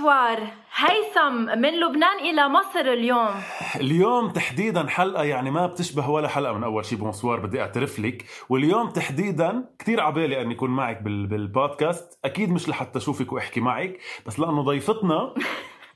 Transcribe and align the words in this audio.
bonsoir 0.00 0.46
هيثم 0.74 1.60
من 1.60 1.80
لبنان 1.80 2.18
إلى 2.18 2.48
مصر 2.48 2.80
اليوم. 2.80 3.34
اليوم 3.76 4.30
تحديدا 4.30 4.86
حلقة 4.86 5.22
يعني 5.22 5.50
ما 5.50 5.66
بتشبه 5.66 6.10
ولا 6.10 6.28
حلقة 6.28 6.52
من 6.52 6.64
أول 6.64 6.84
شيء 6.84 6.98
bonsoir 6.98 7.40
بدي 7.40 7.60
أعترف 7.60 7.98
لك. 7.98 8.24
واليوم 8.48 8.90
تحديدا 8.90 9.64
كثير 9.78 10.00
عبالي 10.00 10.42
أن 10.42 10.50
يكون 10.50 10.70
معك 10.70 11.02
بالبودكاست. 11.02 12.18
أكيد 12.24 12.50
مش 12.50 12.68
لحتى 12.68 12.98
أشوفك 12.98 13.32
وأحكي 13.32 13.60
معك 13.60 13.98
بس 14.26 14.38
لأنه 14.40 14.62
ضيفتنا 14.62 15.34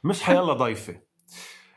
مش 0.04 0.22
حيلا 0.22 0.52
ضيفة. 0.52 0.96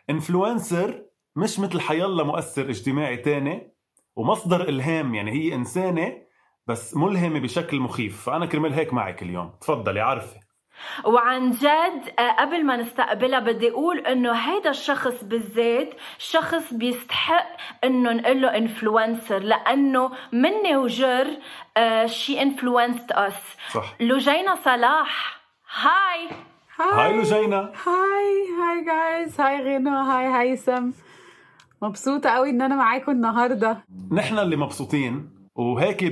influencer 0.10 1.04
مش 1.36 1.60
مثل 1.60 1.80
حيلا 1.80 2.24
مؤثر 2.24 2.70
اجتماعي 2.70 3.18
تاني 3.18 3.74
ومصدر 4.16 4.70
إلهام 4.70 5.16
يعني 5.16 5.32
هي 5.32 5.56
إنسانة 5.56 6.14
بس 6.68 6.98
ملهمة 6.98 7.40
بشكل 7.40 7.80
مخيف. 7.80 8.22
فأنا 8.22 8.46
كرمال 8.46 8.74
هيك 8.74 8.94
معك 8.94 9.24
اليوم. 9.24 9.54
تفضلي 9.62 10.00
عارفة. 10.00 10.47
وعن 11.06 11.52
جد 11.52 12.14
آه، 12.20 12.32
قبل 12.32 12.66
ما 12.66 12.76
نستقبلها 12.76 13.40
بدي 13.40 13.72
أقول 13.72 14.00
إنه 14.00 14.32
هيدا 14.32 14.70
الشخص 14.70 15.24
بالذات 15.24 15.94
شخص 16.18 16.74
بيستحق 16.74 17.48
إنه 17.84 18.14
نقول 18.14 18.42
له 18.42 18.58
انفلونسر 18.58 19.40
لأنه 19.40 20.12
مني 20.32 20.78
وجر 20.78 21.28
شي 22.06 22.42
انفلونسد 22.42 23.12
اس 23.12 23.58
صح. 23.74 23.96
لوجينا 24.00 24.56
صلاح. 24.56 25.42
هاي. 25.82 26.30
هاي. 26.80 27.14
لوجينا 27.18 27.60
هاي. 27.60 28.48
هاي 28.60 28.86
جايز 28.86 29.42
هاي 29.42 29.62
غنى. 29.76 29.90
هاي 29.90 30.50
هيثم. 30.52 30.92
مبسوطة 31.82 32.30
قوي 32.30 32.50
إن 32.50 32.62
أنا 32.62 32.76
معاكم 32.76 33.12
النهاردة. 33.12 33.78
نحن 34.12 34.40
اللي 34.40 34.56
مبسوطين. 34.56 35.37
وهيك 35.58 36.04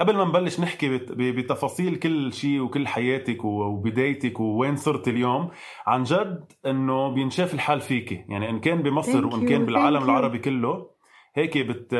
قبل 0.00 0.16
ما 0.16 0.24
نبلش 0.24 0.60
نحكي 0.60 0.98
بتفاصيل 1.32 1.96
كل 1.96 2.32
شيء 2.32 2.60
وكل 2.60 2.88
حياتك 2.88 3.44
وبدايتك 3.44 4.40
ووين 4.40 4.76
صرت 4.76 5.08
اليوم 5.08 5.48
عن 5.86 6.02
جد 6.02 6.44
إنه 6.66 7.08
بينشاف 7.08 7.54
الحال 7.54 7.80
فيكي 7.80 8.24
يعني 8.28 8.50
إن 8.50 8.60
كان 8.60 8.82
بمصر 8.82 9.26
وإن 9.26 9.46
كان 9.48 9.64
بالعالم. 9.66 10.02
العربي 10.04 10.38
كله 10.38 10.86
هيك 11.34 11.58
بت 11.58 11.94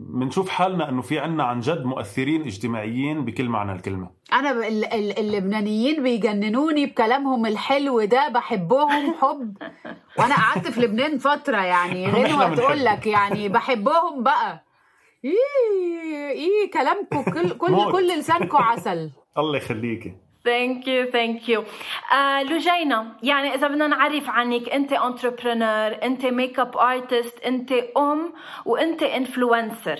بنشوف 0.00 0.48
حالنا 0.48 0.88
إنه 0.88 1.02
في 1.02 1.18
عنا 1.18 1.44
عن 1.44 1.60
جد 1.60 1.84
مؤثرين 1.84 2.42
اجتماعيين 2.42 3.24
بكل 3.24 3.48
معنى 3.48 3.72
الكلمة 3.72 4.10
أنا 4.32 4.52
ب- 4.52 4.56
ال- 4.62 4.84
ال- 4.94 5.18
اللبنانيين 5.18 6.02
بيجننوني 6.02 6.86
بكلامهم 6.86 7.46
الحلو 7.46 8.04
ده 8.04 8.28
بحبهم 8.28 9.14
حب 9.20 9.56
وأنا 10.18 10.34
قعدت 10.34 10.68
في 10.68 10.80
لبنان 10.80 11.18
فترة 11.18 11.56
يعني 11.56 12.06
بنحب. 12.06 12.54
تقول 12.54 12.84
لك 12.84 13.06
يعني 13.06 13.48
بحبهم 13.48 14.22
بقى 14.22 14.69
إيه 15.24 16.30
إيه 16.30 16.70
كلامكم 16.70 17.22
كل 17.22 17.50
كل. 17.50 17.92
كل 17.92 18.08
لسانكم 18.08 18.56
عسل. 18.56 19.10
الله 19.38 19.56
يخليكي. 19.56 20.12
thank 20.44 20.88
you 20.88 21.04
thank 21.10 21.48
you 21.48 21.64
لوجينا 22.50 23.16
يعني 23.22 23.54
إذا 23.54 23.68
بدنا 23.68 23.86
نعرف 23.86 24.30
عنك 24.30 24.68
أنت 24.68 24.92
entrepreneur 24.92 26.02
أنت 26.02 26.26
makeup 26.26 26.76
artist 26.76 27.40
أنت 27.40 27.72
أم 27.72 28.32
وأنت 28.66 29.02
influencer 29.02 29.98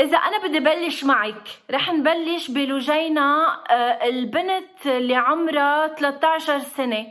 إذا 0.00 0.18
أنا 0.18 0.46
بدي 0.46 0.60
بلش 0.60 1.04
معك 1.04 1.48
رح 1.70 1.92
نبلش 1.92 2.50
بلوجينا 2.50 3.56
آه، 3.70 4.08
البنت 4.08 4.86
اللي 4.86 5.14
عمرها 5.14 5.88
13 5.88 6.58
سنة 6.58 7.06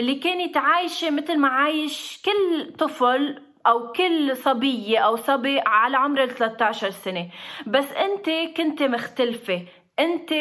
اللي 0.00 0.14
كانت 0.14 0.56
عايشة 0.56 1.10
مثل 1.10 1.38
ما 1.38 1.48
عايش 1.48 2.22
كل 2.24 2.72
طفل 2.78 3.42
أو 3.68 3.92
كل 3.92 4.36
صبية 4.36 4.98
أو 4.98 5.16
صبي 5.16 5.60
على 5.66 5.96
عمر 5.96 6.22
ال 6.24 6.30
13 6.30 6.90
سنة. 6.90 7.28
بس 7.66 7.92
أنت 7.92 8.56
كنت 8.56 8.82
مختلفة. 8.82 9.66
أنت 9.98 10.32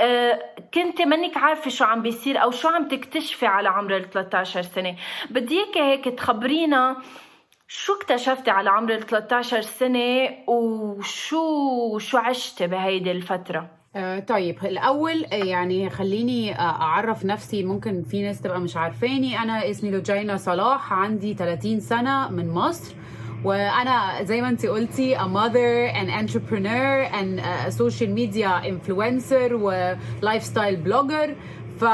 آه، 0.00 0.54
كنت 0.74 1.02
منك 1.02 1.36
عارفة 1.36 1.70
شو 1.70 1.84
عم 1.84 2.02
بيصير 2.02 2.42
أو 2.42 2.50
شو 2.50 2.68
عم 2.68 2.88
تكتشفي 2.88 3.46
على 3.46 3.68
عمر 3.68 3.96
ال 3.96 4.10
13 4.10 4.62
سنة. 4.62 4.96
بدي 5.30 5.58
إياكي 5.58 5.80
هيك 5.80 6.04
تخبرينا 6.04 6.96
شو 7.68 7.94
اكتشفتي 7.94 8.50
على 8.50 8.70
عمر 8.70 8.94
ال 8.94 9.06
13 9.06 9.60
سنة 9.60 10.38
وشو 10.48 11.98
شو 11.98 12.18
عشتي 12.18 12.66
بهيدي 12.66 13.12
الفترة؟ 13.12 13.81
آه، 13.96 14.18
طيب 14.18 14.56
الأول 14.64 15.24
آه، 15.24 15.34
يعني 15.36 15.90
خليني 15.90 16.54
آه، 16.54 16.82
أعرف 16.82 17.24
نفسي. 17.24 17.64
ممكن 17.64 18.02
في 18.02 18.22
ناس 18.22 18.40
تبقى 18.40 18.60
مش 18.60 18.76
عارفاني. 18.76 19.38
أنا 19.38 19.70
اسمي 19.70 19.90
لوجينا 19.90 20.36
صلاح 20.36 20.92
عندي 20.92 21.34
30 21.34 21.80
سنة 21.80 22.28
من 22.30 22.50
مصر. 22.50 22.94
وأنا 23.44 24.22
زي 24.22 24.40
ما 24.42 24.48
أنت 24.48 24.66
قلتي 24.66 25.16
a 25.18 25.20
mother 25.22 25.94
an 25.96 26.08
entrepreneur 26.10 27.10
and 27.12 27.40
a 27.40 27.72
social 27.72 28.08
media 28.08 28.62
influencer 28.64 29.52
و 29.52 29.94
lifestyle 30.22 30.76
blogger. 30.86 31.30
ف 31.80 31.84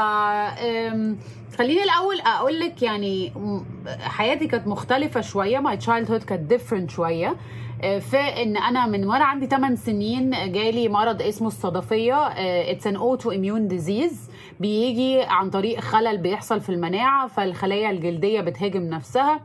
خليني 1.57 1.83
الأول 1.83 2.19
أقول 2.25 2.59
لك 2.59 2.81
يعني 2.83 3.33
حياتي 3.99 4.47
كانت 4.47 4.67
مختلفة 4.67 5.21
شوية. 5.21 5.59
My 5.59 5.77
childhood 5.85 6.25
كانت 6.25 6.53
different 6.53 6.89
شوية. 6.91 7.35
في 7.81 8.17
ان 8.17 8.57
أنا 8.57 8.87
من 8.87 9.05
وأنا 9.07 9.25
عندي 9.25 9.47
8 9.47 9.75
سنين 9.75 10.29
جالي 10.29 10.89
مرض 10.89 11.21
اسمه 11.21 11.47
الصدفية. 11.47 12.27
it's 12.71 12.87
an 12.87 12.95
autoimmune 12.95 13.67
disease 13.67 14.29
بيجي 14.59 15.21
عن 15.21 15.49
طريق 15.49 15.79
خلل 15.79 16.17
بيحصل 16.17 16.61
في 16.61 16.69
المناعة 16.69 17.27
فالخلايا 17.27 17.89
الجلدية 17.91 18.41
بتهاجم 18.41 18.81
نفسها. 18.83 19.39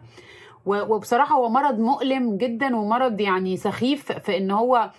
وبصراحة 0.66 1.34
هو 1.34 1.48
مرض 1.48 1.78
مؤلم 1.78 2.36
جدا 2.36 2.76
ومرض 2.76 3.20
يعني 3.20 3.56
سخيف 3.56 4.12
في 4.12 4.36
ان 4.36 4.50
هو 4.50 4.90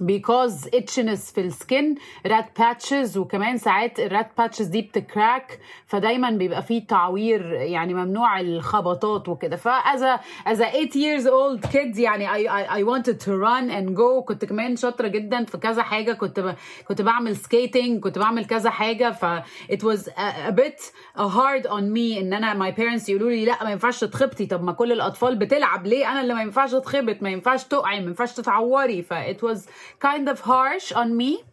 because 0.00 0.66
itchiness 0.74 1.32
في 1.34 1.40
ال 1.40 1.51
skin 1.51 1.94
red 2.26 2.58
patches 2.58 3.18
وكمان 3.18 3.58
ساعات 3.58 4.00
ال 4.00 4.07
red 4.07 4.30
patches 4.38 4.66
دي 4.66 4.82
بت 4.82 5.04
crack 5.04 5.58
فدايما 5.86 6.30
بيبقى 6.30 6.62
فيه 6.62 6.86
تعوير 6.86 7.52
يعني 7.52 7.94
ممنوع 7.94 8.40
الخبطات 8.40 9.28
وكده. 9.28 9.56
ف 9.56 10.04
as 10.46 10.58
a 10.60 10.72
8 10.72 10.90
years 10.92 11.24
old 11.26 11.70
kid 11.70 11.98
يعني 11.98 12.28
I, 12.28 12.68
I 12.68 12.82
wanted 12.82 13.20
to 13.20 13.28
run 13.28 13.70
and 13.70 13.96
go. 13.96 14.24
كنت 14.24 14.44
كمان 14.44 14.76
شاطرة 14.76 15.08
جدا 15.08 15.44
في 15.44 15.58
كذا 15.58 15.82
حاجة. 15.82 16.12
كنت 16.12 16.40
ب, 16.40 16.54
كنت 16.88 17.02
بعمل 17.02 17.36
skating 17.36 18.00
كنت 18.00 18.18
بعمل 18.18 18.44
كذا 18.44 18.70
حاجة. 18.70 19.10
ف 19.10 19.24
it 19.72 19.78
was 19.82 20.08
a, 20.08 20.48
a 20.48 20.52
bit 20.52 20.80
hard 21.18 21.66
on 21.66 21.82
me 21.94 22.18
إن 22.18 22.32
أنا 22.32 22.70
my 22.70 22.74
parents 22.76 23.08
يقولوا 23.08 23.30
لي 23.30 23.44
لا 23.44 23.64
ما 23.64 23.70
ينفعش 23.70 24.00
تتخبطي. 24.00 24.46
طب 24.46 24.62
ما 24.64 24.72
كل 24.72 24.92
الأطفال 24.92 25.36
بتلعب. 25.36 25.86
ليه؟ 25.86 26.12
أنا 26.12 26.20
اللي 26.20 26.34
ما 26.34 26.42
ينفعش 26.42 26.74
أتخبط 26.74 27.22
ما 27.22 27.30
ينفعش 27.30 27.64
تقعي 27.64 28.00
ما 28.00 28.06
ينفعش 28.06 28.32
تتعوري. 28.32 29.02
ف 29.02 29.14
it 29.14 29.38
was 29.48 29.58
kind 30.06 30.28
of 30.28 30.40
harsh 30.40 30.92
on 30.92 31.08
me. 31.20 31.44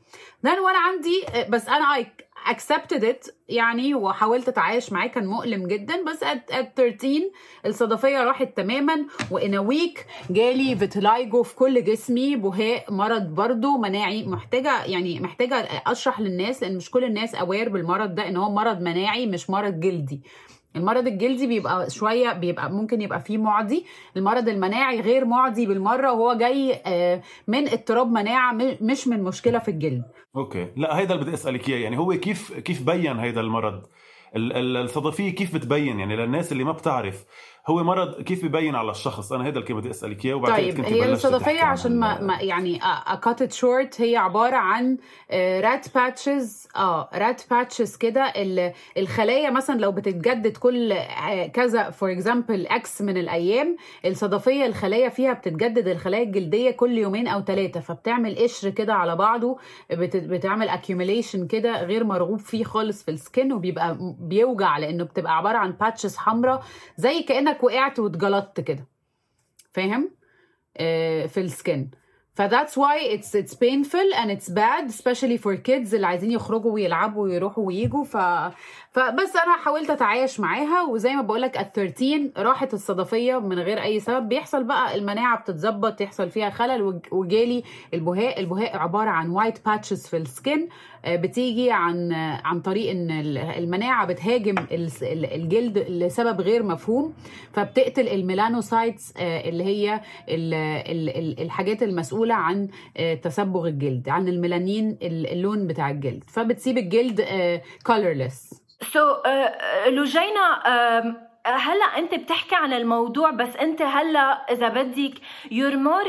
Then 0.48 0.60
وأنا 0.60 0.78
عندي 0.80 1.24
بس 1.50 1.68
أنا 1.70 2.04
I 2.04 2.06
accepted 2.52 3.04
it. 3.04 3.32
يعني 3.50 3.96
وحاولت 3.96 4.48
أتعايش 4.48 4.92
معاه 4.92 5.08
كان 5.08 5.26
مؤلم 5.26 5.68
جدا. 5.68 6.04
بس 6.04 6.24
at, 6.24 6.54
at 6.54 6.66
13 6.76 7.32
الصدفية 7.66 8.24
راحت 8.24 8.58
تماما. 8.58 9.06
وإن 9.32 9.68
week 9.70 10.00
جالي 10.30 10.76
فيتلايجو 10.76 11.44
في 11.44 11.56
كل 11.56 11.84
جسمي 11.84 12.36
بهاء 12.36 12.94
مرض 12.94 13.22
برضو 13.36 13.78
مناعي 13.78 14.24
محتاجة. 14.24 14.84
يعني 14.86 15.20
محتاجة 15.20 15.56
أشرح 15.88 16.20
للناس 16.20 16.64
لأن 16.64 16.78
مش 16.78 16.92
كل 16.92 17.04
الناس 17.04 17.36
aware 17.36 17.70
بالمرض 17.70 18.16
ده 18.16 18.28
إن 18.28 18.38
هو 18.38 18.52
مرض 18.52 18.82
مناعي 18.82 19.26
مش 19.28 19.50
مرض 19.50 19.80
جلدي. 19.80 20.22
المرض 20.76 21.08
الجلدي 21.08 21.48
بيبقى 21.48 21.90
شوية 21.90 22.34
بيبقى 22.34 22.72
ممكن 22.72 23.02
يبقى 23.02 23.20
فيه 23.22 23.38
معدي. 23.38 23.86
المرض 24.18 24.50
المناعي 24.50 25.02
غير 25.02 25.26
معدي 25.26 25.66
بالمرة 25.66 26.12
وهو 26.14 26.34
جاي 26.38 26.82
آه، 26.86 27.22
من 27.48 27.68
اضطراب 27.68 28.12
مناعة 28.12 28.54
مش 28.82 29.08
من 29.08 29.24
مشكلة 29.24 29.60
في 29.60 29.72
الجلد. 29.72 30.04
okay. 30.36 30.68
لا 30.78 30.98
هيدا 30.98 31.14
اللي 31.14 31.26
بدي 31.26 31.34
أسألك 31.34 31.70
إياه. 31.70 31.78
يعني 31.78 31.98
هو 31.98 32.14
كيف 32.14 32.54
كيف 32.60 32.82
بين 32.84 33.20
هيدا 33.20 33.42
المرض؟ 33.42 33.82
ال- 34.36 34.54
ال- 34.54 34.78
الصدفية 34.78 35.30
كيف 35.36 35.54
بتبين؟ 35.56 36.00
يعني 36.00 36.16
للناس 36.16 36.52
اللي 36.52 36.64
ما 36.64 36.72
بتعرف 36.72 37.26
هو 37.70 37.84
مرض 37.84 38.22
كيف 38.22 38.46
ببين 38.46 38.76
على 38.76 38.92
الشخص؟ 38.92 39.32
أنا 39.34 39.46
هيدا 39.46 39.60
اللي 39.60 39.74
بدي 39.74 39.90
أسألك 39.90 40.26
إياه 40.26 40.34
وبعتقد 40.36 40.58
طيب 40.58 40.78
كنت 40.78 40.86
هي 40.86 41.12
الصدفية 41.12 41.62
عشان 41.64 42.00
ما, 42.00 42.22
ما 42.22 42.42
يعني 42.42 42.80
I 42.84 43.01
cut 43.01 43.54
short 43.54 44.02
هي 44.02 44.18
عبارة 44.18 44.56
عن 44.56 44.98
red 45.34 45.96
patches 45.96 46.68
آه 46.76 47.10
red 47.14 47.42
patches 47.52 47.96
كده. 47.96 48.22
ال- 48.36 48.74
الخلايا 48.98 49.50
مثلا 49.50 49.80
لو 49.80 49.92
بتتجدد 49.92 50.58
كل 50.58 50.92
آه، 50.92 51.48
كذا 51.48 51.90
for 51.90 52.12
example 52.12 52.68
X 52.68 53.02
من 53.02 53.18
الأيام 53.18 53.78
الصدفية 54.06 54.66
الخلايا 54.66 55.10
فيها 55.10 55.34
بتتجدد 55.34 55.88
الخلايا 55.88 56.24
الجلدية 56.24 56.72
كل 56.72 56.98
يومين 56.98 57.28
أو 57.28 57.42
ثلاثة 57.42 57.80
فبتعمل 57.80 58.36
قشر 58.36 58.70
كده 58.70 58.94
على 58.94 59.16
بعضه 59.16 59.58
بت- 59.92 60.18
بتعمل 60.18 60.70
accumulation 60.70 61.48
كده 61.50 61.84
غير 61.84 62.04
مرغوب 62.04 62.40
فيه 62.40 62.64
خالص 62.64 63.04
في 63.04 63.12
ال 63.12 63.20
skin 63.20 63.54
وبيبقى 63.54 63.98
بيوجع 64.20 64.78
لأنه 64.78 65.04
بتبقى 65.04 65.38
عبارة 65.38 65.58
عن 65.58 65.72
patches 65.72 66.18
حمراء 66.18 66.64
زي 66.98 67.22
كأنك 67.24 67.59
وقعت 67.64 68.00
واتجلطت 68.00 68.62
كده. 68.62 68.88
فاهم؟ 69.74 70.12
آه، 70.78 71.26
في 71.26 71.40
ال 71.40 71.48
skin. 71.48 71.88
ف 72.34 72.42
that's 72.42 72.72
why 72.72 73.18
it's 73.18 73.28
it's 73.42 73.54
painful 73.54 74.16
and 74.16 74.30
it's 74.30 74.50
bad 74.54 74.90
especially 74.90 75.38
for 75.38 75.56
kids 75.68 75.94
اللي 75.94 76.08
عايزين 76.08 76.32
يخرجوا 76.32 76.72
ويلعبوا 76.72 77.24
ويروحوا 77.24 77.66
ويجوا 77.68 78.04
ف 78.04 78.18
فبس 78.92 79.36
أنا 79.36 79.58
حاولت 79.64 79.90
أتعايش 79.90 80.40
معاها 80.40 80.82
وزي 80.84 81.16
ما 81.16 81.22
بقول 81.22 81.42
لك 81.42 81.58
at 81.58 81.74
13 81.74 82.32
راحت 82.38 82.74
الصدفية 82.74 83.40
من 83.40 83.60
غير 83.60 83.84
أي 83.84 84.00
سبب. 84.00 84.30
بيحصل 84.30 84.64
بقى 84.64 84.96
المناعة 84.96 85.40
بتتظبط 85.40 86.02
يحصل 86.02 86.30
فيها 86.32 86.50
خلل 86.50 86.82
وج- 86.82 87.08
وجالي 87.14 87.64
البهاق. 87.94 88.40
البهاق 88.40 88.78
عبارة 88.78 89.10
عن 89.10 89.30
white 89.30 89.66
patches 89.66 90.08
في 90.08 90.18
ال 90.18 90.26
skin. 90.26 90.68
بتيجي 91.08 91.72
عن 91.72 92.12
آه، 92.12 92.42
عن 92.46 92.62
طريق 92.62 92.90
إن 92.92 93.12
ال- 93.12 93.38
المناعة 93.38 94.08
بتهاجم 94.08 94.56
الجلد 95.04 95.78
لسبب 95.78 96.42
غير 96.42 96.64
مفهوم 96.64 97.14
فبتقتل 97.54 98.08
ال 98.08 98.17
melanocytes 98.17 99.14
آه، 99.18 99.50
اللي 99.50 99.64
هي 99.64 99.94
ال- 100.30 100.54
ال- 100.92 101.10
ال- 101.18 101.42
الحاجات 101.42 101.84
المسؤولة 101.84 102.36
عن 102.36 102.68
آه، 102.98 103.14
تصبغ 103.14 103.68
الجلد 103.68 104.10
عن 104.10 104.28
الميلانين 104.28 104.98
ال- 105.02 105.28
اللون 105.28 105.68
بتاع 105.68 105.90
الجلد. 105.90 106.24
فبتسيب 106.28 106.78
الجلد 106.78 107.22
colorless. 107.90 108.60
so 108.94 109.00
لوجينا 109.90 110.62
هلا 111.46 111.86
انت 111.86 112.16
بتحكي 112.16 112.56
عن 112.56 112.74
الموضوع 112.74 113.32
بس 113.32 113.56
انت 113.56 113.82
هلا 113.82 114.22
إذا 114.52 114.70
بدك 114.70 115.14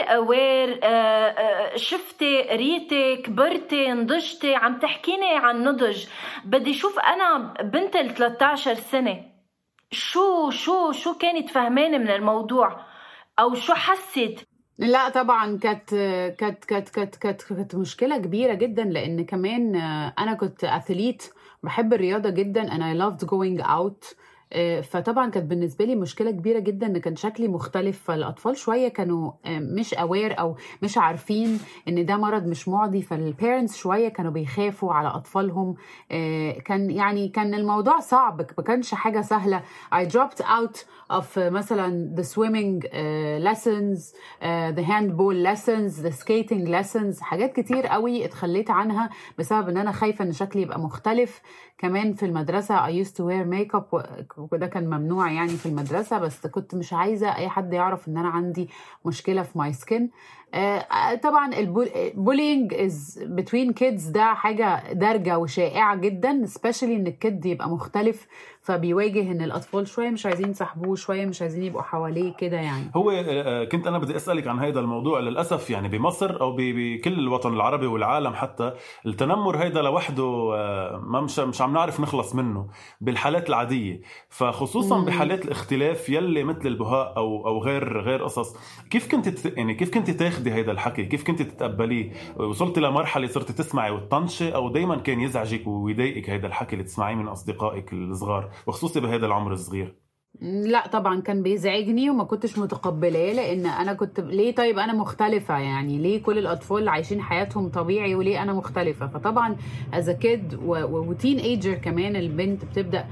aware 0.09 0.79
آه، 0.83 0.87
آه، 0.87 1.77
شفتي 1.77 2.43
قريتي 2.43 3.17
كبرتي 3.17 3.93
نضجتي 3.93 4.55
عم 4.55 4.79
تحكيني 4.79 5.37
عن 5.37 5.65
نضج. 5.65 6.07
بدي 6.45 6.75
شوف 6.75 6.99
أنا 6.99 7.55
بنت 7.63 7.97
ال 7.97 8.15
13 8.15 8.75
سنة 8.75 9.25
شو 9.91 10.51
شو 10.51 10.93
شو 10.93 11.15
كانت 11.15 11.51
فهمانه 11.51 11.99
من 11.99 12.11
الموضوع؟ 12.11 12.81
أو 13.39 13.55
شو 13.55 13.75
حست؟ 13.75 14.47
لا 14.79 15.09
طبعا 15.09 15.59
كانت 15.59 15.91
كانت 16.39 16.65
كانت 16.65 16.89
كانت 16.89 17.17
كانت 17.17 17.43
كانت 17.43 17.75
مشكلة 17.75 18.19
كبيرة 18.19 18.55
جدا 18.55 18.85
لأن 18.85 19.25
كمان 19.25 19.77
أنا 20.19 20.35
كنت 20.35 20.65
اثليت 20.65 21.23
بحب 21.63 21.93
الرياضة 21.95 22.31
جدا 22.31 22.63
I 22.63 22.97
loved 23.03 23.27
going 23.27 23.67
out. 23.67 24.15
آه، 24.15 24.30
فطبعا 24.83 25.31
كانت 25.31 25.47
بالنسبة 25.47 25.85
لي 25.85 25.95
مشكلة 25.95 26.31
كبيرة 26.31 26.59
جدا 26.59 26.87
إن 26.87 26.99
كان 26.99 27.17
شكلي 27.17 27.49
مختلف 27.49 28.03
فالأطفال 28.05 28.57
شوية 28.57 28.89
كانوا 28.89 29.33
آه، 29.47 29.59
مش 29.59 29.95
اوير 29.95 30.39
أو 30.41 30.57
مش 30.83 30.99
عارفين 30.99 31.59
إن 31.89 32.05
ده 32.07 32.17
مرض 32.17 32.47
مش 32.47 32.69
معدي 32.69 33.03
فالبيرنتس 33.03 33.77
شوية 33.77 34.09
كانوا 34.09 34.33
بيخافوا 34.33 34.93
على 34.93 35.09
أطفالهم. 35.09 35.75
آه، 36.13 36.53
كان 36.53 36.91
يعني 36.91 37.29
كان 37.29 37.55
الموضوع 37.55 38.01
صعب 38.01 38.47
ما 38.59 38.65
كانش 38.65 38.95
حاجة 38.95 39.21
سهلة. 39.21 39.63
I 39.95 40.05
dropped 40.09 40.43
out 40.43 40.77
of 41.13 41.39
مثلا 41.39 42.15
the 42.17 42.23
swimming 42.25 42.87
lessons 43.49 44.15
the 44.79 44.83
handball 44.93 45.35
lessons 45.49 46.03
the 46.07 46.13
skating 46.23 46.67
lessons 46.69 47.21
حاجات 47.21 47.53
كتير 47.53 47.87
قوي 47.87 48.25
اتخليت 48.25 48.71
عنها 48.71 49.11
بسبب 49.39 49.69
إن 49.69 49.77
أنا 49.77 49.93
خايفة 49.93 50.25
إن 50.25 50.33
شكلي 50.33 50.63
يبقى 50.63 50.81
مختلف. 50.81 51.41
كمان 51.81 52.13
في 52.13 52.27
المدرسة 52.27 52.87
I 52.87 53.05
used 53.05 53.11
to 53.13 53.21
wear 53.25 53.45
makeup 53.55 53.95
وده 54.53 54.67
كان 54.67 54.87
ممنوع 54.87 55.33
يعني 55.33 55.49
في 55.49 55.67
المدرسة 55.67 56.19
بس 56.19 56.47
كنت 56.47 56.75
مش 56.75 56.93
عايزة 56.93 57.37
أي 57.37 57.49
حد 57.49 57.73
يعرف 57.73 58.09
إن 58.09 58.17
أنا 58.17 58.29
عندي 58.29 58.69
مشكلة 59.05 59.43
في 59.43 59.59
my 59.59 59.77
skin. 59.85 60.03
آه، 60.55 61.15
طبعا 61.15 61.55
ال 61.55 61.68
bullying 61.68 62.75
is 62.75 63.19
between 63.27 63.73
kids 63.73 64.09
ده 64.09 64.35
حاجة 64.35 64.93
دارجة 64.93 65.39
وشائعة 65.39 65.97
جدا 65.97 66.47
especially 66.47 66.83
إن 66.83 67.07
ال 67.07 67.17
kid 67.17 67.47
يبقى 67.47 67.69
مختلف 67.69 68.27
فبيواجه 68.71 69.33
إن 69.33 69.43
الأطفال 69.43 69.89
شوية 69.89 70.11
مش 70.11 70.27
عايزين 70.27 70.51
يصاحبوه 70.51 70.97
شوية 70.97 71.27
مش 71.27 71.43
عايزين 71.43 71.63
يبقوا 71.63 71.83
حواليه 71.83 72.33
كده 72.33 72.57
يعني. 72.57 72.91
هو 72.97 73.11
آه، 73.11 73.65
كنت 73.65 73.87
أنا 73.87 73.99
بدي 73.99 74.17
أسألك 74.17 74.47
عن 74.47 74.59
هذا 74.59 74.81
الموضوع. 74.81 75.21
للأسف 75.21 75.71
يعني 75.71 75.89
بمصر 75.89 76.41
أو 76.41 76.57
بكل 76.57 77.19
الوطن 77.19 77.55
العربي 77.55 77.87
والعالم 77.87 78.35
حتى 78.35 78.73
التنمر 79.07 79.57
هيدا 79.57 79.83
لوحده 79.83 80.53
آه، 80.55 81.03
ما 81.07 81.21
مش 81.21 81.39
مش 81.39 81.63
عم 81.63 81.73
نعرف 81.73 82.01
نخلص 82.01 82.35
منه 82.35 82.67
بالحالات 83.01 83.49
العادية. 83.49 84.01
فخصوصا 84.29 84.99
مم. 84.99 85.05
بحالات 85.05 85.45
الاختلاف 85.45 86.09
يلي 86.09 86.45
مثل 86.45 86.67
البهاء 86.67 87.17
أو 87.17 87.47
أو 87.47 87.63
غير 87.63 88.01
غير 88.01 88.25
قصص 88.25 88.57
كيف 88.91 89.11
كنت 89.11 89.47
يعني 89.57 89.75
كيف 89.75 89.95
كنت 89.95 90.11
تاخدي 90.11 90.53
هيدا 90.53 90.73
الحكي؟ 90.73 91.05
كيف 91.05 91.25
كنت 91.25 91.43
تتقبليه؟ 91.43 92.13
وصلتي 92.37 92.81
لمرحلة 92.81 93.27
صرتي 93.27 93.53
تسمعي 93.53 93.91
وتطنشي؟ 93.91 94.55
أو 94.55 94.69
دايما 94.69 94.97
كان 94.97 95.21
يزعجك 95.21 95.67
ويضايقك 95.67 96.31
هيدا 96.31 96.47
الحكي 96.49 96.73
اللي 96.73 96.85
تسمعيه 96.85 97.15
من 97.15 97.29
أصدقائك 97.29 97.93
الصغار؟ 97.93 98.51
وخصوصي 98.67 99.01
بهذا 99.01 99.27
العمر 99.27 99.53
الصغير. 99.53 100.10
لا 100.43 100.87
طبعا 100.87 101.21
كان 101.21 101.43
بيزعجني 101.43 102.11
وما 102.11 102.25
كنتش 102.25 102.59
متقبلاه 102.59 103.33
لأن 103.33 103.67
أنا 103.67 103.93
كنت 103.93 104.21
ليه 104.21 104.55
طيب 104.55 104.79
أنا 104.79 104.93
مختلفة؟ 104.93 105.59
يعني 105.59 105.99
ليه 105.99 106.23
كل 106.23 106.39
الأطفال 106.39 106.89
عايشين 106.89 107.21
حياتهم 107.23 107.69
طبيعي 107.69 108.15
وليه 108.15 108.43
أنا 108.43 108.53
مختلفة؟ 108.53 109.07
فطبعا 109.07 109.57
as 109.95 110.11
a 110.11 110.20
kid 110.20 110.49
و 110.49 110.59
teenager 110.65 111.75
كمان 111.75 112.17
البنت 112.17 112.65
بتبدأ 112.65 113.05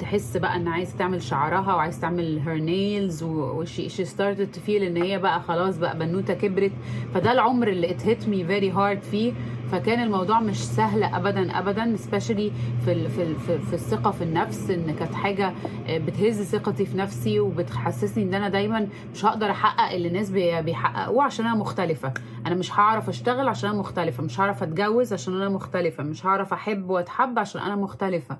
تحس 0.00 0.36
بقى 0.36 0.56
ان 0.56 0.68
عايزة 0.68 0.96
تعمل 0.98 1.22
شعرها 1.22 1.74
وعايزة 1.74 2.00
تعمل 2.00 2.38
hair 2.46 2.56
nails 2.58 3.22
و 3.22 3.38
she 3.38 3.88
she 3.88 4.04
started 4.04 4.50
to 4.50 4.61
feel 4.61 4.82
إن 4.82 5.02
هي 5.02 5.18
بقى 5.18 5.40
خلاص 5.42 5.78
بقى 5.78 5.98
بنوتة 5.98 6.34
كبرت. 6.34 6.72
فده 7.14 7.32
العمر 7.32 7.68
اللي 7.68 7.90
it 7.90 8.06
hit 8.06 8.28
me 8.28 8.44
very 8.44 8.70
hard 8.70 9.02
فيه. 9.02 9.32
فكان 9.72 10.02
الموضوع 10.02 10.40
مش 10.40 10.56
سهل 10.58 11.02
ابدا 11.02 11.58
ابدا 11.58 11.96
specially 11.96 12.52
في 12.84 13.08
في 13.08 13.34
في, 13.34 13.72
الثقة 13.72 14.10
في 14.10 14.24
النفس 14.24 14.70
إن 14.70 14.94
كانت 14.98 15.14
حاجة 15.14 15.52
بتهز 15.90 16.40
ثقتي 16.72 16.86
في 16.86 16.96
نفسي 16.96 17.40
وبتحسسني 17.40 18.24
إن 18.24 18.34
أنا 18.34 18.48
دايما 18.48 18.88
مش 19.14 19.24
هقدر 19.24 19.50
أحقق 19.50 19.92
اللي 19.94 20.08
الناس 20.08 20.30
بي- 20.30 20.62
بيحققوه 20.62 21.24
عشان 21.24 21.46
أنا 21.46 21.54
مختلفة. 21.54 22.12
أنا 22.46 22.54
مش 22.54 22.72
هعرف 22.78 23.08
أشتغل 23.08 23.48
عشان 23.48 23.70
أنا 23.70 23.78
مختلفة 23.78 24.22
مش 24.22 24.40
هعرف 24.40 24.62
أتجوز 24.62 25.12
عشان 25.12 25.36
أنا 25.36 25.48
مختلفة 25.48 26.02
مش 26.02 26.26
هعرف 26.26 26.52
أحب 26.52 26.90
وأتحب 26.90 27.38
عشان 27.38 27.60
أنا 27.60 27.76
مختلفة. 27.76 28.38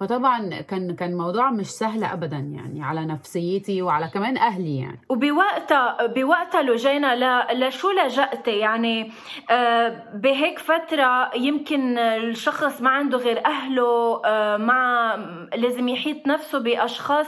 فطبعا 0.00 0.60
كان 0.60 0.94
كان 0.96 1.14
موضوع 1.16 1.50
مش 1.50 1.66
سهل 1.66 2.04
ابدا 2.04 2.36
يعني 2.36 2.82
على 2.84 3.04
نفسيتي 3.06 3.82
وعلى 3.82 4.08
كمان 4.14 4.36
أهلي 4.36 4.78
يعني. 4.78 5.00
وبوقتها 5.08 6.06
بوقتها 6.06 6.62
لجينا 6.62 7.14
ل- 7.52 7.60
لشو 7.68 7.90
لجأتي 7.90 8.58
يعني 8.58 9.12
آه، 9.50 10.02
بهيك 10.14 10.58
فترة 10.58 11.30
يمكن 11.36 11.98
الشخص 11.98 12.80
ما 12.82 12.90
عنده 12.90 13.18
غير 13.18 13.46
أهله 13.46 14.22
آه، 14.24 14.56
مع 14.56 15.14
لازم 15.56 15.88
يحيط 15.88 16.26
نفسه 16.26 16.58
بأشخاص 16.58 17.26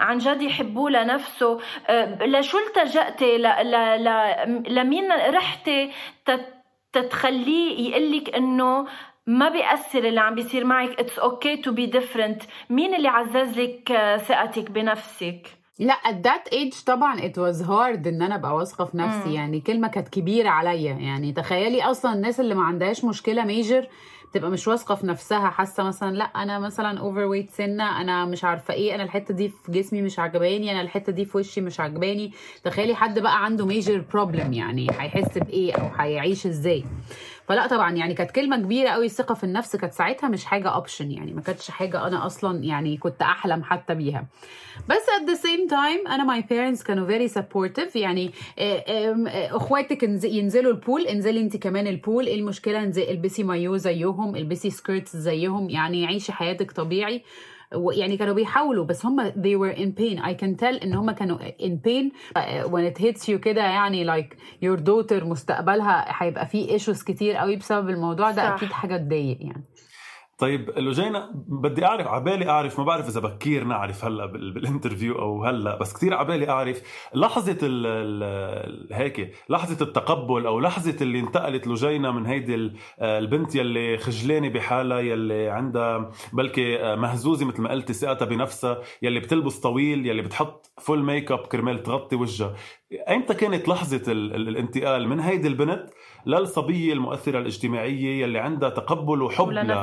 عن 0.00 0.18
جد 0.18 0.42
يحبوه 0.42 0.90
لنفسه. 0.90 1.58
آه، 1.88 2.24
لشو 2.26 2.58
التجأتي 2.58 3.38
ل- 3.38 3.42
ل- 3.42 4.04
ل- 4.04 4.74
لمين 4.74 5.12
رحتي 5.12 5.90
تت- 6.24 6.54
تتخليه 6.92 7.90
يقلك 7.90 8.34
إنه 8.36 8.86
ما 9.26 9.48
بيأثر 9.48 10.04
اللي 10.04 10.20
عم 10.20 10.34
بيصير 10.34 10.64
معك. 10.64 11.00
it's 11.00 11.18
okay 11.18 11.56
to 11.56 11.72
be 11.72 11.86
different 11.86 12.42
مين 12.70 12.94
اللي 12.94 13.08
عزز 13.08 13.58
لك 13.58 13.90
آه، 13.92 14.16
ثقتك 14.16 14.70
بنفسك؟ 14.70 15.46
لا 15.78 15.94
at 15.94 16.26
that 16.26 16.52
age 16.54 16.84
طبعا 16.86 17.16
it 17.20 17.32
was 17.34 17.66
hard 17.66 18.06
إن 18.06 18.22
أنا 18.22 18.34
أبقى 18.34 18.54
واثقة 18.54 18.84
في 18.84 18.96
نفسي. 18.96 19.28
مم. 19.28 19.34
يعني 19.34 19.60
كلمة 19.60 19.88
كانت 19.88 20.08
كبيرة 20.08 20.48
عليا. 20.48 20.92
يعني 20.92 21.32
تخيلي 21.32 21.82
أصلا 21.82 22.12
الناس 22.12 22.40
اللي 22.40 22.54
ما 22.54 22.62
عندهاش 22.64 23.04
مشكلة 23.04 23.44
major 23.44 23.86
تبقى 24.34 24.50
مش 24.50 24.68
واثقة 24.68 24.94
في 24.94 25.06
نفسها. 25.06 25.50
حاسة 25.50 25.82
مثلا 25.82 26.16
لا 26.16 26.24
أنا 26.24 26.58
مثلا 26.58 27.00
overweight 27.00 27.50
سنة 27.50 28.00
أنا 28.00 28.24
مش 28.24 28.44
عارفة 28.44 28.74
إيه 28.74 28.94
أنا 28.94 29.02
الحتة 29.02 29.34
دي 29.34 29.48
في 29.48 29.72
جسمي 29.72 30.02
مش 30.02 30.18
عجباني 30.18 30.72
أنا 30.72 30.80
الحتة 30.80 31.12
دي 31.12 31.24
في 31.24 31.38
وشي 31.38 31.60
مش 31.60 31.80
عجباني. 31.80 32.32
تخيلي 32.64 32.94
حد 32.94 33.18
بقى 33.18 33.44
عنده 33.44 33.66
major 33.66 34.04
problem 34.12 34.52
يعني 34.52 34.86
هيحس 34.98 35.38
بإيه 35.38 35.72
أو 35.74 35.88
هيعيش 35.98 36.46
إزاي؟ 36.46 36.84
فلا 37.48 37.66
طبعا 37.66 37.92
يعني 37.96 38.14
كانت 38.14 38.30
كلمة 38.30 38.56
كبيرة 38.56 38.88
قوي 38.88 39.06
الثقة 39.06 39.34
في 39.34 39.44
النفس 39.44 39.76
كانت 39.76 39.92
ساعتها 39.92 40.28
مش 40.28 40.44
حاجة 40.44 40.68
option 40.68 41.10
يعني 41.10 41.32
ما 41.32 41.40
كانتش 41.40 41.70
حاجة 41.70 42.06
أنا 42.06 42.26
أصلا 42.26 42.64
يعني 42.64 42.96
كنت 42.96 43.22
أحلم 43.22 43.62
حتى 43.62 43.94
بيها. 43.94 44.26
بس 44.88 45.06
at 45.20 45.30
the 45.30 45.38
same 45.38 45.70
time 45.70 46.10
أنا 46.10 46.40
my 46.40 46.42
parents 46.44 46.84
كانوا 46.84 47.08
very 47.08 47.30
supportive 47.32 47.96
يعني 47.96 48.30
آه، 48.58 48.84
آه، 48.88 49.56
أخواتك 49.56 50.02
ينزلوا 50.24 50.72
ال 50.72 50.79
pool 50.79 51.06
انزلي 51.06 51.40
انت 51.40 51.56
كمان 51.56 51.86
ال 51.86 51.94
pool 51.94 52.26
إيه 52.26 52.40
المشكلة؟ 52.40 52.82
البسي 53.10 53.42
مايو 53.42 53.76
زيهم 53.76 54.36
البسي 54.36 54.70
skirts 54.70 55.16
زيهم 55.16 55.70
يعني 55.70 56.06
عيشي 56.06 56.32
حياتك 56.32 56.72
طبيعي. 56.72 57.22
يعني 57.92 58.16
كانوا 58.16 58.34
بيحاولوا 58.34 58.84
بس 58.84 59.06
هم 59.06 59.30
they 59.30 59.56
were 59.58 59.76
in 59.78 59.88
pain. 60.00 60.18
I 60.22 60.32
can 60.42 60.56
tell 60.62 60.82
إن 60.84 60.94
هم 60.94 61.10
كانوا 61.10 61.38
in 61.38 61.72
pain. 61.88 62.12
When 62.66 62.92
it 62.94 62.98
hits 63.02 63.28
you 63.28 63.34
كده 63.34 63.62
يعني 63.62 64.06
like 64.06 64.36
your 64.64 64.76
daughter 64.80 65.24
مستقبلها 65.24 66.04
هيبقى 66.22 66.46
فيه 66.46 66.78
issues 66.78 67.04
كتير 67.04 67.36
قوي 67.36 67.56
بسبب 67.56 67.90
الموضوع 67.90 68.30
ده 68.30 68.42
صح. 68.42 68.52
أكيد 68.54 68.72
حاجة 68.72 68.96
تضايق 68.96 69.38
يعني. 69.40 69.62
طيب 70.42 70.70
لوجينا 70.78 71.30
بدي 71.34 71.84
أعرف 71.86 72.06
عبالي 72.06 72.48
أعرف 72.50 72.78
ما 72.78 72.84
بعرف 72.84 73.08
إذا 73.08 73.20
بكير 73.20 73.64
نعرف 73.64 74.04
هلأ 74.04 74.26
بال- 74.26 74.52
بال 74.52 74.64
interview 74.64 75.18
أو 75.18 75.44
هلأ 75.44 75.78
بس 75.78 75.92
كثير 75.94 76.14
عبالي 76.14 76.48
أعرف 76.50 76.82
لحظة 77.14 77.58
هيك 78.92 79.34
لحظة 79.48 79.84
التقبل 79.84 80.46
أو 80.46 80.60
لحظة 80.60 80.96
اللي 81.00 81.20
انتقلت 81.20 81.66
لوجينا 81.66 82.10
من 82.10 82.26
هيدي 82.26 82.54
ال- 82.54 82.76
البنت 83.00 83.54
يلي 83.54 83.98
خجلانة 83.98 84.48
بحالها 84.48 84.98
يلي 85.00 85.48
عندها 85.48 86.10
بلكي 86.32 86.96
مهزوزة 86.96 87.46
مثل 87.46 87.62
ما 87.62 87.70
قلتي 87.70 87.92
ثقتها 87.92 88.24
بنفسها 88.26 88.78
يلي 89.02 89.20
بتلبس 89.20 89.58
طويل 89.60 90.06
يلي 90.06 90.22
بتحط 90.22 90.72
full 90.80 91.04
makeup 91.04 91.38
كرمال 91.38 91.82
تغطي 91.82 92.16
وجهها. 92.16 92.54
أيمتى 93.08 93.34
كانت 93.34 93.68
لحظة 93.68 94.12
ال 94.12 94.34
ال 94.34 94.48
الانتقال 94.48 95.08
من 95.08 95.20
هيدي 95.20 95.48
البنت 95.48 95.90
للصبيه 96.26 96.92
المؤثرة 96.92 97.38
الاجتماعية 97.38 98.22
يلي 98.22 98.38
عندها 98.38 98.68
تقبل 98.68 99.22
وحب 99.22 99.48
ل... 99.50 99.76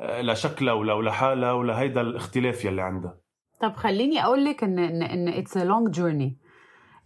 لشكلها 0.00 0.72
ولا 0.72 0.92
ولحالها 0.92 1.52
ولهيدا 1.52 2.00
الاختلاف 2.00 2.64
يلي 2.64 2.82
عندها. 2.82 3.16
طب 3.60 3.76
خليني 3.76 4.24
أقول 4.24 4.44
لك 4.44 4.64
ان 4.64 4.78
ان 4.78 5.02
إن 5.28 5.92
journey. 5.92 6.42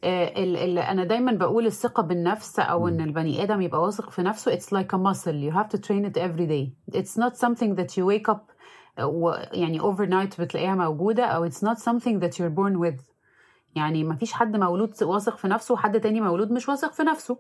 آه، 0.05 0.45
ال 0.45 0.57
ال 0.57 0.79
أنا 0.79 1.05
دايما 1.05 1.33
بقول 1.33 1.67
الثقة 1.67 2.03
بالنفس 2.03 2.59
أو 2.59 2.89
إن 2.89 3.01
البني 3.01 3.43
آدم 3.43 3.61
يبقى 3.61 3.83
واثق 3.83 4.11
في 4.11 4.23
نفسه 4.23 4.57
it's 4.57 4.71
like 4.73 4.93
a 4.93 4.99
muscle. 4.99 5.35
You 5.35 5.53
have 5.53 5.69
to 5.69 5.81
train 5.81 6.05
it 6.05 6.17
every 6.17 6.47
day. 6.47 6.97
It's 6.99 7.17
not 7.17 7.37
something 7.37 7.75
that 7.77 7.97
you 7.97 8.05
wake 8.07 8.35
up 8.35 8.53
آه، 8.99 9.07
و 9.07 9.31
يعني 9.53 9.81
overnight 9.81 10.41
بتلاقيها 10.41 10.75
موجودة 10.75 11.25
أو 11.25 11.49
it's 11.49 11.63
not 11.63 11.79
something 11.79 12.21
that 12.21 12.39
you're 12.39 12.55
born 12.57 12.79
with. 12.79 13.16
يعني 13.77 14.05
ما 14.05 14.15
فيش 14.17 14.33
حد 14.33 14.57
مولود 14.57 15.03
واثق 15.03 15.37
في 15.37 15.49
نفسه 15.49 15.75
وحد 15.75 16.01
تاني 16.01 16.21
مولود 16.21 16.53
مش 16.53 16.69
واثق 16.69 16.93
في 16.93 17.03
نفسه 17.03 17.39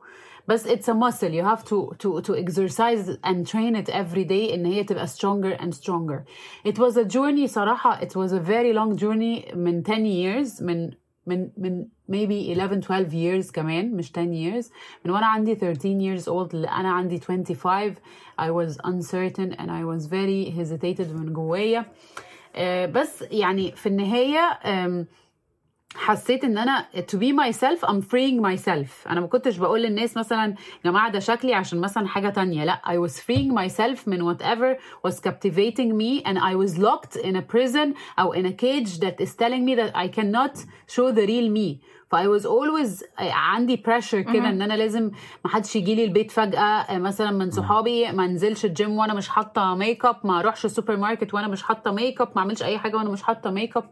بس 0.48 0.68
it's 0.68 0.86
a 0.92 0.94
muscle 0.94 1.30
you 1.32 1.44
have 1.44 1.62
to 1.64 1.96
to 2.02 2.20
to 2.26 2.34
exercise 2.34 3.08
and 3.24 3.46
train 3.46 3.74
it 3.82 3.88
every 3.90 4.24
day 4.28 4.52
ان 4.54 4.66
هي 4.66 4.84
تبقى 4.84 5.06
stronger 5.06 5.60
and 5.60 5.74
stronger 5.74 6.20
it 6.68 6.78
was 6.78 6.96
a 6.96 7.04
journey 7.04 7.46
صراحة 7.46 8.00
it 8.00 8.10
was 8.12 8.32
a 8.32 8.40
very 8.40 8.72
long 8.76 8.96
journey 9.00 9.54
من 9.56 9.82
10 9.82 10.04
years 10.04 10.62
من 10.62 10.90
من 11.26 11.48
من 11.58 11.84
maybe 12.10 12.50
11 12.52 12.78
12 12.78 13.10
years 13.12 13.52
كمان 13.52 13.96
مش 13.96 14.12
10 14.12 14.24
years 14.26 14.70
من 15.04 15.10
وأنا 15.10 15.26
عندي 15.26 15.54
13 15.54 16.00
years 16.00 16.24
old 16.24 16.54
ل 16.54 16.66
أنا 16.66 16.90
عندي 16.92 17.20
25 17.20 17.94
I 18.40 18.50
was 18.50 18.76
uncertain 18.84 19.52
and 19.58 19.70
I 19.70 19.84
was 19.84 20.06
very 20.06 20.50
hesitated 20.58 21.12
من 21.14 21.32
جوايا 21.32 21.86
آه، 22.58 22.86
بس 22.86 23.24
يعني 23.30 23.72
في 23.72 23.88
النهاية 23.88 24.58
حسيت 25.95 26.43
ان 26.43 26.57
انا 26.57 26.87
to 26.95 27.15
be 27.17 27.33
myself 27.33 27.89
I'm 27.89 28.01
freeing 28.01 28.41
myself 28.41 29.07
انا 29.07 29.19
ما 29.21 29.27
كنتش 29.27 29.57
بقول 29.57 29.81
للناس 29.81 30.17
مثلا 30.17 30.45
يا 30.45 30.55
جماعه 30.85 31.11
ده 31.11 31.19
شكلي 31.19 31.53
عشان 31.53 31.79
مثلا 31.81 32.07
حاجه 32.07 32.29
تانية 32.29 32.65
لا 32.65 32.81
I 32.85 33.07
was 33.09 33.13
freeing 33.13 33.51
myself 33.53 34.07
من 34.07 34.33
whatever 34.33 34.77
was 35.07 35.15
captivating 35.19 35.97
me 35.97 36.23
and 36.25 36.37
I 36.37 36.55
was 36.55 36.77
locked 36.77 37.15
in 37.15 37.35
a 37.35 37.41
prison 37.41 37.95
او 38.19 38.33
in 38.33 38.45
a 38.45 38.53
cage 38.53 38.99
that 38.99 39.21
is 39.21 39.35
telling 39.35 39.65
me 39.65 39.75
that 39.75 39.95
I 39.95 40.07
cannot 40.07 40.57
show 40.87 41.11
the 41.11 41.25
real 41.27 41.49
me 41.49 41.81
ف 42.10 42.16
I 42.16 42.26
was 42.38 42.42
always 42.44 43.04
عندي 43.18 43.76
pressure 43.76 44.14
كده 44.32 44.48
إن 44.48 44.62
أنا 44.62 44.74
لازم 44.74 45.10
ما 45.44 45.50
حدش 45.50 45.76
يجي 45.76 45.94
لي 45.94 46.04
البيت 46.04 46.30
فجأة 46.30 46.98
مثلا 46.98 47.30
من 47.30 47.50
صحابي 47.50 48.12
ما 48.12 48.24
انزلش 48.24 48.64
الجيم 48.64 48.90
وأنا 48.90 49.14
مش 49.14 49.28
حاطة 49.28 49.74
ميك 49.74 50.04
اب 50.04 50.16
ما 50.24 50.40
أروحش 50.40 50.64
السوبر 50.64 50.96
ماركت 50.96 51.34
وأنا 51.34 51.48
مش 51.48 51.62
حاطة 51.62 51.90
ميك 51.92 52.20
اب 52.20 52.28
ما 52.36 52.42
أعملش 52.42 52.62
أي 52.62 52.78
حاجة 52.78 52.96
وأنا 52.96 53.10
مش 53.10 53.22
حاطة 53.22 53.50
ميك 53.50 53.76
اب 53.76 53.84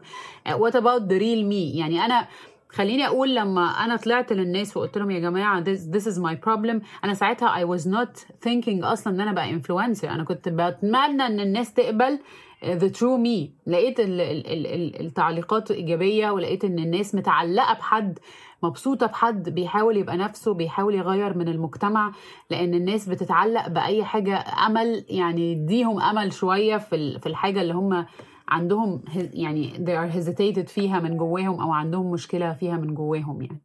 what 0.49 0.73
about 0.73 1.01
the 1.09 1.19
real 1.19 1.43
me 1.51 1.75
يعني 1.77 2.05
أنا 2.05 2.27
خليني 2.75 3.07
أقول 3.07 3.35
لما 3.35 3.65
أنا 3.67 3.95
طلعت 3.95 4.33
للناس 4.33 4.77
وقلت 4.77 4.97
لهم 4.97 5.11
يا 5.11 5.19
جماعة 5.19 5.63
this, 5.63 5.79
this 5.79 6.05
is 6.07 6.17
my 6.19 6.35
problem. 6.47 6.81
أنا 7.03 7.13
ساعتها 7.13 7.65
I 7.65 7.77
was 7.77 7.83
not 7.83 8.19
thinking 8.47 8.83
أصلا 8.85 9.13
إن 9.15 9.21
أنا 9.21 9.31
بقى 9.33 9.49
انفلونسر 9.49 10.09
أنا 10.09 10.23
كنت 10.23 10.49
بتمنى 10.49 11.25
إن 11.25 11.39
الناس 11.39 11.73
تقبل 11.73 12.19
the 12.65 12.89
true 12.97 13.17
me. 13.25 13.49
لقيت 13.67 13.99
ال 13.99 14.21
ال 14.21 14.47
ال 14.47 14.67
ال 14.67 15.01
التعليقات 15.05 15.71
إيجابية 15.71 16.29
ولقيت 16.31 16.65
إن 16.65 16.79
الناس 16.79 17.15
متعلقة 17.15 17.73
بحد 17.73 18.19
مبسوطة 18.63 19.05
بحد 19.05 19.49
بيحاول 19.49 19.97
يبقى 19.97 20.17
نفسه 20.17 20.53
بيحاول 20.53 20.95
يغير 20.95 21.37
من 21.37 21.47
المجتمع. 21.47 22.11
لأن 22.49 22.73
الناس 22.73 23.09
بتتعلق 23.09 23.67
بأي 23.67 24.03
حاجة 24.03 24.43
أمل 24.67 25.05
يعني 25.09 25.51
يديهم 25.51 26.01
أمل 26.01 26.33
شوية 26.33 26.77
في 26.77 27.19
في 27.19 27.27
الحاجة 27.27 27.61
اللي 27.61 27.73
هم 27.73 28.05
عندهم 28.49 29.01
يعني 29.15 29.73
they 29.85 29.97
are 29.97 30.15
hesitated 30.15 30.67
فيها 30.69 30.99
من 30.99 31.17
جواهم 31.17 31.61
أو 31.61 31.71
عندهم 31.71 32.11
مشكلة 32.11 32.53
فيها 32.53 32.77
من 32.77 32.93
جواهم 32.93 33.41
يعني. 33.41 33.61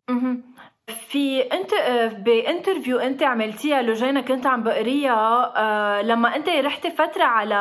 في 0.91 1.41
انت 1.41 1.73
آه، 1.73 2.07
ب 2.09 2.18
interview 2.18 2.99
انت 2.99 3.23
عملتيها 3.23 3.83
لوجينا 3.83 4.21
كنت 4.21 4.47
عم 4.47 4.63
بقريها 4.63 5.53
آه، 5.57 6.03
لما 6.03 6.37
انت 6.37 6.49
رحتي 6.49 6.91
فترة 6.91 7.25
على 7.25 7.55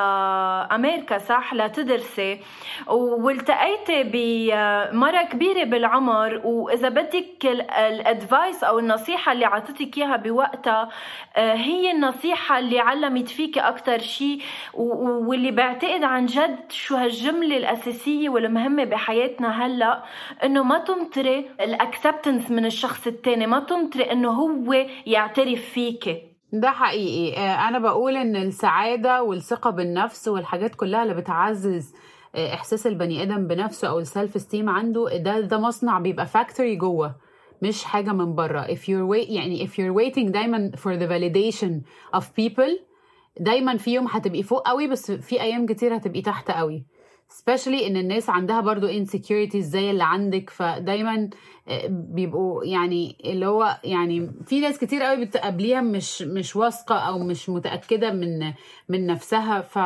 أمريكا 0.72 1.18
صح؟ 1.18 1.54
لتدرسي 1.54 2.40
والتقيتي 2.88 4.04
بمره 4.04 5.22
كبيرة 5.22 5.64
بالعمر 5.64 6.42
وإذا 6.44 6.90
بدك 6.90 7.46
ال- 7.46 7.72
ال 7.72 7.85
advice 7.85 8.64
أو 8.64 8.80
النصيحة 8.80 9.32
اللي 9.32 9.46
عطتك 9.46 9.98
إياها 9.98 10.16
بوقتها 10.18 10.90
آه، 11.38 11.54
هي 11.54 11.92
النصيحة 11.92 12.60
اللي 12.60 12.80
علمت 12.80 13.28
فيك 13.30 13.58
أكثر 13.58 13.98
شيء 14.00 14.42
واللي 14.74 15.52
بعتقد 15.52 16.04
عن 16.04 16.26
جد 16.26 16.72
شو 16.72 16.96
هالجملة 16.96 17.58
الأساسية 17.58 18.30
والمهمة 18.30 18.84
بحياتنا 18.84 19.66
هلأ 19.66 20.04
إنه 20.44 20.64
ما 20.64 20.80
تنطري 20.80 21.46
ال 21.62 21.70
acceptance 21.70 22.52
من 22.52 22.66
الشخص 22.66 23.08
التاني 23.20 23.48
ما 23.48 23.60
تنطري 23.60 24.12
إنه 24.12 24.30
هو 24.32 24.86
يعترف 25.06 25.60
فيكي 25.62 26.22
ده 26.54 26.72
حقيقي. 26.72 27.38
آه، 27.38 27.68
أنا 27.68 27.80
بقول 27.80 28.16
إن 28.18 28.36
السعادة 28.36 29.24
والثقة 29.24 29.70
بالنفس 29.70 30.28
والحاجات 30.28 30.76
كلها 30.76 31.04
اللي 31.04 31.14
بتعزز 31.14 31.94
آه، 32.36 32.54
إحساس 32.54 32.88
البني 32.88 33.24
آدم 33.24 33.48
بنفسه 33.48 33.88
أو 33.90 34.00
ال 34.00 34.07
self 34.07 34.36
esteem 34.36 34.70
عنده 34.70 35.18
ده 35.18 35.40
ده 35.40 35.60
مصنع 35.60 36.00
بيبقى 36.00 36.26
factory 36.28 36.76
جوه 36.76 37.16
مش 37.62 37.84
حاجة 37.84 38.12
من 38.12 38.36
بره. 38.36 38.64
If 38.64 38.80
you're 38.80 39.10
wait 39.14 39.30
يعني 39.30 39.68
if 39.68 39.72
you're 39.72 39.96
waiting 40.02 40.32
دايما 40.32 40.72
for 40.76 40.92
the 41.00 41.08
validation 41.10 41.72
of 42.20 42.24
people 42.24 42.84
دايما 43.40 43.78
في 43.78 43.94
يوم 43.94 44.08
هتبقي 44.08 44.44
فوق 44.44 44.68
قوي 44.68 44.88
بس 44.88 45.12
في 45.12 45.42
أيام 45.42 45.66
كتير 45.66 45.96
هتبقي 45.96 46.22
تحت 46.22 46.52
قوي. 46.52 46.86
Especially 47.34 47.84
إن 47.88 47.98
الناس 47.98 48.30
عندها 48.30 48.62
برضو 48.62 48.88
insecurities 48.88 49.58
زي 49.58 49.92
اللي 49.92 50.04
عندك 50.04 50.50
فدايما 50.50 51.30
آه، 51.68 51.88
بيبقوا 51.90 52.66
يعني 52.66 53.16
اللي 53.26 53.46
هو 53.46 53.78
يعني 53.84 54.32
في 54.46 54.60
ناس 54.60 54.78
كتير 54.80 55.04
قوي 55.04 55.26
بتقابليها 55.26 55.82
مش 55.82 56.22
مش 56.22 56.56
واثقة 56.56 56.96
أو 56.96 57.20
مش 57.20 57.50
متأكدة 57.50 58.12
من 58.12 58.54
من 58.90 59.06
نفسها 59.06 59.62
ف 59.62 59.80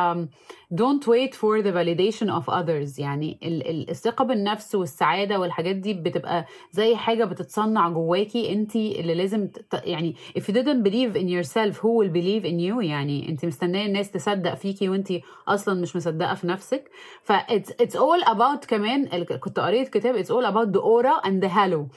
don't 0.74 1.04
wait 1.06 1.34
for 1.34 1.62
the 1.62 1.70
validation 1.72 2.28
of 2.38 2.48
others. 2.48 2.98
يعني 2.98 3.38
ال- 3.42 3.68
ال- 3.70 3.90
الثقة 3.90 4.24
بالنفس 4.24 4.74
والسعادة 4.74 5.40
والحاجات 5.40 5.76
دي 5.76 5.94
بتبقى 5.94 6.46
زي 6.72 6.96
حاجة 6.96 7.24
بتتصنع 7.24 7.88
جواكي 7.88 8.52
انت 8.52 8.76
اللي 8.76 9.14
لازم 9.14 9.48
يعني 9.84 10.14
if 10.38 10.42
you 10.42 10.54
didn't 10.54 10.84
believe 10.88 11.16
in 11.16 11.28
yourself 11.28 11.76
who 11.80 11.90
will 12.00 12.12
believe 12.12 12.44
in 12.44 12.58
you 12.60 12.82
يعني 12.84 13.28
انت 13.28 13.44
مستنية 13.44 13.86
الناس 13.86 14.10
تصدق 14.10 14.54
فيكي 14.54 14.88
وانت 14.88 15.08
أصلا 15.48 15.80
مش 15.80 15.96
مصدقة 15.96 16.34
في 16.34 16.46
نفسك؟ 16.46 16.90
ف 17.22 17.32
ف 17.34 17.41
it's 17.41 17.70
it's 17.80 17.96
all 17.96 18.22
about 18.24 18.64
كمان 18.64 19.24
كنت 19.24 19.60
قريت 19.60 19.88
كتاب 19.88 20.16
it's 20.16 20.30
all 20.30 20.44
about 20.44 20.68
the 20.68 20.80
aura 20.80 21.10
and 21.10 21.44
the 21.44 21.50
halo 21.50 21.88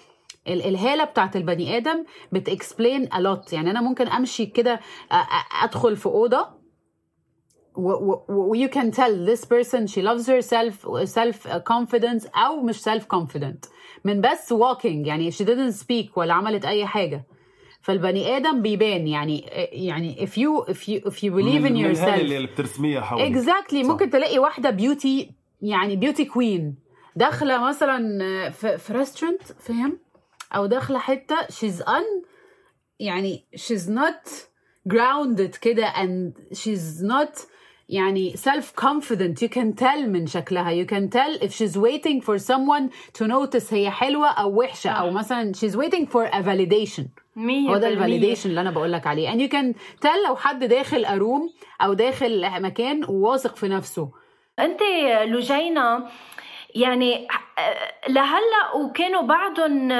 الهالة 0.47 1.03
بتاعت 1.03 1.35
البني 1.35 1.77
آدم 1.77 2.05
بت 2.31 2.49
explain 2.49 3.13
a 3.13 3.23
lot 3.23 3.53
يعني 3.53 3.71
أنا 3.71 3.81
ممكن 3.81 4.07
أمشي 4.07 4.45
كده 4.45 4.79
أدخل 5.63 5.95
في 5.95 6.05
أوضة 6.05 6.47
و 8.29 8.69
you 8.69 8.91
can 8.91 9.25
tell 9.25 9.45
this 9.45 9.87
person 9.87 10.01
she 10.01 10.29
loves 10.29 10.39
herself 10.41 10.87
self 11.03 11.47
confidence 11.47 12.25
أو 12.25 12.61
مش 12.61 12.83
self 12.83 13.05
confident 13.05 13.65
من 14.03 14.21
بس 14.21 14.51
walking 14.51 15.07
يعني 15.07 15.31
she 15.31 15.43
didn't 15.43 15.73
speak 15.73 16.17
ولا 16.17 16.33
عملت 16.33 16.65
أي 16.65 16.85
حاجة. 16.85 17.25
فالبني 17.81 18.37
آدم 18.37 18.61
بيبان 18.61 19.07
يعني 19.07 19.39
يعني 19.71 20.27
if 20.27 20.29
you 20.29 20.73
if 20.73 20.77
you 20.77 21.09
if 21.09 21.23
you 21.23 21.31
believe 21.31 21.65
in 21.65 21.75
yourself. 21.75 22.19
اللي 22.19 22.47
بترسميها 22.47 23.01
حواليك 23.01 23.31
exactly 23.31 23.83
صح. 23.83 23.89
ممكن 23.89 24.09
تلاقي 24.09 24.39
واحدة 24.39 24.69
beauty 24.69 25.31
يعني 25.61 25.95
beauty 25.95 26.25
queen 26.25 26.75
داخلة 27.15 27.67
مثلا 27.67 28.49
في, 28.49 28.93
restaurant 28.93 29.41
فاهم؟ 29.43 29.99
أو 30.55 30.65
داخلة 30.65 30.99
حتة 30.99 31.35
she's 31.35 31.81
un 31.81 32.27
يعني 32.99 33.45
she's 33.55 33.89
not 33.89 34.29
grounded 34.93 35.57
كده 35.61 35.93
and 35.93 36.33
she's 36.57 37.03
not 37.03 37.39
يعني 37.89 38.33
self 38.37 38.75
confident 38.75 39.41
you 39.41 39.49
can 39.49 39.73
tell 39.73 40.05
من 40.07 40.27
شكلها. 40.27 40.83
You 40.83 40.87
can 40.87 41.09
tell 41.09 41.43
if 41.45 41.51
she's 41.53 41.77
waiting 41.77 42.21
for 42.21 42.37
someone 42.37 42.89
to 43.13 43.27
notice 43.27 43.73
هي 43.73 43.89
حلوة 43.91 44.27
أو 44.27 44.59
وحشة. 44.59 44.89
أو 44.89 45.11
مثلا 45.11 45.53
she's 45.53 45.75
waiting 45.75 46.05
for 46.05 46.25
a 46.33 46.41
validation. 46.43 47.03
هو 47.69 47.77
ده. 47.77 47.87
ال 47.87 47.93
validation 47.93 48.49
اللي 48.49 48.61
أنا 48.61 48.71
بقول 48.71 48.91
لك 48.93 49.07
عليه 49.07 49.29
and 49.29 49.49
you 49.49 49.51
can 49.53 49.73
tell 50.05 50.27
لو 50.27 50.35
حد 50.35 50.63
داخل 50.63 51.05
a 51.05 51.14
room 51.14 51.49
أو 51.81 51.93
داخل 51.93 52.61
مكان 52.61 53.03
وواثق 53.09 53.55
في 53.55 53.67
نفسه 53.67 54.09
أنت 54.59 54.79
لجينا 55.25 56.09
يعني 56.77 57.27
لهلا 58.09 58.75
وكانوا 58.75 59.21
بعدهم 59.21 59.91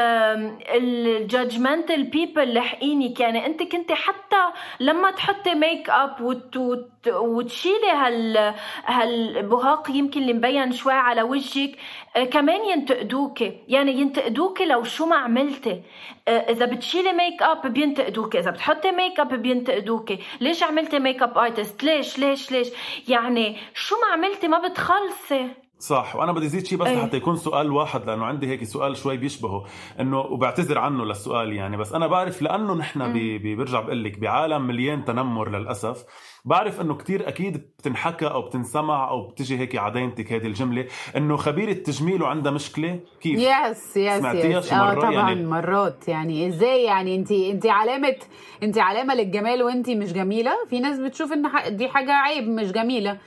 ال 0.75 0.87
judgmental 0.87 2.03
people 2.03 2.53
لحقينك 2.53 3.19
يعني 3.19 3.45
انت 3.45 3.63
كنت 3.63 3.91
حتى 3.91 4.43
لما 4.79 5.11
تحطي 5.11 5.55
ميك 5.55 5.89
اب 5.89 6.21
وت 6.21 6.57
وت 6.57 7.07
وتشيلي 7.07 7.91
هال 7.91 8.53
هالبهاق 8.85 9.91
يمكن 9.91 10.21
اللي 10.21 10.33
مبين 10.33 10.71
شوي 10.71 10.93
على 10.93 11.21
وجهك 11.21 11.75
آه، 12.15 12.23
كمان 12.23 12.65
ينتقدوك 12.65 13.41
يعني 13.67 13.91
ينتقدوك 13.91 14.61
لو 14.61 14.83
شو 14.83 15.05
ما 15.05 15.15
عملتي. 15.15 15.81
آه، 16.27 16.51
إذا 16.51 16.65
بتشيلي 16.65 17.13
ميك 17.13 17.41
اب 17.41 17.73
بينتقدوك 17.73 18.35
إذا 18.35 18.51
بتحطي 18.51 18.91
ميك 18.91 19.19
اب 19.19 19.33
بينتقدوك 19.33 20.13
ليش 20.41 20.63
عملتي 20.63 20.99
makeup 20.99 21.37
artist 21.37 21.83
ليش 21.83 22.19
ليش 22.19 22.51
ليش؟ 22.51 22.67
يعني 23.07 23.57
شو 23.73 23.95
ما 23.95 24.13
عملتي 24.13 24.47
ما 24.47 24.67
بتخلصي. 24.67 25.66
صح. 25.79 26.15
وأنا 26.15 26.31
بدي 26.31 26.47
زيد 26.47 26.65
شيء 26.65 26.77
بس 26.77 26.87
أي. 26.87 26.95
لحتى 26.95 27.17
يكون 27.17 27.35
سؤال 27.35 27.71
واحد 27.71 28.05
لأنه 28.05 28.25
عندي 28.25 28.47
هيك 28.47 28.63
سؤال 28.63 28.97
شوي 28.97 29.17
بيشبهه 29.17 29.63
إنه 29.99 30.19
وبعتذر 30.19 30.77
عنه 30.77 31.05
للسؤال 31.05 31.53
يعني. 31.53 31.77
بس 31.77 31.93
أنا 31.93 32.07
بعرف 32.07 32.41
لأنه 32.41 32.73
نحن 32.73 33.13
بي 33.13 33.55
برجع 33.55 33.79
بقول 33.81 34.03
لك 34.03 34.19
بعالم 34.19 34.67
مليان 34.67 35.05
تنمر 35.05 35.49
للأسف 35.59 36.03
بعرف 36.45 36.81
إنه 36.81 36.95
كتير 36.95 37.27
أكيد 37.27 37.57
بتنحكى 37.79 38.25
أو 38.27 38.41
بتنسمع 38.41 39.09
أو 39.09 39.27
بتجي 39.27 39.59
هيك 39.59 39.75
ع 39.75 39.85
دينتك 39.85 40.33
هذه 40.33 40.45
الجملة. 40.47 40.85
إنه 41.17 41.37
خبيره 41.37 41.71
التجميل 41.71 42.21
وعندها 42.23 42.51
مشكلة؟ 42.51 42.99
كيف؟ 43.21 43.39
yes 43.39 43.97
yes 43.97 44.19
سمعتيها 44.19 44.59
yes 44.59 44.69
شي 44.69 44.75
آه؟ 44.75 44.93
طبعا 44.93 45.11
يعني- 45.11 45.45
مرات. 45.45 46.07
يعني 46.07 46.47
إزاي 46.47 46.83
يعني؟ 46.83 47.15
انت 47.15 47.31
انت 47.31 47.65
علامة 47.65 48.15
انت 48.63 48.77
علامة 48.77 49.15
للجمال 49.15 49.63
وانت 49.63 49.89
مش 49.89 50.13
جميلة؟ 50.13 50.51
في 50.69 50.79
ناس 50.79 50.99
بتشوف 50.99 51.33
إن 51.33 51.43
دي 51.75 51.87
حاجة 51.89 52.11
عيب 52.11 52.47
مش 52.49 52.71
جميلة. 52.71 53.17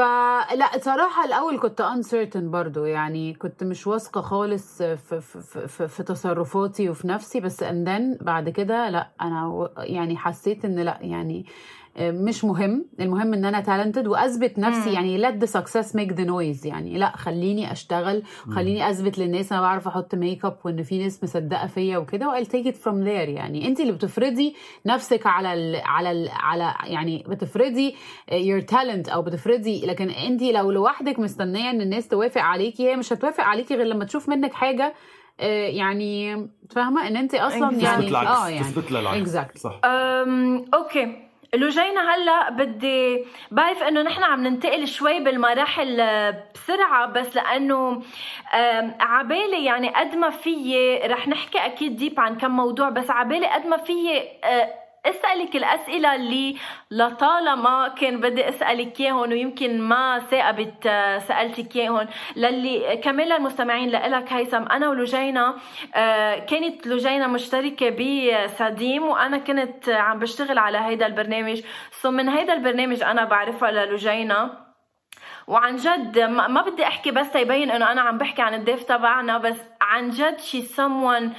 فلا 0.00 0.78
صراحة 0.80 1.24
الأول 1.24 1.60
كنت 1.60 1.82
uncertain 1.82 2.38
برضو 2.38 2.84
يعني 2.84 3.34
كنت 3.34 3.64
مش 3.64 3.86
واثقة 3.86 4.20
خالص 4.20 4.82
في, 4.82 4.96
في, 5.20 5.40
في, 5.68 5.88
في, 5.88 6.02
تصرفاتي 6.02 6.90
وفي 6.90 7.08
نفسي 7.08 7.40
بس 7.40 7.64
then 7.64 8.22
بعد 8.24 8.48
كده 8.48 8.90
لا 8.90 9.10
أنا 9.20 9.46
و- 9.46 9.70
يعني 9.78 10.16
حسيت 10.16 10.64
إن 10.64 10.78
لا 10.78 10.98
يعني 11.00 11.46
مش 12.00 12.44
مهم. 12.44 12.84
المهم 13.00 13.34
إن 13.34 13.44
أنا 13.44 13.60
talented 13.60 14.06
وأثبت 14.06 14.58
نفسي. 14.58 14.92
يعني 14.92 15.22
let 15.22 15.34
the 15.34 15.46
success 15.46 15.86
make 15.92 16.12
the 16.16 16.26
noise. 16.26 16.66
يعني 16.66 16.98
لا 16.98 17.16
خليني 17.16 17.72
أشتغل 17.72 18.22
خليني 18.54 18.90
أثبت 18.90 19.18
للناس 19.18 19.52
أنا 19.52 19.60
بعرف 19.60 19.88
أحط 19.88 20.14
ميك 20.14 20.44
اب 20.44 20.56
وإن 20.64 20.82
في 20.82 20.98
ناس 20.98 21.24
مصدقة 21.24 21.66
فيا 21.66 21.98
وكده 21.98 22.28
و 22.28 22.36
I'll 22.36 22.46
take 22.48 22.66
it 22.66 22.76
from 22.76 23.04
there. 23.04 23.28
يعني 23.28 23.68
انت 23.68 23.80
اللي 23.80 23.92
بتفرضي 23.92 24.54
نفسك 24.86 25.26
على 25.26 25.54
ال 25.54 25.76
على 25.84 26.10
ال 26.10 26.28
على 26.32 26.74
يعني 26.84 27.24
بتفرضي 27.28 27.94
your 28.30 28.62
talent 28.72 29.12
أو 29.12 29.22
بتفرضي 29.22 29.86
لكن 29.86 30.10
انت 30.10 30.42
لو 30.42 30.70
لوحدك 30.70 31.18
مستنية 31.18 31.70
إن 31.70 31.80
الناس 31.80 32.08
توافق 32.08 32.40
عليكي 32.40 32.90
هي 32.90 32.96
مش 32.96 33.12
هتوافق 33.12 33.44
عليكي 33.44 33.74
غير 33.74 33.86
لما 33.86 34.04
تشوف 34.04 34.28
منك 34.28 34.52
حاجة 34.52 34.94
آه، 35.40 35.66
يعني 35.68 36.46
فاهمة؟ 36.70 37.08
إن 37.08 37.16
انت 37.16 37.34
أصلا. 37.34 37.72
يعني 37.72 38.16
آه 38.16 38.48
يعني 38.48 38.64
تثبت 38.64 38.92
لها 38.92 39.00
العكس. 39.00 39.36
Exactly. 39.36 39.58
صح. 39.58 39.80
okay 40.74 41.25
لجينا 41.56 42.14
هلا 42.14 42.50
بدي 42.50 43.24
بعرف 43.50 43.82
إنه 43.82 44.02
نحن 44.02 44.22
عم 44.22 44.46
ننتقل 44.46 44.86
شوي 44.86 45.20
بالمراحل 45.20 46.00
آه، 46.00 46.44
بسرعة 46.54 47.06
بس 47.06 47.36
لأنه 47.36 48.02
عبالي 49.00 49.64
يعني 49.64 49.88
قد 49.88 50.16
ما 50.16 50.30
فيي 50.30 50.98
رح 50.98 51.28
نحكي 51.28 51.58
أكيد 51.58 51.96
deep 51.96 52.20
عن 52.20 52.38
كم 52.38 52.50
موضوع 52.50 52.88
بس 52.88 53.10
عبالي 53.10 53.46
قد 53.46 53.66
ما 53.66 53.76
فيي 53.76 54.22
آه، 54.44 54.85
أسألك 55.10 55.56
الأسئلة 55.56 56.14
اللي 56.14 56.56
لطالما 56.90 57.88
كان 57.88 58.20
بدي 58.20 58.48
أسألك 58.48 59.00
اياهم 59.00 59.30
ويمكن 59.30 59.80
ما 59.80 60.18
تثاقبت 60.18 60.82
سألتك 61.28 61.76
اياهم 61.76 62.08
للي 62.36 62.96
كمان 62.96 63.28
للمستمعين 63.28 63.88
لإلك 63.88 64.32
هيثم. 64.32 64.62
أنا 64.62 64.88
ولجينا 64.88 65.56
آه، 65.94 66.38
كانت 66.38 66.86
لجينا 66.86 67.26
مشتركة 67.26 67.88
بسديم 67.90 69.02
وأنا 69.02 69.38
كنت 69.38 69.88
عم 69.88 70.18
بشتغل 70.18 70.58
على 70.58 70.78
هيدا 70.78 71.06
البرنامج. 71.06 71.62
سو 71.90 72.10
من 72.10 72.28
هيدا 72.28 72.52
البرنامج 72.52 73.02
أنا 73.02 73.24
بعرفها 73.24 73.70
للجينا. 73.70 74.66
وعن 75.46 75.76
جد 75.76 76.18
ما 76.18 76.62
بدي 76.62 76.84
أحكي 76.84 77.10
بس 77.10 77.36
يبين 77.36 77.70
إنه 77.70 77.92
أنا 77.92 78.00
عم 78.00 78.18
بحكي 78.18 78.42
عن 78.42 78.54
الضيف 78.54 78.82
تبعنا 78.82 79.38
بس 79.38 79.60
عن 79.80 80.10
جد 80.10 80.40
شي 80.40 80.62
someone 80.62 81.30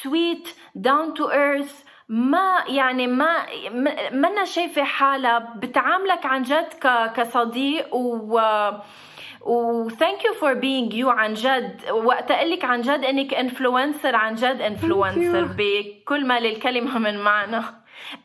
sweet 0.00 0.48
down 0.78 1.14
to 1.18 1.24
earth 1.28 1.91
ما 2.12 2.64
يعني 2.68 3.06
ما 3.06 3.46
منا 4.12 4.44
شايفة 4.44 4.84
حالها. 4.84 5.38
بتعاملك 5.56 6.26
عن 6.26 6.42
جد 6.42 6.68
ك 6.80 7.12
كصديق 7.16 7.94
و 7.94 8.40
و 9.40 9.88
thank 9.90 10.20
you 10.22 10.34
for 10.40 10.54
being 10.54 10.92
you 10.94 11.06
عن 11.08 11.34
جد. 11.34 11.90
وقت 11.90 12.32
لك 12.32 12.64
عن 12.64 12.80
جد 12.80 13.04
إنك 13.04 13.34
influencer 13.34 14.16
عن 14.16 14.34
جد 14.34 14.60
influencer 14.60 15.48
بكل 15.58 16.26
ما 16.26 16.40
للكلمة 16.40 16.98
من 16.98 17.18
معنى. 17.18 17.62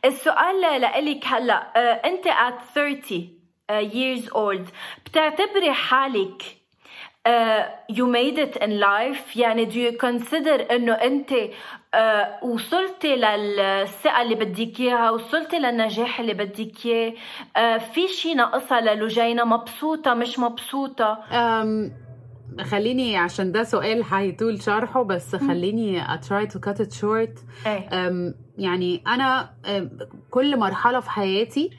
السؤال 0.04 0.60
لإلك 0.60 1.24
هلأ 1.26 1.72
آه، 1.76 1.92
أنت 2.08 2.24
at 2.28 2.74
30 2.74 3.38
uh, 3.70 3.82
years 3.94 4.28
old 4.34 4.72
بتعتبري 5.06 5.72
حالك 5.72 6.42
uh, 7.28 7.62
you 7.92 8.06
made 8.06 8.38
it 8.38 8.56
in 8.62 8.80
life 8.80 9.36
يعني 9.36 9.66
do 9.70 9.74
you 9.74 9.98
consider 10.06 10.70
إنه 10.72 10.92
أنت 10.92 11.30
uh, 11.96 12.44
وصلتي 12.44 13.16
للثقة 13.16 14.22
اللي 14.22 14.34
بدك 14.34 14.80
إياها 14.80 15.10
وصلتي 15.10 15.58
للنجاح 15.58 16.20
اللي 16.20 16.34
بدك 16.34 16.86
إياه. 16.86 17.12
uh, 17.12 17.80
في 17.80 18.08
شي 18.08 18.34
ناقصها 18.34 18.80
لجينا 18.80 19.44
مبسوطة 19.44 20.14
مش 20.14 20.38
مبسوطة؟ 20.38 21.18
أم 21.32 21.92
خليني 22.62 23.16
عشان 23.16 23.52
ده 23.52 23.62
سؤال 23.62 24.04
هيطول 24.10 24.62
شرحه 24.62 25.02
بس 25.02 25.36
خليني 25.36 26.04
try 26.04 26.46
to 26.46 26.58
cut 26.68 26.78
it 26.84 27.00
short. 27.00 27.66
أم 27.66 28.34
يعني 28.58 29.02
أنا 29.06 29.50
كل 30.30 30.56
مرحلة 30.56 31.00
في 31.00 31.10
حياتي. 31.10 31.70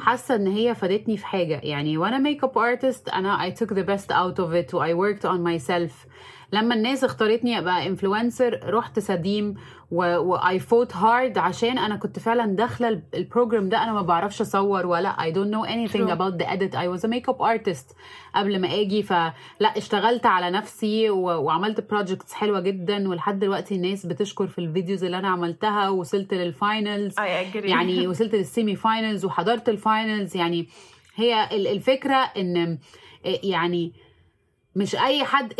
حاسة 0.00 0.34
إن 0.34 0.46
هي 0.46 0.74
فادتني 0.74 1.16
في 1.16 1.26
حاجة. 1.26 1.60
يعني 1.62 1.98
وأنا 1.98 2.18
makeup 2.18 2.58
artist 2.58 3.08
أنا 3.08 3.50
I 3.50 3.54
took 3.54 3.68
the 3.68 3.84
best 3.84 4.10
out 4.10 4.38
of 4.38 4.52
it 4.54 4.74
و 4.74 4.84
I 4.86 4.92
worked 4.92 5.24
on 5.24 5.38
myself. 5.42 6.06
لما 6.52 6.74
الناس 6.74 7.04
اختارتني 7.04 7.58
ابقى 7.58 7.86
influencer 7.86 8.60
رحت 8.64 8.98
سديم 8.98 9.54
و, 9.90 10.16
و 10.16 10.38
I 10.38 10.58
fought 10.60 10.92
hard 10.92 11.38
عشان 11.38 11.78
أنا 11.78 11.96
كنت 11.96 12.18
فعلا 12.18 12.46
داخلة 12.56 12.88
ال- 12.88 13.02
ال 13.14 13.21
program 13.21 13.68
ده 13.68 13.82
أنا 13.82 13.92
ما 13.92 14.02
بعرفش 14.02 14.40
أصور 14.40 14.86
ولا 14.86 15.12
I 15.16 15.34
don't 15.34 15.50
know 15.54 15.68
anything 15.70 16.06
True. 16.08 16.12
about 16.12 16.38
the 16.42 16.46
edit. 16.50 16.74
I 16.74 16.88
was 16.98 17.04
a 17.04 17.08
makeup 17.08 17.40
artist 17.40 17.94
قبل 18.34 18.60
ما 18.60 18.74
آجي 18.80 19.02
فلا 19.02 19.32
اشتغلت 19.76 20.26
على 20.26 20.50
نفسي 20.50 21.10
و... 21.10 21.20
وعملت 21.20 21.90
projects 21.90 22.32
حلوة 22.34 22.60
جدا 22.60 23.08
ولحد 23.08 23.38
دلوقتي 23.38 23.74
الناس 23.74 24.06
بتشكر 24.06 24.46
في 24.46 24.58
ال 24.58 24.65
videos 24.65 25.04
اللي 25.04 25.18
أنا 25.18 25.28
عملتها 25.28 25.88
ووصلت 25.88 26.34
لل 26.34 26.54
finals 26.54 27.14
يعني 27.64 28.06
وصلت 28.08 28.34
لل 28.34 28.76
semi-finals 28.76 29.24
وحضرت 29.24 29.68
ال 29.68 29.78
finals 29.78 30.36
يعني 30.36 30.68
هي 31.14 31.48
ال- 31.52 31.66
الفكرة 31.66 32.16
إن 32.16 32.78
يعني 33.24 33.92
مش 34.78 34.96
أي 34.96 35.24
حد 35.24 35.52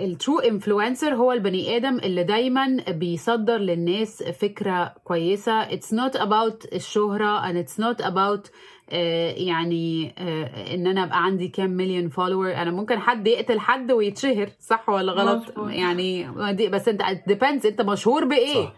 ال 0.00 0.08
true 0.08 0.38
influencer 0.38 1.14
هو 1.14 1.32
البني 1.32 1.76
آدم 1.76 1.98
اللي 1.98 2.24
دايما 2.24 2.76
بيصدر 2.88 3.56
للناس 3.58 4.22
فكرة 4.22 4.94
كويسة. 5.04 5.52
it's 5.62 5.94
not 5.94 6.16
about 6.16 6.72
الشهرة 6.74 7.52
and 7.52 7.66
not 7.68 8.04
about 8.04 8.50
آه، 8.90 9.30
يعني 9.32 10.14
آه، 10.18 10.74
إن 10.74 10.86
أنا 10.86 11.04
أبقى 11.04 11.24
عندي 11.24 11.48
كام 11.48 11.70
مليون 11.70 12.08
فولور 12.08 12.54
أنا 12.54 12.70
ممكن 12.70 12.98
حد 12.98 13.26
يقتل 13.26 13.60
حد 13.60 13.92
ويتشهر 13.92 14.48
صح 14.60 14.88
ولا 14.88 15.12
غلط؟ 15.12 15.42
مظبوط. 15.48 15.70
يعني 15.70 16.28
دي- 16.52 16.68
بس 16.68 16.88
أنت 16.88 17.02
depends 17.30 17.66
أنت 17.66 17.80
مشهور 17.82 18.24
بإيه؟ 18.24 18.54
صح. 18.54 18.74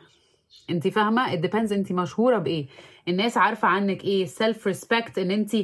أنت 0.70 0.88
فاهمة؟ 0.88 1.36
it 1.36 1.40
depends 1.46 1.72
أنت 1.72 1.92
مشهورة 1.92 2.38
بإيه؟ 2.38 2.66
الناس 3.08 3.36
عارفة 3.36 3.68
عنك 3.68 4.04
إيه؟ 4.04 4.26
self 4.26 4.72
respect 4.72 5.18
إن 5.18 5.30
أنت 5.30 5.56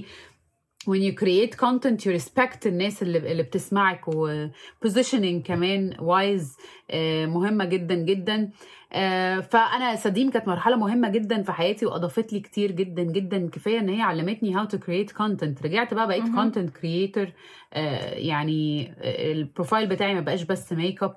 when 0.86 1.00
you 1.00 1.12
create 1.12 1.56
content 1.56 2.04
you 2.04 2.10
respect 2.20 2.66
الناس 2.66 3.02
اللي 3.02 3.18
اللي 3.32 3.42
بتسمعك 3.42 4.08
و 4.08 4.46
positioning 4.86 5.42
كمان 5.44 5.94
wise 5.96 6.60
آه، 6.90 7.26
مهمة 7.26 7.64
جدا 7.64 7.94
جدا. 7.94 8.50
آه، 8.92 9.40
فأنا 9.40 9.96
سديم 9.96 10.30
كانت 10.30 10.48
مرحلة 10.48 10.76
مهمة 10.76 11.08
جدا 11.08 11.42
في 11.42 11.52
حياتي 11.52 11.86
وأضافت 11.86 12.32
لي 12.32 12.40
كتير 12.40 12.70
جدا 12.70 13.02
جدا. 13.02 13.48
كفاية 13.48 13.78
إن 13.78 13.88
هي 13.88 14.00
علمتني 14.02 14.54
how 14.56 14.66
to 14.66 14.76
create 14.78 15.12
content. 15.12 15.62
رجعت 15.64 15.94
بقى 15.94 16.06
بقيت 16.08 16.24
content 16.24 16.70
creator 16.80 17.28
آه، 17.72 18.14
يعني 18.14 18.92
ال 19.32 19.39
profile 19.39 19.86
بتاعي 19.88 20.14
ما 20.14 20.20
بقاش 20.20 20.42
بس 20.42 20.72
ميك 20.72 21.02
اب 21.02 21.16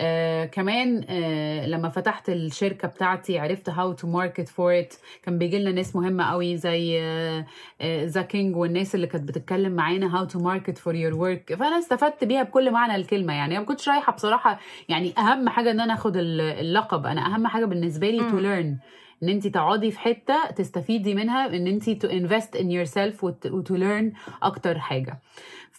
آه 0.00 0.44
كمان 0.44 1.04
آه 1.08 1.66
لما 1.66 1.88
فتحت 1.88 2.28
الشركة 2.28 2.88
بتاعتي 2.88 3.38
عرفت 3.38 3.68
how 3.70 3.92
to 3.92 4.06
market 4.06 4.48
for 4.48 4.78
it 4.78 4.94
كان 5.22 5.38
بيجي 5.38 5.58
لنا 5.58 5.72
ناس 5.72 5.96
مهمة 5.96 6.24
قوي 6.24 6.56
زي 6.56 7.00
آه 7.02 7.46
آه 7.80 8.04
the 8.04 8.22
king 8.22 8.56
والناس 8.56 8.94
اللي 8.94 9.06
كانت 9.06 9.28
بتتكلم 9.28 9.72
معانا 9.72 10.16
how 10.18 10.24
to 10.24 10.38
market 10.38 10.78
for 10.78 10.94
your 10.94 11.14
work 11.14 11.54
فأنا 11.54 11.78
استفدت 11.78 12.24
بيها 12.24 12.42
بكل 12.42 12.70
معنى 12.70 12.96
الكلمة 12.96 13.32
يعني. 13.32 13.52
أنا 13.52 13.60
ما 13.60 13.66
كنتش 13.66 13.88
رايحة 13.88 14.12
بصراحة 14.12 14.60
يعني 14.88 15.12
أهم 15.18 15.48
حاجة 15.48 15.70
إن 15.70 15.80
أنا 15.80 15.94
آخد 15.94 16.16
ال- 16.16 16.40
اللقب. 16.40 17.06
أنا 17.06 17.26
أهم 17.26 17.46
حاجة 17.46 17.64
بالنسبة 17.64 18.10
لي 18.10 18.30
to. 18.30 18.38
learn 18.38 18.76
إن 19.22 19.28
انت 19.28 19.46
تقعدي 19.46 19.90
في 19.90 19.98
حتة 19.98 20.50
تستفيدي 20.56 21.14
منها 21.14 21.46
إن 21.46 21.66
انت 21.66 21.90
to 21.90 22.08
invest 22.08 22.56
in 22.56 22.70
yourself 22.70 23.24
و 23.24 23.41
to 23.41 23.74
learn 23.76 24.12
أكتر 24.42 24.78
حاجة. 24.78 25.18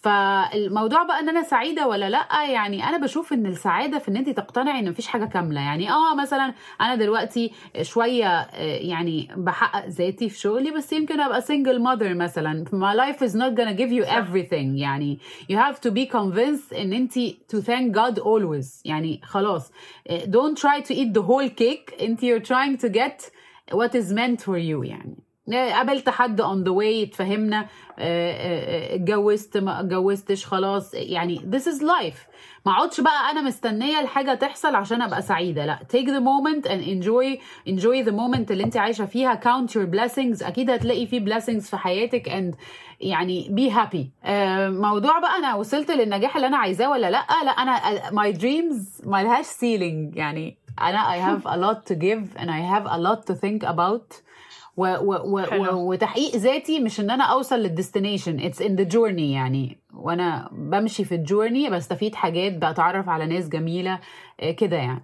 فالموضوع 0.02 1.02
بقى 1.02 1.20
إن 1.20 1.28
أنا 1.28 1.42
سعيدة 1.42 1.86
ولا 1.88 2.10
لأ 2.10 2.26
يعني 2.50 2.88
أنا 2.88 2.98
بشوف 2.98 3.32
إن 3.32 3.46
السعادة 3.46 3.98
في 3.98 4.08
إن 4.08 4.16
انت 4.16 4.28
تقتنعي 4.28 4.78
إن 4.80 4.90
مفيش 4.90 5.06
حاجة 5.06 5.24
كاملة. 5.24 5.60
يعني 5.60 5.90
آه 5.90 6.14
مثلا 6.14 6.54
أنا 6.80 6.94
دلوقتي 6.94 7.52
شوية 7.82 8.26
آه، 8.26 8.76
يعني 8.76 9.28
بحقق 9.36 9.86
ذاتي 9.88 10.28
في 10.28 10.38
شغلي 10.38 10.70
بس 10.70 10.92
يمكن 10.92 11.20
أبقى 11.20 11.42
single 11.42 11.78
mother 11.78 12.16
مثلا. 12.16 12.64
My 12.72 12.94
life 12.96 13.22
is 13.22 13.34
not 13.34 13.54
gonna 13.54 13.76
give 13.78 13.92
you 13.92 14.04
everything. 14.04 14.78
يعني 14.78 15.18
you 15.52 15.56
have 15.56 15.80
to 15.80 15.90
be 15.90 16.06
convinced 16.12 16.78
إن 16.78 16.92
انت 16.92 17.18
to 17.52 17.56
thank 17.56 17.92
God 17.94 18.18
always. 18.22 18.80
يعني 18.84 19.20
خلاص 19.24 19.72
آه، 20.08 20.24
don't 20.24 20.56
try 20.58 20.80
to 20.86 20.94
eat 20.94 21.12
the 21.14 21.22
whole 21.22 21.48
cake. 21.60 22.02
انت 22.02 22.20
you're 22.20 22.46
trying 22.46 22.80
to 22.82 22.88
get 22.88 23.30
what 23.74 23.94
is 23.94 24.12
meant 24.12 24.40
for 24.46 24.58
you 24.58 24.84
يعني. 24.84 25.16
قابلت 25.56 26.08
حد 26.08 26.42
on 26.42 26.64
the 26.68 26.72
way 26.72 27.08
اتفهمنا. 27.08 27.60
آه، 27.98 28.32
آه، 28.32 28.92
آه، 28.92 28.94
اتجوزت 28.94 29.56
ما 29.56 29.80
اتجوزتش 29.80 30.46
خلاص. 30.46 30.94
يعني 30.94 31.38
this 31.52 31.64
is 31.64 31.80
life. 31.82 32.30
ما 32.66 32.72
اقعدش 32.72 33.00
بقى 33.00 33.30
أنا 33.30 33.40
مستنية 33.40 34.00
الحاجة 34.00 34.34
تحصل 34.34 34.74
عشان 34.74 35.02
ابقى 35.02 35.22
سعيدة. 35.22 35.66
لا 35.66 35.78
take 35.92 36.06
the 36.06 36.20
moment 36.20 36.68
and 36.68 36.82
enjoy 36.84 37.38
enjoy 37.72 38.08
the 38.08 38.12
moment 38.12 38.50
اللي 38.50 38.64
انت 38.64 38.76
عايشة 38.76 39.04
فيها. 39.04 39.40
count 39.44 39.68
your 39.70 39.86
blessings. 39.96 40.46
أكيد 40.46 40.70
هتلاقي 40.70 41.06
فيه 41.06 41.24
blessings 41.24 41.70
في 41.70 41.76
حياتك 41.76 42.28
and 42.28 42.56
يعني 43.00 43.70
happy. 43.74 44.26
آه، 44.28 44.68
موضوع 44.68 45.18
بقى 45.18 45.36
أنا 45.38 45.54
وصلت 45.54 45.90
للنجاح 45.90 46.36
اللي 46.36 46.46
أنا 46.46 46.56
عايزاه 46.56 46.90
ولا 46.90 47.10
لأ؟ 47.10 47.24
لأ 47.44 47.50
أنا 47.50 47.80
my 48.10 48.36
dreams 48.36 49.06
ما 49.06 49.22
لهاش 49.22 49.46
ceiling. 49.46 50.16
يعني 50.16 50.58
أنا 50.80 51.04
I 51.04 51.18
have 51.18 51.44
a 51.46 51.56
lot 51.56 51.92
to 51.92 51.96
give 51.96 52.40
and 52.40 52.48
I 52.50 52.60
have 52.74 52.86
a 52.86 52.98
lot 52.98 53.32
to 53.32 53.34
think 53.34 53.62
about. 53.68 54.29
و 54.76 54.82
و 54.86 55.34
و 55.34 55.38
حلو. 55.46 55.64
و 55.78 55.90
وتحقيق 55.92 56.36
ذاتي 56.36 56.80
مش 56.80 57.00
إن 57.00 57.10
أنا 57.10 57.24
أوصل 57.24 57.56
لل 57.56 57.68
destination. 57.68 58.40
It's 58.40 58.62
in 58.62 58.76
the 58.76 58.82
journey 58.84 59.32
يعني. 59.32 59.78
وأنا 59.94 60.48
بمشي 60.52 61.04
في 61.04 61.14
ال 61.14 61.21
journey 61.21 61.70
بستفيد 61.70 62.14
حاجات 62.14 62.52
بتعرف 62.56 63.08
على 63.08 63.26
ناس 63.26 63.48
جميلة 63.48 63.98
آه، 64.40 64.50
كده 64.50 64.76
يعني. 64.76 65.02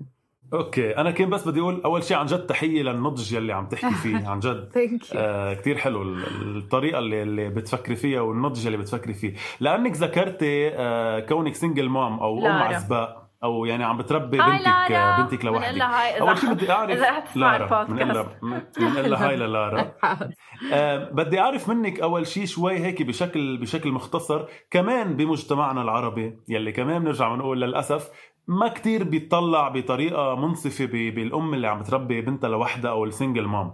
okay. 0.52 0.96
أنا 0.96 1.10
كان 1.10 1.30
بس 1.30 1.48
بدي 1.48 1.60
أقول 1.60 1.80
أول 1.84 2.04
شيء 2.04 2.16
عن 2.16 2.26
جد 2.26 2.46
تحية 2.46 2.82
للنضج 2.82 3.32
يلي 3.32 3.52
عم 3.52 3.66
تحكي 3.66 3.94
فيه 4.02 4.28
عن 4.28 4.40
جد. 4.40 4.68
thank 4.74 5.14
you 5.14 5.20
آه 5.20 5.54
كتير 5.54 5.76
حلو 5.76 6.02
ال- 6.02 6.56
الطريقة 6.56 6.98
اللي, 6.98 7.22
اللي 7.22 7.48
بتفكري 7.48 7.96
فيها 7.96 8.20
والنضج 8.20 8.66
اللي 8.66 8.78
بتفكري 8.78 9.14
فيه. 9.14 9.34
لأنك 9.60 9.92
ذكرتي 9.96 10.68
آه 10.68 11.20
كونك 11.20 11.54
single 11.54 11.88
mom 11.88 12.18
أو 12.18 12.38
أم 12.38 12.42
لارا. 12.44 12.52
عزباء 12.64 13.25
أو 13.44 13.64
يعني 13.64 13.84
عم 13.84 13.96
بتربي 13.96 14.38
بنتك 14.38 14.90
لارا. 14.90 15.22
بنتك 15.22 15.44
لوحدك 15.44 15.80
أول 16.20 16.38
شيء 16.38 16.52
بدي 16.52 16.72
حتسمع 17.12 17.56
لارا 17.56 17.82
البودكاست. 17.82 18.28
بنقول 18.42 18.62
بنقول 18.90 19.10
لها 19.10 19.26
هاي 19.28 19.36
للارا 19.36 19.92
آه 20.72 21.10
بدي 21.10 21.40
أعرف 21.40 21.68
منك 21.68 22.00
أول 22.00 22.26
شيء 22.26 22.44
شوي 22.46 22.78
هيك 22.78 23.02
بشكل 23.02 23.58
بشكل 23.58 23.92
مختصر 23.92 24.44
كمان 24.70 25.16
بمجتمعنا 25.16 25.82
العربي 25.82 26.38
يلي 26.48 26.72
كمان 26.72 26.98
بنرجع 27.02 27.34
بنقول 27.34 27.60
للأسف 27.60 28.08
ما 28.48 28.68
كتير 28.68 29.04
بيطلع 29.04 29.68
بطريقة 29.68 30.34
منصفة 30.34 30.84
ب- 30.84 31.14
بالأم 31.14 31.54
اللي 31.54 31.66
عم 31.68 31.82
تربي 31.82 32.20
بنتها 32.20 32.48
لوحدها 32.50 32.90
أو 32.90 33.04
ال 33.04 33.10
single 33.10 33.46
mom 33.46 33.72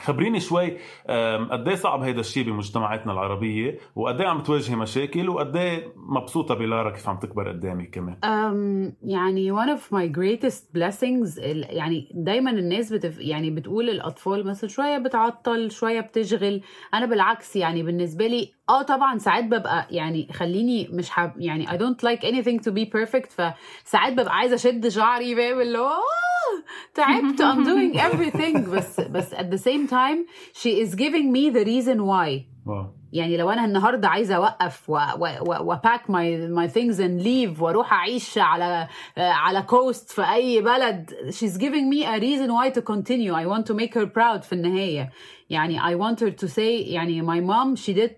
خبريني 0.00 0.40
شوي 0.40 0.76
أم، 1.08 1.48
قد 1.52 1.68
إيه 1.68 1.74
صعب 1.74 2.02
هيدا 2.02 2.20
الشيء 2.20 2.44
بمجتمعاتنا 2.44 3.12
العربية؟ 3.12 3.78
وقد 3.96 4.20
إيه 4.20 4.28
عم 4.28 4.42
تواجهي 4.42 4.76
مشاكل؟ 4.76 5.28
وقد 5.28 5.56
إيه 5.56 5.92
مبسوطة 5.96 6.54
بلارا 6.54 6.90
كيف 6.90 7.08
عم 7.08 7.18
تكبر 7.18 7.48
قدامك 7.48 7.90
كمان؟ 7.90 8.14
um, 8.24 8.94
يعني 9.02 9.52
one 9.52 9.78
of 9.78 9.80
my 9.94 10.06
greatest 10.18 10.62
blessings 10.78 11.38
يعني 11.38 12.08
دايما 12.14 12.50
الناس 12.50 12.92
بتف 12.92 13.18
يعني 13.18 13.50
بتقول 13.50 13.90
الأطفال 13.90 14.46
مثلا 14.46 14.70
شوية 14.70 14.98
بتعطل 14.98 15.70
شوية 15.70 16.00
بتشغل. 16.00 16.62
أنا 16.94 17.06
بالعكس 17.06 17.56
يعني 17.56 17.82
بالنسبة 17.82 18.26
لي 18.26 18.52
آه 18.68 18.82
طبعا 18.82 19.18
ساعات 19.18 19.44
ببقى 19.44 19.86
يعني 19.90 20.28
خليني 20.32 20.88
مش 20.92 21.10
حاب 21.10 21.32
يعني 21.38 21.66
I 21.66 21.70
don't 21.70 22.08
like 22.08 22.20
anything 22.22 22.58
to 22.68 22.72
be 22.74 22.84
perfect 22.98 23.30
فساعات 23.30 24.12
ببقى 24.12 24.34
عايزة 24.36 24.54
أشد 24.54 24.88
شعري 24.88 25.36
فاهم 25.36 25.60
اللي 25.60 25.78
هو 25.78 25.84
آه، 25.84 26.27
تعبت 26.93 27.41
I'm 27.41 27.65
doing 27.65 27.99
everything 27.99 28.69
بس 28.69 28.99
بس 28.99 29.33
at 29.33 29.49
the 29.51 29.57
same 29.57 29.87
time 29.87 30.27
she 30.53 30.69
is 30.85 30.95
giving 30.95 31.31
me 31.31 31.49
the 31.49 31.65
reason 31.65 31.97
why 32.05 32.41
واو 32.65 32.85
يعني 33.13 33.37
لو 33.37 33.49
انا 33.49 33.65
النهارده 33.65 34.07
عايزه 34.07 34.35
اوقف 34.35 34.89
وباك 35.49 36.09
ماي 36.09 36.47
ماي 36.47 36.67
ثينجز 36.67 37.01
اند 37.01 37.21
ليف 37.21 37.61
واروح 37.61 37.93
اعيش 37.93 38.37
على 38.37 38.87
على 39.17 39.61
كوست 39.61 40.11
في 40.11 40.21
اي 40.33 40.61
بلد 40.61 41.11
she's 41.29 41.57
giving 41.57 41.89
me 41.93 42.05
a 42.05 42.19
reason 42.19 42.49
why 42.51 42.69
to 42.79 42.81
continue 42.93 43.33
I 43.33 43.45
want 43.45 43.65
to 43.67 43.73
make 43.73 43.93
her 43.93 44.05
proud 44.07 44.43
في 44.43 44.53
النهايه 44.53 45.11
يعني 45.49 45.79
I 45.79 45.95
want 45.99 46.19
her 46.19 46.31
to 46.45 46.47
say 46.47 46.59
يعني 46.59 47.21
my 47.21 47.41
mom 47.41 47.75
she 47.85 47.93
did 47.93 48.11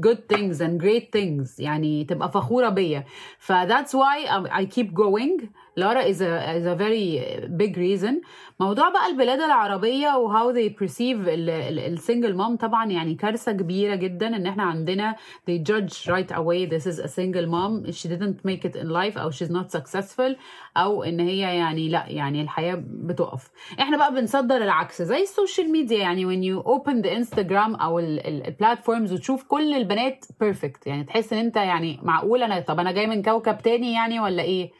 good 0.00 0.18
things 0.34 0.60
and 0.60 0.80
great 0.80 1.10
things 1.18 1.60
يعني 1.60 2.04
تبقى 2.04 2.30
فخورة 2.32 2.68
بيا 2.68 3.04
ف 3.38 3.52
that's 3.52 3.92
why 3.92 4.28
I 4.50 4.64
keep 4.64 4.88
going 4.94 5.46
لارا 5.77 6.01
a, 6.01 6.05
is 6.05 6.65
a 6.65 6.75
very 6.75 7.47
big 7.57 7.77
reason. 7.77 8.13
موضوع 8.59 8.89
بقى 8.89 9.07
البلاد 9.11 9.39
العربية 9.41 10.17
و 10.17 10.29
how 10.33 10.55
they 10.55 10.69
perceive 10.83 11.17
ال 11.27 11.43
single 11.43 12.37
mom 12.37 12.57
طبعا 12.61 12.85
يعني 12.91 13.15
كارثة 13.15 13.51
كبيرة 13.51 13.95
جدا 13.95 14.27
إن 14.27 14.45
إحنا 14.45 14.63
عندنا 14.63 15.15
they 15.49 15.59
judge 15.71 16.07
right 16.07 16.31
away 16.31 16.65
this 16.69 16.85
is 16.85 16.99
a 16.99 17.07
single 17.07 17.47
mom. 17.47 17.91
She 17.91 18.07
didn't 18.09 18.45
make 18.45 18.65
it 18.65 18.75
in 18.75 18.89
life 18.89 19.17
أو 19.17 19.31
she's 19.31 19.49
not 19.51 19.71
successful 19.79 20.35
أو 20.77 21.03
إن 21.03 21.19
هي 21.19 21.39
يعني 21.39 21.89
لا 21.89 22.05
يعني 22.07 22.41
الحياة 22.41 22.83
بتقف. 22.87 23.49
إحنا 23.79 23.97
بقى 23.97 24.13
بنصدر 24.13 24.57
العكس 24.57 25.01
زي 25.01 25.21
السوشيال 25.21 25.71
ميديا 25.71 25.97
يعني 25.97 26.25
when 26.25 26.43
you 26.43 26.63
open 26.67 27.01
the 27.05 27.09
Instagram 27.09 27.81
أو 27.81 27.99
ال 27.99 28.10
platforms 28.10 29.13
وتشوف 29.13 29.43
كل 29.43 29.73
البنات 29.73 30.25
perfect 30.39 30.87
يعني 30.87 31.03
تحس 31.03 31.33
إن 31.33 31.39
أنت 31.39 31.55
يعني 31.55 31.99
معقول 32.03 32.43
أنا 32.43 32.59
طب 32.59 32.79
أنا 32.79 32.91
جاي 32.91 33.07
من 33.07 33.21
كوكب 33.21 33.57
تاني 33.57 33.93
يعني 33.93 34.19
ولا 34.19 34.43
إيه؟ 34.43 34.71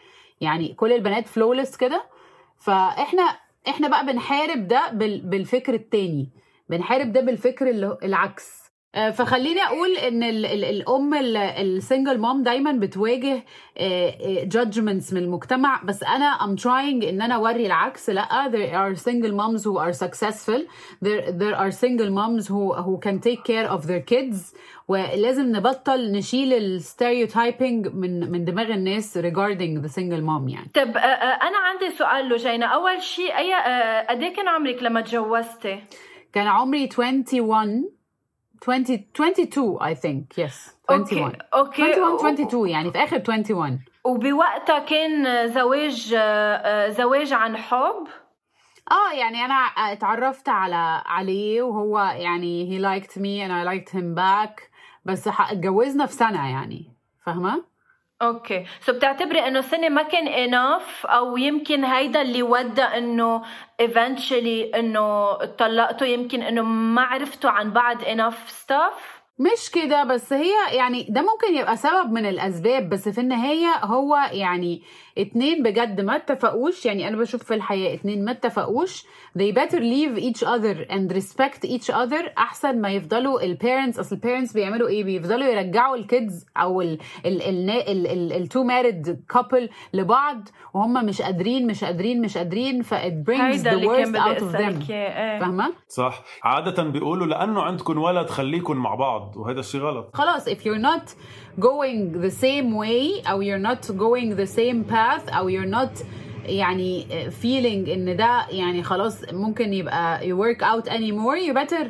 يعني 0.41 0.73
كل 0.73 0.93
البنات 0.93 1.27
flawless 1.28 1.78
كده. 1.77 2.04
فاحنا 2.58 3.23
إحنا 3.67 3.88
بقى 3.88 4.06
بنحارب 4.06 4.67
ده 4.67 4.89
بال- 4.91 5.21
بالفكر 5.21 5.73
التاني. 5.73 6.30
بنحارب 6.69 7.13
ده 7.13 7.21
بالفكر 7.21 7.69
العكس. 8.04 8.71
فخليني 8.93 9.62
أقول 9.63 9.97
إن 9.97 10.23
ال 10.23 10.45
ال 10.45 10.65
الأم 10.65 11.13
ال 11.13 11.28
single 11.28 12.17
mom 12.17 12.44
دايما 12.43 12.71
بتواجه 12.71 13.43
judgments 14.44 15.13
من 15.13 15.21
المجتمع. 15.21 15.82
بس 15.84 16.04
أنا 16.04 16.38
I'm 16.38 16.60
trying 16.62 17.08
إن 17.08 17.21
أنا 17.21 17.36
أوري 17.36 17.65
العكس. 17.65 18.10
لأ 18.10 18.51
there 18.51 18.75
are 18.75 18.95
single 18.99 19.32
moms 19.32 19.63
who 19.63 19.77
are 19.77 19.93
successful. 19.93 20.62
There 21.01 21.32
there 21.32 21.56
are 21.56 21.71
single 21.71 22.10
moms 22.10 22.47
who 22.47 22.73
who 22.73 22.97
can 23.06 23.19
take 23.19 23.43
care 23.43 23.67
of 23.71 23.88
their 23.88 24.01
kids. 24.01 24.56
ولازم 24.88 25.56
نبطل 25.56 26.12
نشيل 26.12 26.54
ال 26.54 26.64
stereotyping 26.64 27.94
من 27.93 28.32
من 28.32 28.45
دماغ 28.45 28.73
الناس 28.73 29.17
regarding 29.17 29.82
the 29.82 29.89
single 29.89 30.21
mom 30.21 30.49
يعني. 30.49 30.69
طب 30.73 30.97
آه، 30.97 30.99
آه، 30.99 31.47
أنا 31.47 31.58
عندي 31.58 31.89
سؤال 31.97 32.30
لجينا. 32.30 32.65
أول 32.65 33.01
شيء 33.01 33.38
أي 33.38 33.54
آه، 33.56 34.06
قد 34.10 34.21
إيه 34.23 34.34
كان 34.34 34.47
عمرك 34.47 34.84
لما 34.84 35.01
تجوزتي؟ 35.01 35.80
كان 36.34 36.47
عمري 36.47 36.89
21 36.97 38.01
20 38.62 39.06
22 39.15 39.78
I 39.80 39.93
think. 39.95 40.38
Yes 40.38 40.71
21 40.89 41.24
okay 41.54 41.84
okay 41.84 42.02
21 42.02 42.34
22 42.34 42.69
يعني 42.69 42.91
في 42.91 42.97
آخر 43.04 43.17
21 43.28 43.80
وبوقتها 44.04 44.80
كان 44.80 45.47
زواج 45.47 46.13
آه، 46.17 46.89
زواج 46.89 47.34
عن 47.34 47.58
حب؟ 47.58 48.08
آه 48.91 49.13
يعني 49.13 49.45
أنا 49.45 49.54
اتعرفت 49.54 50.50
على 50.50 51.04
عليه 51.06 51.62
وهو 51.62 52.00
يعني 52.00 52.65
he 52.69 52.82
liked 52.84 53.12
me 53.12 53.43
and 53.45 53.52
I 53.52 53.63
liked 53.71 53.93
him 53.93 54.15
back 54.15 54.63
بس 55.06 55.28
اتجوزنا 55.28 56.06
في 56.06 56.13
سنة 56.13 56.50
يعني 56.50 56.93
فاهمة؟ 57.26 57.71
okay. 58.22 58.65
so 58.82 58.94
بتعتبري 58.94 59.48
إنه 59.48 59.62
سنه 59.62 59.90
ما 59.90 60.02
كان 60.04 60.28
enough 60.28 61.06
أو 61.06 61.38
يمكن 61.38 61.84
هيدا 61.86 62.22
اللي 62.22 62.44
ودى 62.44 62.82
إنه 62.82 63.44
eventually 63.82 64.76
إنه 64.76 65.32
اتطلقتوا 65.44 66.08
يمكن 66.08 66.42
إنه 66.42 66.62
ما 66.62 67.02
عرفتوا 67.02 67.50
عن 67.50 67.72
بعض 67.74 68.02
enough 68.02 68.50
stuff 68.66 69.22
مش 69.40 69.72
كده 69.72 70.04
بس 70.04 70.34
هي 70.34 70.52
يعني 70.72 71.08
ده 71.10 71.22
ممكن 71.22 71.56
يبقى 71.56 71.78
سبب 71.78 72.12
من 72.12 72.26
الأسباب 72.26 72.90
بس 72.90 73.10
في 73.10 73.22
النهاية 73.22 73.74
هو 73.84 74.18
يعني 74.32 74.82
اتنين 75.17 75.63
بجد 75.63 76.02
ما 76.02 76.15
اتفقوش. 76.15 76.86
يعني 76.86 77.08
أنا 77.08 77.17
بشوف 77.17 77.43
في 77.43 77.54
الحياة 77.54 77.93
اتنين 77.93 78.26
ما 78.26 78.32
اتفقوش. 78.32 79.06
They 79.38 79.52
better 79.56 79.80
leave 79.80 80.17
each 80.19 80.43
other 80.43 80.91
and 80.91 81.15
respect 81.15 81.65
each 81.65 81.89
other 81.89 82.38
أحسن 82.38 82.82
ما 82.82 82.89
يفضلوا 82.89 83.41
ال 83.41 83.49
parents 83.49 84.00
أصل 84.00 84.15
ال 84.15 84.20
parents 84.20 84.54
بيعملوا 84.54 84.88
إيه؟ 84.88 85.04
بيفضلوا 85.04 85.47
يرجعوا 85.47 85.95
ال 85.96 86.06
kids 86.06 86.46
أو 86.58 86.82
ال 86.82 86.97
ال 87.26 87.41
ال 87.41 88.08
ال 88.08 88.34
ال 88.34 88.41
two 88.41 88.63
married 88.63 89.24
couple 89.30 89.70
لبعض 89.93 90.50
وهم 90.74 91.06
مش 91.06 91.21
قادرين 91.21 91.67
مش 91.67 91.84
قادرين 91.84 92.21
مش 92.21 92.38
قادرين. 92.38 92.82
ف 92.82 92.93
it 92.93 93.26
brings 93.30 93.63
the 93.63 93.88
worst 93.88 94.15
out 94.15 94.41
of 94.41 94.58
them. 94.58 94.91
إيه. 94.91 95.39
فاهمة؟ 95.39 95.74
صح. 95.88 96.24
عادة 96.43 96.84
بيقولوا 96.84 97.28
لأنه 97.28 97.62
عندكم 97.62 97.97
ولد 97.97 98.30
خليكم 98.30 98.78
مع 98.78 98.95
بعض 98.95 99.38
وهذا 99.38 99.60
الشيء 99.60 99.82
غلط. 99.82 100.10
خلاص 100.13 100.50
if 100.50 100.58
you're 100.58 100.84
not 100.84 101.10
going 101.61 102.12
the 102.21 102.31
same 102.31 102.75
way 102.75 103.23
او 103.31 103.42
you're 103.42 103.66
not 103.71 103.87
going 103.97 104.35
the 104.37 104.47
same 104.47 104.85
path 104.85 105.29
او 105.37 105.49
you're 105.51 105.71
not 105.75 106.05
يعني 106.47 107.07
feeling 107.42 107.88
ان 107.88 108.16
ده 108.16 108.47
يعني 108.51 108.83
خلاص 108.83 109.33
ممكن 109.33 109.73
يبقى 109.73 110.21
you 110.21 110.37
work 110.37 110.62
out 110.62 110.88
anymore 110.88 111.37
you 111.37 111.55
better 111.55 111.87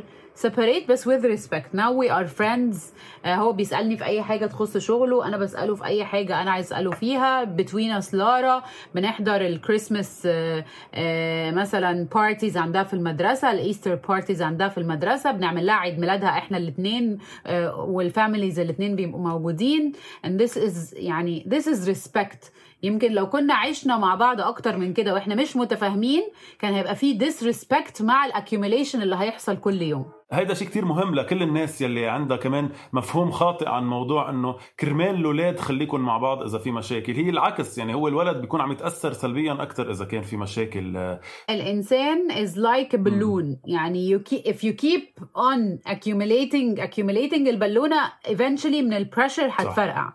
separate 0.47 0.87
بس 0.89 1.09
with 1.09 1.23
respect. 1.23 1.73
Now 1.73 1.91
we 1.91 2.09
are 2.09 2.27
friends. 2.41 2.77
آه، 3.25 3.35
هو 3.35 3.53
بيسألني 3.53 3.97
في 3.97 4.05
أي 4.05 4.21
حاجة 4.21 4.45
تخص 4.45 4.77
شغله 4.77 5.27
أنا 5.27 5.37
بسأله 5.37 5.75
في 5.75 5.85
أي 5.85 6.05
حاجة 6.05 6.41
أنا 6.41 6.51
عايز 6.51 6.65
أسأله 6.65 6.91
فيها. 6.91 7.45
Between 7.57 8.03
us 8.03 8.13
لارا 8.13 8.63
بنحضر 8.95 9.41
الكريسماس 9.41 10.23
آه، 10.25 10.65
آه، 10.93 11.51
مثلا 11.51 12.07
parties 12.15 12.57
عندها 12.57 12.83
في 12.83 12.93
المدرسة 12.93 13.51
ال 13.51 13.57
Easter 13.57 13.95
parties 13.95 14.41
عندها 14.41 14.67
في 14.67 14.77
المدرسة 14.77 15.31
بنعمل 15.31 15.65
لها 15.65 15.75
عيد 15.75 15.99
ميلادها 15.99 16.29
إحنا 16.29 16.57
الاتنين 16.57 17.17
آه، 17.45 17.75
وال 17.75 17.92
families 17.92 18.59
الاتنين 18.59 18.95
بيبقوا 18.95 19.21
موجودين. 19.21 19.93
And 20.25 20.29
this 20.41 20.57
is 20.57 20.93
يعني 20.93 21.45
this 21.49 21.63
is 21.63 21.87
respect. 21.89 22.51
يمكن 22.83 23.11
لو 23.11 23.29
كنا 23.29 23.53
عشنا 23.53 23.97
مع 23.97 24.15
بعض 24.15 24.41
أكتر 24.41 24.77
من 24.77 24.93
كده 24.93 25.13
وإحنا 25.13 25.35
مش 25.35 25.55
متفاهمين 25.57 26.23
كان 26.59 26.73
هيبقى 26.73 26.95
في 26.95 27.19
disrespect 27.19 28.01
مع 28.01 28.25
ال 28.25 28.31
accumulation 28.31 29.01
اللي 29.01 29.15
هيحصل 29.15 29.57
كل 29.57 29.81
يوم. 29.81 30.05
هيدا 30.31 30.53
شيء 30.53 30.67
كتير 30.67 30.85
مهم 30.85 31.15
لكل 31.15 31.43
الناس 31.43 31.81
يلي 31.81 32.07
عندها 32.07 32.37
كمان 32.37 32.69
مفهوم 32.93 33.31
خاطئ 33.31 33.69
عن 33.69 33.87
موضوع 33.87 34.29
إنه 34.29 34.55
كرمال 34.79 35.15
الأولاد 35.15 35.59
خليكم 35.59 35.99
مع 35.99 36.17
بعض 36.17 36.43
إذا 36.43 36.57
في 36.57 36.71
مشاكل. 36.71 37.13
هي 37.13 37.29
العكس 37.29 37.77
يعني 37.77 37.93
هو 37.93 38.07
الولد 38.07 38.37
بيكون 38.41 38.61
عم 38.61 38.71
يتأثر 38.71 39.13
سلبيا 39.13 39.53
أكثر 39.53 39.91
إذا 39.91 40.05
كان 40.05 40.21
في 40.21 40.37
مشاكل. 40.37 41.17
الإنسان 41.49 42.27
like 42.55 42.93
a 42.93 42.97
balloon. 42.97 43.57
يعني 43.65 44.17
you 44.17 44.19
keep, 44.19 44.47
if 44.47 44.63
you 44.63 44.73
keep 44.73 45.23
on 45.35 45.91
accumulating 45.91 46.79
accumulating 46.83 47.47
البالونة 47.47 48.11
eventually 48.27 48.81
من 48.81 48.93
ال 48.93 48.99
pressure 48.99 49.49
هتفرقع. 49.51 50.13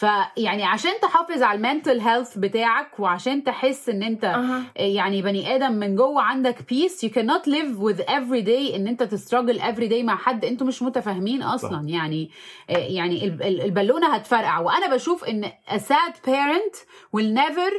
فيعني 0.00 0.64
عشان 0.64 0.90
تحافظ 1.02 1.42
على 1.42 1.56
ال 1.56 1.62
mental 1.62 2.00
health 2.00 2.38
بتاعك 2.38 3.00
وعشان 3.00 3.44
تحس 3.44 3.88
ان 3.88 4.02
انت 4.02 4.24
أها. 4.24 4.62
يعني 4.76 5.22
بني 5.22 5.54
آدم 5.54 5.72
من 5.72 5.96
جوه 5.96 6.22
عندك 6.22 6.68
peace 6.68 7.06
you 7.06 7.08
cannot 7.08 7.44
live 7.46 7.78
with 7.82 8.04
every 8.06 8.44
day 8.46 8.74
ان 8.74 8.88
انت 8.88 9.02
ت 9.02 9.08
struggle 9.08 9.60
every 9.60 9.90
day 9.92 10.04
مع 10.04 10.16
حد 10.16 10.44
أنتوا 10.44 10.66
مش 10.66 10.82
متفاهمين 10.82 11.42
أصلا 11.42 11.70
صح. 11.82 11.94
يعني 11.94 12.30
يعني 12.68 13.24
ال- 13.24 13.42
ال- 13.42 13.60
البالونة 13.60 14.14
هتفرقع 14.14 14.58
وأنا 14.58 14.94
بشوف 14.94 15.24
إن 15.24 15.44
a 15.68 15.78
sad 15.78 16.14
parent 16.26 16.76
will 17.16 17.36
never 17.38 17.72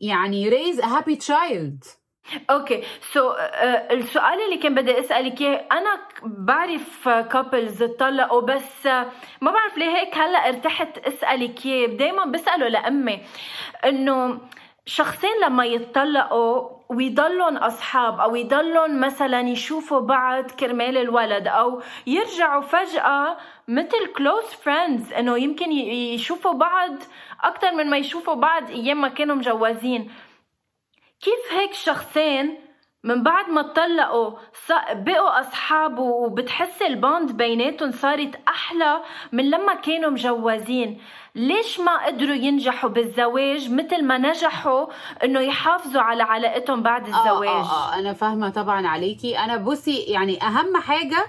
يعني 0.00 0.50
raise 0.50 0.78
a 0.78 0.86
happy 0.86 1.16
child 1.26 1.97
okay 2.50 2.84
so 3.12 3.32
السؤال 3.90 4.40
اللي 4.44 4.56
كان 4.56 4.74
بدي 4.74 5.00
أسألك 5.00 5.40
إياه 5.40 5.64
أنا 5.72 5.98
بعرف 6.22 7.08
couples 7.08 7.82
اتطلقوا 7.82 8.40
بس 8.40 8.86
ما 9.40 9.50
بعرف 9.50 9.78
ليه 9.78 9.96
هيك 9.96 10.18
هلأ 10.18 10.48
ارتحت 10.48 10.98
أسألك 10.98 11.66
إياه. 11.66 11.86
دائما 11.86 12.24
بسأله 12.24 12.68
لأمي 12.68 13.20
إنه 13.84 14.40
شخصين 14.86 15.30
لما 15.44 15.64
يتطلقوا 15.64 16.78
ويضلون 16.88 17.56
أصحاب 17.56 18.20
أو 18.20 18.36
يضلون 18.36 19.00
مثلا 19.00 19.40
يشوفوا 19.40 20.00
بعض 20.00 20.50
كرمال 20.50 20.96
الولد 20.96 21.48
أو 21.48 21.82
يرجعوا 22.06 22.62
فجأة 22.62 23.36
مثل 23.68 24.12
close 24.16 24.44
friends 24.44 25.12
إنه 25.12 25.38
يمكن 25.38 25.72
يشوفوا 25.72 26.52
بعض 26.52 26.92
أكثر 27.42 27.72
من 27.74 27.90
ما 27.90 27.96
يشوفوا 27.96 28.34
بعض 28.34 28.70
أيام 28.70 29.00
ما 29.00 29.08
كانوا 29.08 29.36
مجوزين. 29.36 30.10
كيف 31.20 31.58
هيك 31.58 31.72
شخصين 31.74 32.58
من 33.04 33.22
بعد 33.22 33.50
ما 33.50 33.60
اتطلقوا 33.60 34.30
بقوا 34.92 35.40
اصحاب 35.40 35.98
وبتحس 35.98 36.82
البوند 36.82 37.32
بيناتهم 37.32 37.90
صارت 37.92 38.40
أحلى 38.48 39.00
من 39.32 39.50
لما 39.50 39.74
كانوا 39.74 40.10
مجوزين؟ 40.10 41.00
ليش 41.34 41.80
ما 41.80 42.06
قدروا 42.06 42.34
ينجحوا 42.34 42.90
بالزواج 42.90 43.70
مثل 43.72 44.04
ما 44.04 44.18
نجحوا 44.18 44.86
إنه 45.24 45.40
يحافظوا 45.40 46.02
على 46.02 46.22
علاقتهم 46.22 46.82
بعد 46.82 47.06
الزواج 47.06 47.48
آه 47.48 47.60
آه, 47.62 47.94
آه 47.94 47.98
أنا 47.98 48.12
فاهمة 48.12 48.50
طبعا 48.50 48.86
عليكي 48.86 49.38
أنا 49.38 49.56
بصي 49.56 49.96
يعني 49.98 50.42
أهم 50.42 50.76
حاجة 50.76 51.26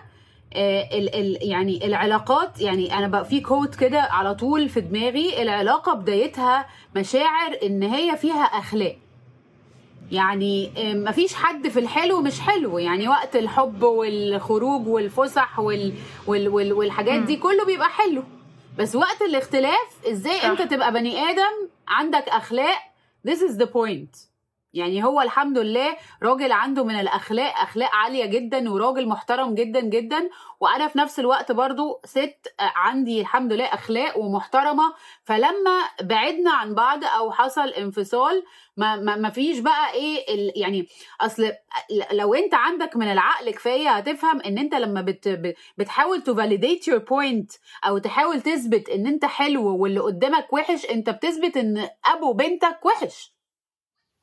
آه 0.56 0.82
ال 0.97 1.15
ال 1.15 1.38
يعني 1.49 1.86
العلاقات 1.88 2.62
يعني 2.62 2.97
أنا 2.97 3.08
بقى 3.08 3.25
في 3.25 3.41
كوت 3.41 3.75
كده 3.75 4.02
على 4.02 4.36
طول 4.36 4.69
في 4.69 4.82
دماغي 4.82 5.41
العلاقة 5.41 5.93
بدايتها 5.93 6.65
مشاعر 6.95 7.58
ان 7.63 7.84
هي 7.84 8.17
فيها 8.17 8.43
أخلاق. 8.43 8.95
يعني 10.11 10.71
آه، 10.77 10.93
مفيش 10.93 11.33
حد 11.33 11.67
في 11.67 11.79
الحلو 11.79 12.21
مش 12.21 12.39
حلو. 12.39 12.77
يعني 12.77 13.07
وقت 13.07 13.35
الحب 13.35 13.83
والخروج 13.83 14.87
والفسح 14.87 15.59
وال 15.59 15.93
وال 16.27 16.47
وال 16.47 16.73
والحاجات 16.73 17.21
دي 17.21 17.35
كله 17.37 17.65
بيبقى 17.65 17.89
حلو. 17.89 18.23
بس 18.77 18.95
وقت 18.95 19.21
الاختلاف 19.21 20.07
إزاي 20.11 20.39
صح. 20.39 20.45
أنت 20.45 20.61
تبقى 20.61 20.93
بني 20.93 21.19
آدم 21.19 21.69
عندك 21.87 22.29
أخلاق؟ 22.29 22.79
This 23.27 23.39
is 23.39 23.57
the 23.61 23.65
point. 23.67 24.28
يعني 24.73 25.03
هو 25.03 25.21
الحمد 25.21 25.58
لله 25.58 25.97
راجل 26.23 26.51
عنده 26.51 26.84
من 26.84 26.99
الأخلاق 26.99 27.60
أخلاق 27.60 27.89
عالية 27.95 28.25
جدا 28.25 28.71
وراجل 28.71 29.08
محترم 29.08 29.55
جدا 29.55 29.79
جدا. 29.79 30.29
وأنا 30.60 30.88
في 30.88 30.97
نفس 30.97 31.19
الوقت 31.19 31.51
برضو 31.51 32.01
ست 32.05 32.53
عندي 32.60 33.21
الحمد 33.21 33.53
لله 33.53 33.65
أخلاق 33.65 34.17
ومحترمة. 34.17 34.93
فلما 35.23 35.82
بعدنا 36.01 36.51
عن 36.51 36.75
بعض 36.75 37.03
أو 37.03 37.32
حصل 37.32 37.67
انفصال 37.69 38.43
ما 38.77 38.95
ما 38.95 39.15
ما 39.15 39.29
فيش 39.29 39.60
بقى 39.60 39.93
إيه 39.93 40.25
يعني 40.62 40.88
أصل 41.21 41.51
لو 42.12 42.34
أنت 42.34 42.53
عندك 42.53 42.95
من 42.97 43.12
العقل 43.12 43.51
كفاية 43.51 43.89
هتفهم 43.89 44.41
إن 44.41 44.58
أنت 44.58 44.75
لما 44.75 45.01
بت 45.01 45.53
بتحاول 45.77 46.21
validate 46.21 46.88
your 46.88 46.97
point 46.97 47.51
أو 47.84 47.97
تحاول 47.97 48.41
تثبت 48.41 48.89
إن 48.89 49.08
أنت 49.08 49.25
حلو 49.25 49.77
واللي 49.82 49.99
قدامك 49.99 50.53
وحش 50.53 50.86
أنت 50.86 51.10
بتثبت 51.10 51.58
إن 51.58 51.89
أبو 52.05 52.34
بنتك 52.34 52.86
وحش. 52.86 53.34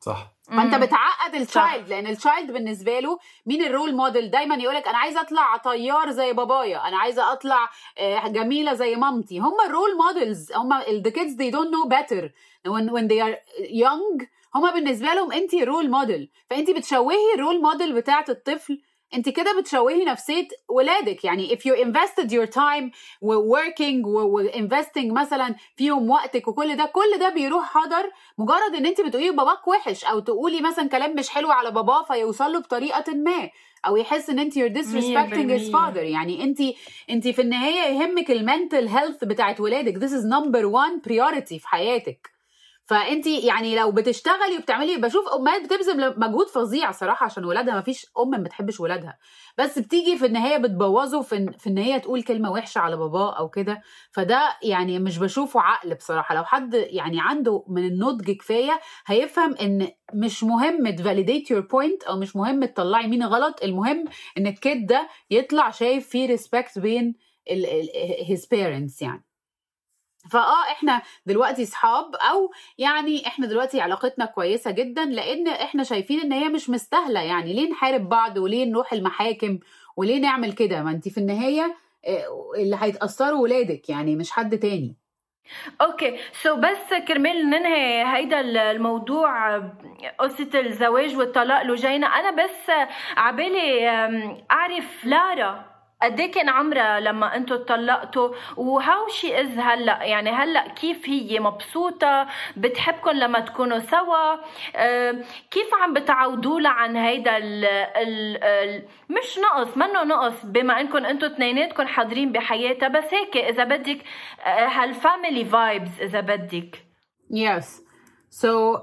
صح. 0.01 0.36
فانت. 0.47 0.75
بتعقد. 0.75 1.35
ال 1.35 1.44
child 1.44 1.89
لأن 1.89 2.07
ال 2.07 2.14
child 2.14 2.53
بالنسبة 2.53 3.01
له 3.01 3.19
مين 3.47 3.63
ال 3.62 3.69
role 3.69 3.95
model 3.97 4.31
دايما 4.31 4.55
يقولك 4.55 4.89
أنا 4.89 4.99
عايزة 4.99 5.21
أطلع 5.21 5.57
طيار 5.57 6.11
زي 6.11 6.33
بابايا 6.33 6.89
أنا 6.89 6.99
عايزة 6.99 7.33
أطلع 7.33 7.69
آه، 7.99 8.29
جميلة 8.29 8.73
زي 8.75 8.97
مامتي 8.97 9.39
هم 9.39 9.57
ال 9.67 9.73
role 9.73 9.97
models 9.97 10.53
هم 10.53 10.81
the 10.83 11.11
kids 11.11 11.37
they 11.37 11.51
don't 11.51 11.71
know 11.71 11.89
better 11.89 12.31
when, 12.69 12.91
when 12.93 13.09
they 13.09 13.21
are 13.21 13.37
young 13.85 14.27
هم 14.55 14.71
بالنسبة 14.75 15.15
لهم 15.15 15.33
انت 15.33 15.55
role 15.55 15.91
model 15.91 16.31
فانت 16.51 16.71
بتشوهي 16.71 17.35
ال 17.35 17.40
role 17.40 17.62
model 17.62 17.93
بتاعة 17.93 18.25
الطفل 18.29 18.83
انت 19.14 19.29
كده 19.29 19.61
بتشوهي 19.61 20.05
نفسية 20.05 20.49
ولادك. 20.69 21.25
يعني 21.25 21.49
if 21.57 21.61
you 21.61 21.75
invested 21.85 22.29
your 22.31 22.47
time 22.55 22.90
و 23.23 23.57
working 23.57 24.05
و 24.07 24.49
investing 24.49 25.12
مثلا 25.12 25.55
فيهم 25.77 26.11
وقتك 26.11 26.49
وكل 26.49 26.77
ده 26.77 26.85
كل 26.85 27.19
ده 27.21 27.29
بيروح 27.29 27.64
هدر 27.79 28.11
مجرد 28.38 28.75
إن 28.77 28.87
انت 28.87 29.01
بتقولي 29.01 29.31
باباك 29.31 29.69
وحش 29.69 30.05
أو 30.05 30.19
تقولي 30.21 30.61
مثلا 30.61 30.88
كلام 30.88 31.14
مش 31.16 31.29
حلو 31.29 31.51
على 31.51 31.71
باباه 31.71 32.03
فيوصل 32.03 32.53
له 32.53 32.59
بطريقة 32.61 33.14
ما 33.14 33.51
أو 33.87 33.97
يحس 33.97 34.31
إن 34.31 34.38
انت 34.38 34.55
you're 34.55 34.73
disrespecting 34.79 35.49
his 35.61 35.71
100%. 35.71 35.73
father. 35.73 35.97
يعني 35.97 36.42
انت 36.45 36.59
انت 37.11 37.29
في 37.29 37.42
النهاية 37.42 37.81
يهمك 37.99 38.31
المنتل 38.31 38.88
هيلث 38.88 39.25
بتاعت 39.25 39.61
ولادك. 39.61 39.95
This 39.99 40.11
is 40.12 40.25
number 40.25 40.62
one 40.64 41.09
priority 41.09 41.59
في 41.59 41.69
حياتك. 41.69 42.36
فأنت 42.87 43.27
يعني 43.27 43.77
لو 43.77 43.92
بتشتغلي 43.92 44.57
وبتعملي 44.59 44.96
بشوف 44.96 45.29
أمهات 45.29 45.62
بتبذل 45.64 46.20
مجهود 46.20 46.46
فظيع 46.49 46.90
صراحة 46.92 47.25
عشان 47.27 47.44
ولادها. 47.44 47.75
ما 47.75 47.81
فيش 47.81 48.07
أم 48.18 48.31
ما 48.31 48.38
بتحبش 48.38 48.81
ولادها. 48.81 49.18
بس 49.59 49.79
بتيجي 49.79 50.18
في 50.18 50.27
النهاية 50.27 50.57
بتبوظه 50.59 51.22
في 51.22 51.37
ان 51.37 51.53
في 51.59 51.70
إن 51.70 51.79
هي 51.79 52.01
تقول 52.01 52.22
كلمة 52.22 52.53
وحشة 52.53 52.79
على 52.79 52.96
باباه 52.96 53.38
أو 53.38 53.49
كده. 53.49 53.83
فده 54.12 54.57
يعني 54.62 54.99
مش 54.99 55.18
بشوفه 55.18 55.61
عقل 55.61 55.94
بصراحة. 55.94 56.35
لو 56.35 56.44
حد 56.44 56.75
يعني 56.75 57.16
عنده 57.20 57.64
من 57.68 57.87
النضج 57.87 58.31
كفاية 58.31 58.81
هيفهم 59.07 59.55
إن 59.55 59.88
مش 60.14 60.44
مهم 60.44 60.90
ت 60.91 60.97
validate 60.97 61.51
your 61.51 61.61
point 61.61 62.03
أو 62.05 62.16
مش 62.16 62.37
مهم 62.37 62.64
تطلعي 62.64 63.07
مين 63.07 63.22
غلط. 63.25 63.62
المهم 63.62 64.05
إن 64.38 64.46
ال 64.47 64.57
kid 64.57 64.87
ده 64.87 65.09
يطلع 65.31 65.70
شايف 65.70 66.09
فيه 66.09 66.27
respect 66.27 66.79
بين 66.79 67.14
his 68.29 68.47
parents 68.47 69.03
يعني. 69.03 69.26
فآه 70.31 70.62
إحنا 70.73 71.03
دلوقتي 71.27 71.67
صحاب 71.67 72.15
أو 72.15 72.51
يعني 72.79 73.27
إحنا 73.27 73.47
دلوقتي 73.47 73.81
علاقتنا 73.81 74.25
كويسة 74.25 74.71
جدا 74.71 75.05
لأن 75.05 75.49
إحنا 75.49 75.83
شايفين 75.83 76.21
إن 76.21 76.33
هي 76.33 76.49
مش 76.49 76.71
مستاهلة. 76.71 77.21
يعني 77.21 77.53
ليه 77.53 77.71
نحارب 77.71 78.09
بعض 78.09 78.37
وليه 78.39 78.65
نروح 78.65 78.93
المحاكم 78.93 79.59
وليه 79.97 80.21
نعمل 80.21 80.53
كده؟ 80.53 80.83
ما 80.83 80.91
انت 80.91 81.09
في 81.09 81.19
النهاية 81.19 81.77
آه، 82.07 82.53
اللي 82.59 82.77
هيتأثروا 82.81 83.41
ولادك 83.43 83.89
يعني 83.91 84.17
مش 84.17 84.31
حد 84.31 84.59
تاني. 84.59 84.97
okay. 85.81 86.17
so 86.43 86.57
بس 86.57 86.95
كرمال 87.09 87.51
ننهي 87.51 88.17
هيدا 88.17 88.41
الموضوع 88.71 89.59
قصة 90.19 90.49
الزواج 90.55 91.17
والطلاق 91.17 91.62
لجينا 91.62 92.07
أنا 92.07 92.45
بس 92.45 92.71
عبالي 93.17 93.89
أعرف 94.51 95.05
لارا 95.05 95.76
قد 96.03 96.21
إيه 96.21 96.33
كان 96.33 96.49
عمرها 96.49 97.01
لما 97.01 97.37
أنتم 97.37 97.57
تطلقتوا 97.57 98.35
و 98.57 99.09
how 99.09 99.25
she 99.25 99.41
is 99.41 99.59
هلا؟ 99.59 100.03
يعني 100.03 100.31
هلا 100.31 100.69
كيف 100.69 101.09
هي 101.09 101.41
مبسوطة؟ 101.41 102.27
بتحبكم 102.57 103.11
لما 103.11 103.41
تكونوا 103.41 103.79
سوا؟ 103.79 104.35
آه، 104.77 105.13
كيف 105.51 105.75
عم 105.83 105.93
بتعودوا 105.95 106.61
لها 106.61 106.71
عن 106.71 106.97
هيدا 106.97 107.37
ال 107.37 107.65
ال 107.65 108.45
ال 108.45 108.83
مش 109.11 109.39
نقص 109.39 109.77
منه 109.77 110.05
نقص 110.05 110.45
بما 110.47 110.81
انكم 110.81 111.07
أنتم 111.07 111.27
اثنيناتكم 111.27 111.87
حاضرين 111.87 112.33
بحياتها. 112.33 112.89
بس 112.89 113.15
هيك 113.15 113.37
إذا 113.37 113.65
بدك 113.65 113.99
آه، 114.47 114.67
هال 114.67 114.86
family 114.86 115.45
vibes 115.45 116.01
إذا 116.01 116.21
بدك. 116.21 116.87
yes 117.31 117.83
so 118.31 118.77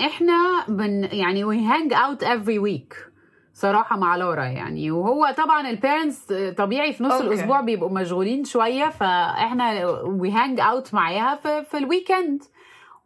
إحنا 0.00 0.64
بن 0.68 1.08
يعني 1.12 1.44
we 1.44 1.58
hang 1.72 1.92
out 1.94 2.22
every 2.22 2.58
week. 2.58 3.13
صراحة 3.54 3.96
مع 3.96 4.16
لارا 4.16 4.44
يعني. 4.44 4.90
وهو 4.90 5.34
طبعا 5.36 5.70
ال 5.70 5.78
parents 5.78 6.32
طبيعي 6.56 6.92
في 6.92 7.04
نص 7.04 7.12
okay. 7.12 7.26
الأسبوع 7.26 7.60
بيبقوا 7.60 7.90
مشغولين 7.90 8.44
شوية 8.44 8.88
فإحنا 8.88 9.86
we 9.90 10.30
hang 10.30 10.60
out 10.60 10.94
معاها 10.94 11.36
في, 11.36 11.64
في 11.64 11.78
ال 11.78 11.86
weekend 11.86 12.42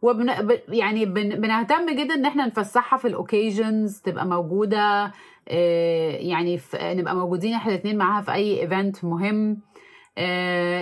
وبن 0.01 0.59
يعني 0.69 1.05
بن 1.05 1.29
بنهتم 1.29 1.89
جدا 1.89 2.13
إن 2.13 2.25
إحنا 2.25 2.45
نفسحها 2.45 2.97
في 2.99 3.07
ال 3.07 3.16
occasions 3.16 4.01
تبقى 4.01 4.25
موجودة 4.25 5.11
آه، 5.49 6.11
يعني 6.11 6.57
في 6.57 6.77
نبقى 6.81 7.15
موجودين 7.15 7.53
إحنا 7.53 7.71
الاثنين 7.71 7.97
معاها 7.97 8.21
في 8.21 8.33
أي 8.33 8.61
event 8.61 9.05
مهم. 9.05 9.57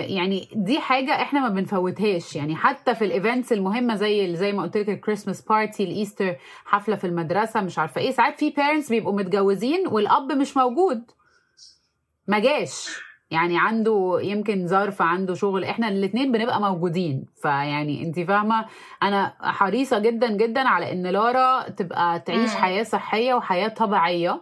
يعني 0.08 0.48
دي 0.54 0.80
حاجة 0.80 1.12
إحنا 1.22 1.40
ما 1.40 1.48
بنفوتهاش. 1.48 2.36
يعني 2.36 2.56
حتى 2.56 2.94
في 2.94 3.04
ال 3.04 3.11
events 3.11 3.52
المهمة 3.52 3.94
زي 3.94 4.36
زي 4.36 4.52
ما 4.52 4.62
قلت 4.62 4.76
لك 4.76 4.88
ال 4.88 4.93
Christmas 4.93 5.42
party 5.42 5.84
ال 5.84 5.91
Easter 5.91 6.36
حفلة 6.64 6.96
في 6.96 7.06
المدرسة 7.06 7.60
مش 7.60 7.78
عارفة 7.78 8.00
إيه 8.00 8.10
ساعات 8.10 8.38
في 8.38 8.50
parents 8.50 8.88
بيبقوا 8.88 9.16
متجوزين 9.16 9.86
والأب 9.86 10.32
مش 10.32 10.56
موجود. 10.56 11.02
ما 12.26 12.38
جاش. 12.38 12.98
يعني 13.30 13.58
عنده 13.58 14.18
يمكن 14.22 14.66
ظرف 14.66 15.02
عنده 15.02 15.34
شغل. 15.34 15.64
إحنا 15.64 15.88
الاثنين 15.88 16.32
بنبقى 16.32 16.60
موجودين. 16.60 17.24
فيعني 17.42 18.02
أنت 18.02 18.20
فاهمة 18.20 18.66
أنا 19.02 19.34
حريصة 19.40 19.98
جدا 19.98 20.30
جدا 20.36 20.68
على 20.68 20.92
إن 20.92 21.06
لارا 21.06 21.68
تبقى 21.68 22.20
تعيش. 22.20 22.50
حياة 22.54 22.82
صحية 22.82 23.34
وحياة 23.34 23.68
طبيعية. 23.68 24.40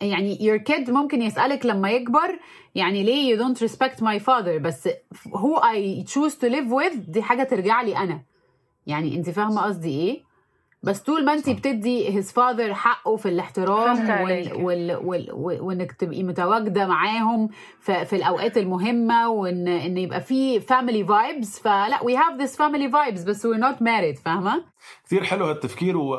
يعني 0.00 0.38
your 0.38 0.72
kid 0.72 0.90
ممكن 0.90 1.22
يسألك 1.22 1.66
لما 1.66 1.90
يكبر 1.90 2.38
يعني 2.74 3.02
ليه 3.02 3.36
you 3.36 3.40
don't 3.40 3.58
respect 3.68 4.00
my 4.00 4.18
father 4.18 4.60
بس 4.60 4.88
who 5.28 5.60
I 5.60 6.04
choose 6.06 6.34
to 6.34 6.48
live 6.50 6.70
with 6.70 6.96
دي 7.08 7.22
حاجة 7.22 7.42
ترجع 7.42 7.82
لي 7.82 7.96
أنا 7.96 8.22
يعني 8.86 9.16
أنت 9.16 9.30
فاهمة 9.30 9.62
قصدي 9.62 9.88
إيه؟ 9.90 10.27
بس 10.82 11.00
طول 11.00 11.24
ما 11.24 11.32
انت 11.32 11.50
بتدي 11.50 12.22
his 12.22 12.26
father 12.26 12.70
حقه 12.70 13.16
في 13.16 13.28
الاحترام. 13.28 14.10
وال 14.24 14.52
وال 14.62 14.96
وال 14.96 15.28
وال 15.32 15.60
وانك 15.60 15.92
تبقي 15.92 16.22
متواجدة 16.22 16.86
معاهم 16.86 17.48
في, 17.80 18.04
في 18.04 18.16
الأوقات 18.16 18.58
المهمة 18.58 19.28
وان 19.30 19.68
إن 19.68 19.98
يبقى 19.98 20.20
في 20.20 20.60
family 20.60 21.06
vibes 21.08 21.62
فلا 21.62 21.98
we 21.98 22.12
have 22.16 22.40
this 22.42 22.52
family 22.56 22.92
vibes 22.92 23.26
بس 23.28 23.46
we're 23.46 23.60
not 23.60 23.76
married 23.80 24.22
فاهمة؟ 24.24 24.64
كثير 25.06 25.24
حلو 25.24 25.44
هالتفكير 25.46 25.96
و- 25.96 26.10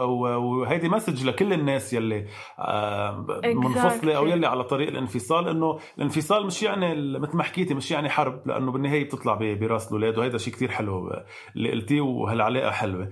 وهيدي 0.61 0.89
مسج 0.89 1.25
لكل 1.25 1.53
الناس 1.53 1.93
يلي 1.93 2.25
آه، 2.59 3.25
منفصله 3.45 4.17
أو. 4.17 4.25
يلي 4.27 4.47
على 4.47 4.63
طريق 4.63 4.87
الانفصال 4.87 5.47
إنه 5.47 5.79
الانفصال 5.97 6.45
مش 6.45 6.63
يعني 6.63 7.19
مثل 7.19 7.37
ما 7.37 7.43
حكيتي 7.43 7.73
مش 7.73 7.91
يعني 7.91 8.09
حرب 8.09 8.47
لأنه 8.47 8.71
بالنهاية 8.71 9.03
بتطلع 9.05 9.33
ب- 9.35 9.59
براس 9.59 9.87
الأولاد 9.87 10.17
وهذا 10.17 10.37
شيء 10.37 10.53
كثير 10.53 10.71
حلو 10.71 11.11
اللي 11.55 11.71
قلتيه 11.71 12.01
وهالعلاقة 12.01 12.71
حلوة 12.71 13.09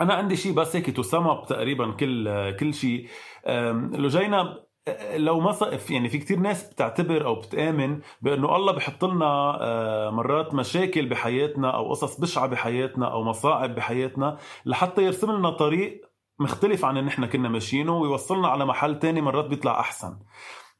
أنا 0.00 0.14
عندي 0.14 0.36
شيء 0.36 0.52
بس 0.52 0.76
هيك 0.76 0.90
تسمى 0.90 1.42
تقريبا 1.48 1.90
كل 1.90 2.50
كل 2.56 2.74
شيء 2.74 3.08
لجينا 3.92 4.64
لو 5.16 5.52
ص- 5.52 5.90
يعني 5.90 6.08
في 6.08 6.18
كتير 6.18 6.38
ناس 6.38 6.64
بتعتبر 6.72 7.24
أو 7.26 7.34
بتآمن 7.34 8.00
بأنه 8.22 8.56
الله 8.56 8.72
بحط 8.72 9.04
لنا 9.04 9.58
آه، 9.60 10.10
مرات 10.10 10.54
مشاكل 10.54 11.06
بحياتنا 11.08 11.70
أو 11.76 11.90
قصص 11.90 12.20
بشعة 12.20 12.46
بحياتنا 12.46 13.12
أو 13.12 13.24
مصاعب 13.24 13.74
بحياتنا 13.74 14.38
لحتى 14.66 15.02
يرسم 15.04 15.32
لنا 15.32 15.50
طريق 15.50 16.00
مختلف 16.38 16.84
عن 16.84 16.96
اللي 16.96 17.06
نحن 17.06 17.26
كنا 17.26 17.48
ماشيينه 17.48 17.96
ويوصلنا 17.98 18.48
على 18.48 18.64
محل 18.66 18.98
تاني 18.98 19.20
مرات 19.20 19.44
بيطلع 19.44 19.80
أحسن. 19.80 20.18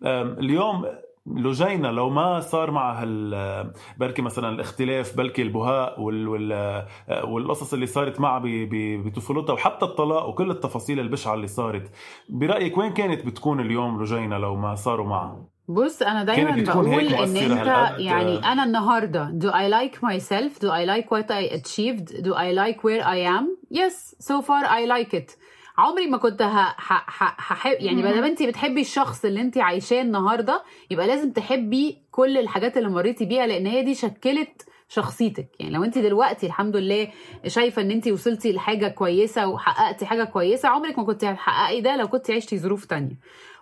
اليوم 0.03 0.85
لجينا 1.27 1.89
لو 1.89 2.11
ما 2.11 2.41
صار 2.41 2.71
معها 2.71 3.03
هال 3.03 3.73
بركي 3.99 4.23
مثلا 4.23 4.49
الاختلاف 4.49 5.17
بلكي 5.17 5.43
البهاء 5.43 6.01
وال 6.01 6.29
وال 6.29 6.85
والقصص 7.25 7.73
اللي 7.75 7.87
صارت 7.87 8.21
معها 8.21 8.39
ب- 8.39 8.47
ب- 8.47 9.05
بطفولتها 9.09 9.53
وحتى 9.53 9.85
الطلاق 9.85 10.29
وكل 10.29 10.51
التفاصيل 10.51 11.01
البشعة 11.01 11.35
اللي 11.35 11.47
صارت 11.47 11.91
برأيك 12.29 12.79
وين 12.79 12.93
كانت 12.93 13.27
بتكون 13.27 13.61
اليوم 13.61 14.03
لجينا 14.03 14.35
لو 14.35 14.57
ما 14.57 14.75
صاروا 14.75 15.07
معها؟ 15.07 15.45
بص 15.69 16.03
أنا 16.03 16.25
دايما 16.25 16.63
بقول 16.63 16.89
إن 17.15 17.37
أنت؟ 17.37 17.99
يعني 17.99 18.53
أنا 18.53 18.65
النهارده 18.65 19.39
do 19.39 19.51
I 19.53 19.71
like 19.71 19.97
myself? 20.01 20.59
do 20.61 20.69
I 20.69 20.85
like 20.87 21.09
what 21.11 21.31
I 21.31 21.55
achieved? 21.59 22.23
do 22.25 22.33
I 22.35 22.53
like 22.53 22.79
where 22.85 23.03
I 23.05 23.19
am? 23.39 23.45
yes 23.71 24.15
so 24.21 24.43
far 24.43 24.65
I 24.65 24.87
like 24.87 25.15
it. 25.15 25.37
عمري 25.79 26.07
ما 26.07 26.17
كنت. 26.19 26.43
هحب 26.43 27.77
يعني 27.81 28.03
ما 28.03 28.13
دام 28.13 28.25
انت 28.25 28.43
بتحبي 28.43 28.81
الشخص 28.81 29.25
اللي 29.25 29.41
انت 29.41 29.59
عايشاه 29.59 30.03
النهارده 30.03 30.63
يبقى 30.91 31.07
لازم 31.07 31.33
تحبي 31.33 31.99
كل 32.11 32.39
الحاجات 32.39 32.77
اللي 32.77 32.89
مريتي 32.89 33.25
بيها 33.25 33.47
لأن 33.47 33.67
هي 33.67 33.83
دي 33.83 33.95
شكلت 33.95 34.63
شخصيتك. 34.89 35.47
يعني 35.61 35.75
لو 35.75 35.85
انت 35.85 35.99
دلوقتي 35.99 36.47
الحمد 36.47 36.77
لله 36.77 37.09
شايفة 37.47 37.83
ان 37.83 37.91
انت 37.91 38.09
وصلتي 38.09 38.53
لحاجة 38.53 38.89
كويسة 38.89 39.47
وحققتي 39.49 40.07
حاجة 40.07 40.25
كويسة 40.25 40.69
عمرك 40.69 40.99
ما 40.99 41.05
كنت 41.05 41.25
هتحققي 41.25 41.81
ده 41.81 41.97
لو 41.97 42.09
كنت 42.09 42.31
عشتي 42.31 42.59
ظروف 42.59 42.85
تانية. 42.85 43.17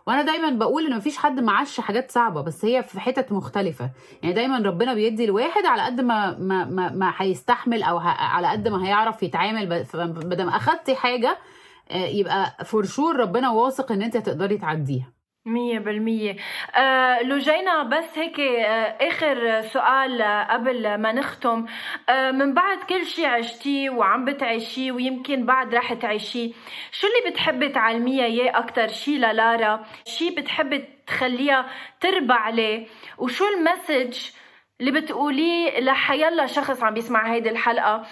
وأنا 0.06 0.22
دايما 0.22 0.50
بقول 0.50 0.86
إن 0.86 0.96
مفيش 0.96 1.16
حد 1.18 1.40
معاش 1.40 1.80
حاجات 1.80 2.10
صعبة 2.10 2.40
بس 2.42 2.64
هي 2.64 2.82
في 2.82 3.00
حتت 3.00 3.32
مختلفة. 3.32 3.90
يعني 4.22 4.34
دايما 4.34 4.58
ربنا 4.58 4.94
بيدي 4.94 5.24
الواحد 5.24 5.66
على 5.66 5.82
قد 5.82 6.00
ما 6.00 6.38
ما 6.38 6.64
ما, 6.64 6.90
ما 6.92 7.12
هيستحمل 7.16 7.82
أو 7.82 7.98
ه... 7.98 8.08
على 8.08 8.48
قد 8.48 8.68
ما 8.68 8.86
هيعرف 8.86 9.22
يتعامل 9.22 9.66
بدل 9.94 10.44
ما 10.44 10.56
أخدتي 10.56 10.94
حاجة 10.94 11.38
يبقى 11.94 12.56
فور 12.64 13.16
ربنا 13.16 13.50
واثق 13.50 13.92
إن 13.92 14.02
أنت 14.02 14.16
هتقدري 14.16 14.58
تعديها. 14.58 15.12
مية 15.46 15.78
بالمية. 15.78 16.36
آه 16.76 17.22
لجينا 17.22 17.82
بس 17.82 18.18
هيك 18.18 18.40
آه 18.40 18.96
آخر 19.08 19.60
سؤال 19.62 20.22
آه، 20.22 20.44
قبل 20.52 20.94
ما 20.98 21.12
نختم. 21.12 21.66
آه 22.08 22.30
من 22.30 22.54
بعد 22.54 22.78
كل 22.78 23.06
شي 23.06 23.26
عشتيه 23.26 23.90
وعم 23.90 24.24
بتعيشيه 24.24 24.92
ويمكن 24.92 25.46
بعد 25.46 25.74
رح 25.74 25.92
تعيشيه 25.94 26.52
شو 26.92 27.06
اللي 27.06 27.30
بتحبي 27.30 27.68
تعلميها 27.68 28.24
اياه 28.24 28.58
أكتر 28.58 28.88
شي 28.88 29.18
للارا؟ 29.18 29.84
شي 30.04 30.30
بتحبي 30.30 30.84
تخليها 31.06 31.66
تربى 32.00 32.32
عليه؟ 32.32 32.86
وشو 33.18 33.44
ال 33.48 33.57
message 33.57 34.18
اللي 34.80 35.00
بتقوليه 35.00 35.80
لحيلا 35.80 36.46
شخص 36.46 36.82
عم 36.82 36.94
بيسمع 36.94 37.32
هيدي 37.32 37.50
الحلقة؟ 37.50 38.02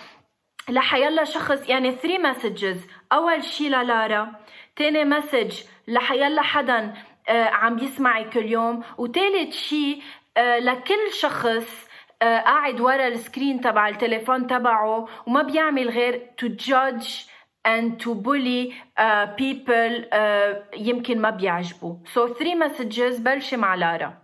لحيالله 0.69 1.25
شخص 1.25 1.69
يعني 1.69 1.93
3 1.93 2.19
messages 2.19 2.87
أول 3.13 3.45
شي 3.45 3.69
للارا 3.69 4.33
تاني 4.77 5.05
message 5.05 5.61
لحيالله 5.89 6.43
حدا 6.43 6.95
آه، 7.29 7.45
عم 7.45 7.77
بيسمعي 7.77 8.25
كل 8.25 8.47
يوم 8.47 8.83
وتالت 8.99 9.53
شي 9.53 10.03
آه، 10.37 10.59
لكل 10.59 11.13
شخص 11.21 11.89
آه، 12.23 12.39
قاعد 12.39 12.81
ورا 12.81 13.07
ال 13.09 13.16
screen 13.16 13.61
تبع 13.61 13.89
التليفون 13.89 14.47
تبعه 14.47 15.09
وما 15.27 15.43
بيعمل 15.43 15.89
غير 15.89 16.21
to 16.43 16.49
judge 16.49 17.31
and 17.69 18.01
to 18.03 18.15
bully 18.15 18.73
uh, 18.99 19.27
people 19.37 20.05
uh, 20.13 20.79
يمكن 20.79 21.21
ما 21.21 21.31
بيعجبوا 21.31 21.97
so 22.15 22.29
three 22.29 22.55
messages 22.55 23.21
بلشي 23.21 23.57
مع 23.57 23.75
لارا. 23.75 24.15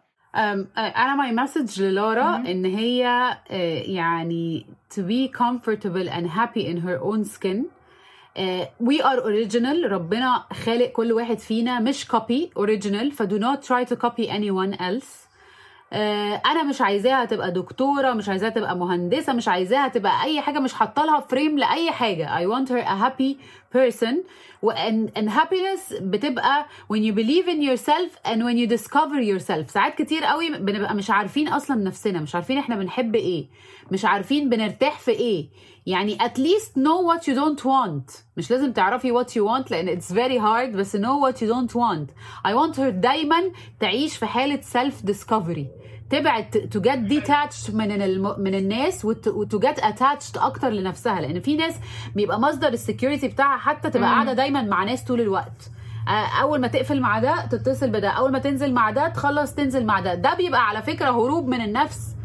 أنا 0.76 1.14
my 1.14 1.32
message 1.32 1.82
للارا 1.82 2.36
إن 2.36 2.64
هي 2.64 3.36
يعني 3.86 4.66
to 4.96 5.02
be 5.02 5.28
comfortable 5.42 6.08
and 6.16 6.26
happy 6.40 6.64
in 6.72 6.78
her 6.86 6.98
own 7.02 7.24
skin 7.36 7.58
آه، 8.36 8.68
we 8.82 8.94
are 9.02 9.20
original 9.20 9.84
ربنا 9.92 10.44
خالق 10.64 10.86
كل 10.86 11.12
واحد 11.12 11.38
فينا 11.38 11.80
مش 11.80 12.04
copy 12.04 12.58
original 12.62 13.12
ف 13.12 13.22
do 13.22 13.38
not 13.40 13.66
try 13.66 13.84
to 13.92 13.96
copy 13.96 14.28
anyone 14.28 14.78
else 14.80 15.26
آه، 15.92 16.42
أنا 16.46 16.62
مش 16.62 16.80
عايزاها 16.80 17.24
تبقى 17.24 17.52
دكتوره 17.52 18.12
مش 18.12 18.28
عايزاها 18.28 18.50
تبقى 18.50 18.76
مهندسه 18.76 19.32
مش 19.32 19.48
عايزاها 19.48 19.88
تبقى 19.88 20.22
اي 20.24 20.40
حاجة 20.40 20.58
مش 20.58 20.74
حاطه 20.74 21.04
لها 21.04 21.20
فريم 21.20 21.58
لاي 21.58 21.90
حاجة 21.90 22.26
I 22.38 22.42
want 22.50 22.68
her 22.68 22.82
a 22.86 22.96
happy 23.04 23.36
person 23.76 24.14
and, 24.66 25.10
and 25.18 25.28
happiness 25.30 25.94
بتبقى 26.02 26.66
when 26.92 26.96
you 27.02 27.12
believe 27.14 27.48
in 27.48 27.62
yourself 27.62 28.28
and 28.30 28.38
when 28.44 28.56
you 28.58 28.66
discover 28.78 29.20
yourself 29.20 29.68
ساعات 29.68 29.94
كتير 29.94 30.24
قوي 30.24 30.50
بنبقى 30.50 30.94
مش 30.94 31.10
عارفين 31.10 31.48
أصلا 31.48 31.76
نفسنا 31.84 32.20
مش 32.20 32.34
عارفين 32.34 32.58
إحنا 32.58 32.76
بنحب 32.76 33.14
إيه 33.14 33.46
مش 33.90 34.04
عارفين 34.04 34.48
بنرتاح 34.48 34.98
في 34.98 35.10
إيه. 35.10 35.48
يعني 35.86 36.18
at 36.18 36.38
least 36.38 36.70
know 36.72 37.14
what 37.14 37.22
you 37.22 37.34
don't 37.36 37.64
want. 37.64 38.20
مش 38.36 38.50
لازم 38.50 38.72
تعرفي 38.72 39.12
what 39.12 39.26
you 39.26 39.42
want 39.48 39.70
لأن 39.70 40.00
it's 40.00 40.04
very 40.12 40.40
hard 40.40 40.76
بس 40.76 40.96
know 40.96 41.20
what 41.28 41.34
you 41.36 41.46
don't 41.48 41.74
want. 41.74 42.10
I 42.48 42.52
want 42.54 42.76
her 42.76 42.88
دايما 42.88 43.36
تعيش 43.80 44.16
في 44.16 44.26
حالة 44.26 44.60
self 44.60 45.10
discovery 45.10 45.66
تبعد 46.10 46.70
to 46.74 46.78
get 46.80 47.12
detached 47.12 47.74
من 47.74 48.02
الم... 48.02 48.34
من 48.38 48.54
الناس 48.54 49.04
وت... 49.04 49.28
to 49.54 49.58
get 49.68 49.80
attached 49.80 50.42
أكتر 50.42 50.68
لنفسها. 50.68 51.20
لأن 51.20 51.40
في 51.40 51.56
ناس 51.56 51.74
بيبقى 52.14 52.40
مصدر 52.40 52.68
السكيورتي 52.68 53.28
بتاعها 53.28 53.58
حتى 53.58 53.90
تبقى 53.90 54.08
قاعدة 54.08 54.32
دايما 54.32 54.62
مع 54.62 54.84
ناس 54.84 55.04
طول 55.04 55.20
الوقت. 55.20 55.70
أول 56.42 56.60
ما 56.60 56.66
تقفل 56.68 57.00
مع 57.00 57.18
ده 57.18 57.46
تتصل 57.46 57.90
بده 57.90 58.08
أول 58.08 58.32
ما 58.32 58.38
تنزل 58.38 58.72
مع 58.72 58.90
ده 58.90 59.08
تخلص 59.08 59.54
تنزل 59.54 59.84
مع 59.86 60.00
ده. 60.00 60.14
ده 60.14 60.34
بيبقى 60.34 60.68
على 60.68 60.82
فكرة 60.82 61.10
هروب 61.10 61.48
من 61.48 61.60
النفس. 61.60 62.15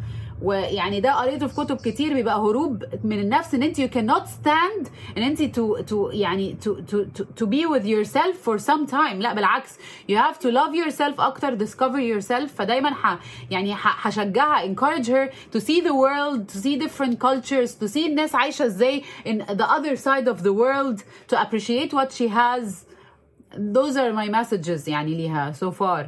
ويعني 0.41 0.99
ده 0.99 1.13
قريته 1.13 1.47
في 1.47 1.55
كتب 1.55 1.77
كتير 1.77 2.13
بيبقى 2.13 2.37
هروب 2.39 2.83
من 3.03 3.19
النفس 3.19 3.55
ان 3.55 3.63
انت 3.63 3.81
you 3.81 3.87
cannot 3.89 4.25
stand 4.27 4.89
ان 5.17 5.23
انت 5.23 5.41
to 5.59 5.89
to 5.89 5.93
يعني 6.13 6.55
to 6.65 6.67
to 6.91 6.95
to, 7.19 7.23
to 7.43 7.45
be 7.47 7.65
with 7.65 7.85
yourself 7.85 8.35
for 8.45 8.57
some 8.59 8.91
time 8.91 9.15
لا 9.15 9.33
بالعكس 9.33 9.77
you 10.11 10.15
have 10.15 10.37
to 10.39 10.45
love 10.51 10.73
yourself 10.75 11.19
أكتر 11.19 11.57
discover 11.57 11.99
yourself 11.99 12.45
فدايما 12.55 12.93
ح 12.93 13.17
يعني 13.51 13.75
هشجعها 13.77 14.75
encourage 14.75 15.07
her 15.07 15.29
to 15.55 15.59
see 15.59 15.81
the 15.81 15.93
world 15.93 16.47
to 16.53 16.57
see 16.57 16.77
different 16.77 17.19
cultures 17.19 17.75
to 17.83 17.87
see 17.93 18.05
الناس 18.07 18.35
عايشه 18.35 18.65
إزاي 18.65 19.03
in 19.25 19.37
the 19.39 19.65
other 19.65 19.95
side 19.95 20.27
of 20.27 20.43
the 20.43 20.53
world 20.53 20.99
to 21.33 21.41
appreciate 21.41 21.93
what 21.93 22.11
she 22.11 22.27
has 22.27 22.85
those 23.57 23.95
are 23.97 24.13
my 24.13 24.29
messages 24.29 24.87
يعني 24.87 25.15
ليها 25.15 25.51
so 25.51 25.71
far 25.71 26.05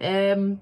um, 0.00 0.56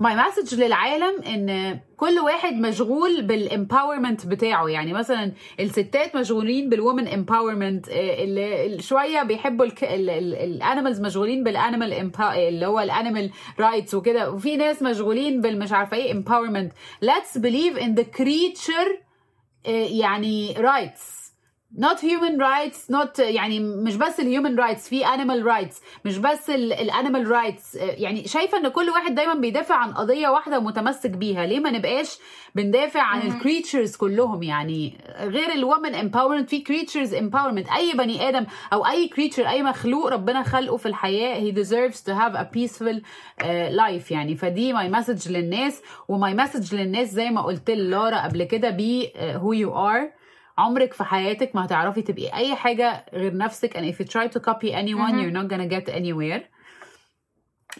my 0.00 0.14
message 0.14 0.54
للعالم 0.54 1.22
إن 1.22 1.80
كل 1.96 2.18
واحد 2.18 2.54
مشغول 2.54 3.22
بال 3.22 3.38
empowerment 3.38 4.26
بتاعه. 4.26 4.68
يعني 4.68 4.92
مثلا 4.92 5.32
الستات 5.60 6.16
مشغولين 6.16 6.68
بال 6.68 6.79
women 6.79 7.08
empowerment 7.08 7.88
اللي 7.88 8.82
شوية 8.82 9.22
بيحبوا 9.22 9.66
ال 9.82 9.97
animals 9.97 11.00
مشغولين 11.00 11.44
بال 11.44 11.61
animal 11.61 12.12
اللي 12.20 12.66
هو 12.66 12.80
ال 12.80 12.87
animal 12.87 13.30
rights 13.60 13.94
وكده. 13.94 14.30
وفي 14.30 14.56
ناس 14.56 14.82
مشغولين 14.82 15.40
بالمش 15.40 15.72
عارفة 15.72 15.96
إيه 15.96 16.12
empowerment 16.12 16.72
believe 17.38 17.78
in 17.78 18.00
the 18.00 18.18
creature 18.18 19.08
آه، 19.66 19.86
يعني 19.90 20.54
rights. 20.54 21.17
Not 21.76 22.00
human 22.00 22.38
rights 22.38 22.90
not 22.90 23.18
يعني 23.18 23.60
مش 23.60 23.96
بس 23.96 24.20
ال 24.20 24.26
human 24.26 24.58
rights 24.58 24.88
في 24.88 25.04
animal 25.04 25.44
rights 25.46 25.80
مش 26.04 26.18
بس 26.18 26.50
ال 26.50 26.61
animal 26.61 27.30
rights 27.30 27.74
يعني 27.74 28.28
شايفة 28.28 28.58
إن 28.58 28.68
كل 28.68 28.90
واحد 28.90 29.14
دايما 29.14 29.34
بيدافع 29.34 29.74
عن 29.74 29.92
قضية 29.92 30.28
واحدة 30.28 30.58
ومتمسك 30.58 31.10
بيها. 31.10 31.46
ليه 31.46 31.60
ما 31.60 31.70
نبقاش 31.70 32.18
بندافع 32.54 33.02
عن 33.02 33.22
ال 33.22 33.29
creatures 33.29 33.96
كلهم؟ 33.96 34.42
يعني 34.42 34.98
غير 35.18 35.52
ال 35.52 35.59
women 35.59 35.94
empowerment 35.94 36.50
في 36.50 36.58
creatures 36.60 37.14
empowerment 37.14 37.68
أي 37.68 37.92
بني 37.92 38.28
آدم 38.28 38.46
أو 38.72 38.86
أي 38.86 39.08
creature 39.08 39.48
أي 39.48 39.62
مخلوق 39.62 40.06
ربنا 40.06 40.42
خلقه 40.42 40.76
في 40.76 40.86
الحياة 40.86 41.40
he 41.50 41.54
deserves 41.54 41.96
to 41.96 42.12
have 42.14 42.34
a 42.34 42.44
peaceful 42.56 42.96
uh, 42.96 43.44
life. 43.70 44.10
يعني 44.12 44.36
فدي 44.36 44.72
my 44.72 44.88
message 44.88 45.32
للناس 45.32 45.82
و 46.08 46.17
my 46.17 46.34
message 46.34 46.74
للناس 46.74 47.08
زي 47.08 47.30
ما 47.30 47.42
قلت 47.42 47.70
للارا 47.70 48.24
قبل 48.24 48.44
كده 48.44 48.70
be 48.70 49.12
who 49.34 49.66
you 49.66 49.74
are. 49.74 50.17
عمرك 50.58 50.92
في 50.92 51.04
حياتك 51.04 51.54
ما 51.56 51.64
هتعرفي 51.64 52.02
تبقي 52.02 52.34
أي 52.34 52.54
حاجة 52.56 53.06
غير 53.14 53.36
نفسك. 53.36 53.76
And 53.76 53.80
if 53.94 54.00
you 54.00 54.08
try 54.08 54.26
to 54.36 54.40
copy 54.40 54.72
anyone 54.72 55.18
you're 55.18 55.36
not 55.42 55.48
gonna 55.48 55.68
get 55.68 55.94
anywhere. 55.94 56.42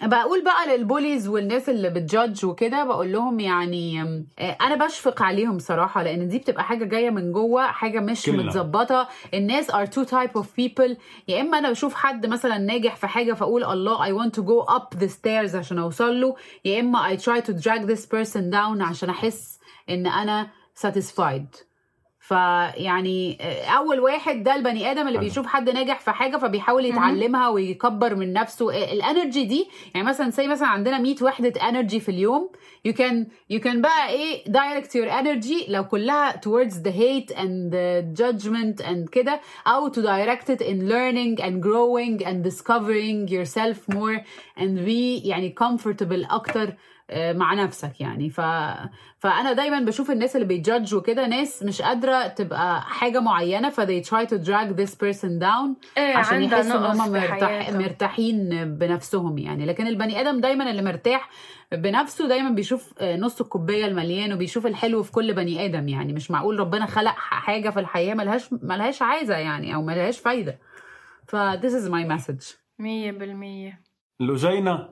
بقول 0.03 0.45
بقى 0.45 0.77
لل 0.77 0.88
bullies 0.88 1.29
والناس 1.29 1.69
اللي 1.69 1.91
بت 1.91 2.06
judge 2.06 2.45
وكده 2.47 2.85
بقول 2.85 3.13
لهم 3.13 3.41
يعني 3.41 4.03
آه، 4.39 4.57
أنا 4.61 4.87
بشفق 4.87 5.23
عليهم 5.23 5.59
صراحة 5.59 6.03
لأن 6.03 6.29
دي 6.29 6.39
بتبقى 6.39 6.65
حاجة 6.65 6.85
جاية 6.85 7.11
من 7.11 7.33
جوه 7.33 7.67
حاجة 7.67 8.01
مش. 8.01 8.29
متظبطة. 8.29 9.09
الناس 9.35 9.71
are 9.71 9.87
two 9.87 10.05
type 10.09 10.41
of 10.41 10.45
people. 10.45 10.97
يا 11.29 11.41
إما 11.41 11.59
أنا 11.59 11.71
بشوف 11.71 11.95
حد 11.95 12.27
مثلا 12.27 12.59
ناجح 12.59 12.97
في 12.97 13.07
حاجة 13.07 13.33
فأقول 13.33 13.65
الله 13.65 14.07
I 14.07 14.23
want 14.23 14.33
to 14.33 14.43
go 14.43 14.75
up 14.75 14.99
the 14.99 15.09
stairs 15.09 15.55
عشان 15.55 15.79
أوصل 15.79 16.21
له. 16.21 16.37
يا 16.65 16.81
إما 16.81 17.17
I 17.17 17.19
try 17.21 17.41
to 17.41 17.53
drag 17.53 17.87
this 17.87 18.07
person 18.07 18.51
down 18.53 18.83
عشان 18.83 19.11
أحس 19.11 19.59
إن 19.91 20.07
أنا 20.07 20.51
satisfied. 20.87 21.68
فيعني 22.29 23.39
أول 23.77 24.01
واحد 24.01 24.43
ده 24.43 24.55
البني 24.55 24.91
آدم 24.91 25.01
اللي 25.09 25.19
حلو. 25.19 25.29
بيشوف 25.29 25.47
حد 25.47 25.71
ناجح 25.71 26.01
في 26.01 26.11
حاجة 26.11 26.37
فبيحاول 26.37 26.85
يتعلمها 26.87 27.49
ويكبر 27.49 28.15
من 28.15 28.33
نفسه. 28.33 28.93
ال 28.93 29.00
energy 29.00 29.45
دي 29.45 29.67
يعني 29.95 30.07
مثلا 30.07 30.31
زي 30.31 30.49
مثلا 30.49 30.69
عندنا 30.69 30.99
100 30.99 31.17
وحدة 31.23 31.69
انرجي 31.69 32.01
في 32.01 32.09
اليوم. 32.09 32.51
You 32.89 32.93
can 32.93 33.15
you 33.53 33.61
can 33.61 33.77
بقى 33.77 34.09
إيه 34.09 34.45
direct 34.45 34.87
your 34.91 35.11
energy 35.23 35.71
لو 35.71 35.85
كلها 35.89 36.33
towards 36.33 36.73
the 36.75 36.91
hate 36.93 37.35
and 37.35 37.73
the 37.73 38.21
judgment 38.23 38.85
and 38.87 39.09
كده 39.13 39.41
أو 39.67 39.91
to 39.93 39.97
direct 39.97 40.49
it 40.55 40.61
in 40.61 40.89
learning 40.89 41.43
and 41.43 41.63
growing 41.63 42.25
and 42.27 42.45
discovering 42.51 43.29
yourself 43.29 43.95
more 43.95 44.19
and 44.59 44.79
be 44.87 45.27
يعني 45.27 45.55
comfortable 45.65 46.33
أكتر. 46.33 46.63
آه، 46.69 46.77
مع 47.13 47.55
نفسك 47.55 48.01
يعني. 48.01 48.31
ف... 48.31 48.41
فأنا 49.19 49.53
دايما 49.53 49.81
بشوف 49.81 50.11
الناس 50.11 50.37
اللي 50.37 50.47
بيجادج 50.47 50.95
وكده 50.95 51.27
ناس 51.27 51.63
مش 51.63 51.83
قادرة 51.83 52.27
تبقى 52.27 52.83
حاجة 52.83 53.21
معينة 53.21 53.71
ف 53.71 53.81
they 53.81 54.05
try 54.05 54.27
to 54.29 54.35
drag 54.47 54.77
this 54.81 54.95
person 54.95 55.41
down 55.41 55.97
إيه، 55.99 56.17
عشان 56.17 56.43
يحسوا 56.43 56.77
إن 56.93 57.01
هم 57.01 57.13
مرتاح... 57.13 57.71
مرتاحين 57.71 58.49
بنفسهم 58.79 59.39
يعني. 59.39 59.67
لكن 59.67 59.87
البني 59.87 60.21
آدم 60.21 60.41
دايما 60.41 60.71
اللي 60.71 60.83
مرتاح 60.83 61.31
بنفسه 61.73 62.29
دايما 62.29 62.51
بيشوف 62.51 62.95
آه، 63.01 63.17
نص 63.17 63.41
الكوباية 63.41 63.87
المليان 63.87 64.33
وبيشوف 64.33 64.67
الحلو 64.67 65.03
في 65.03 65.13
كل 65.13 65.35
بني 65.35 65.65
آدم 65.65 65.89
يعني. 65.89 66.13
مش 66.13 66.31
معقول 66.31 66.61
ربنا 66.61 66.87
خلق 66.87 67.15
حاجة 67.17 67.71
في 67.71 67.81
الحياة 67.81 68.15
ملهاش 68.15 68.53
ملهاش 68.53 69.03
عايزة 69.03 69.37
يعني 69.37 69.75
أو 69.75 69.83
ملهاش 69.83 70.19
فايدة. 70.19 70.59
ف 71.27 71.37
this 71.37 71.73
is 71.83 71.91
my 71.91 72.17
message. 72.17 72.57
مية 72.79 73.11
بالمية. 73.13 73.81
لوجينا 74.21 74.89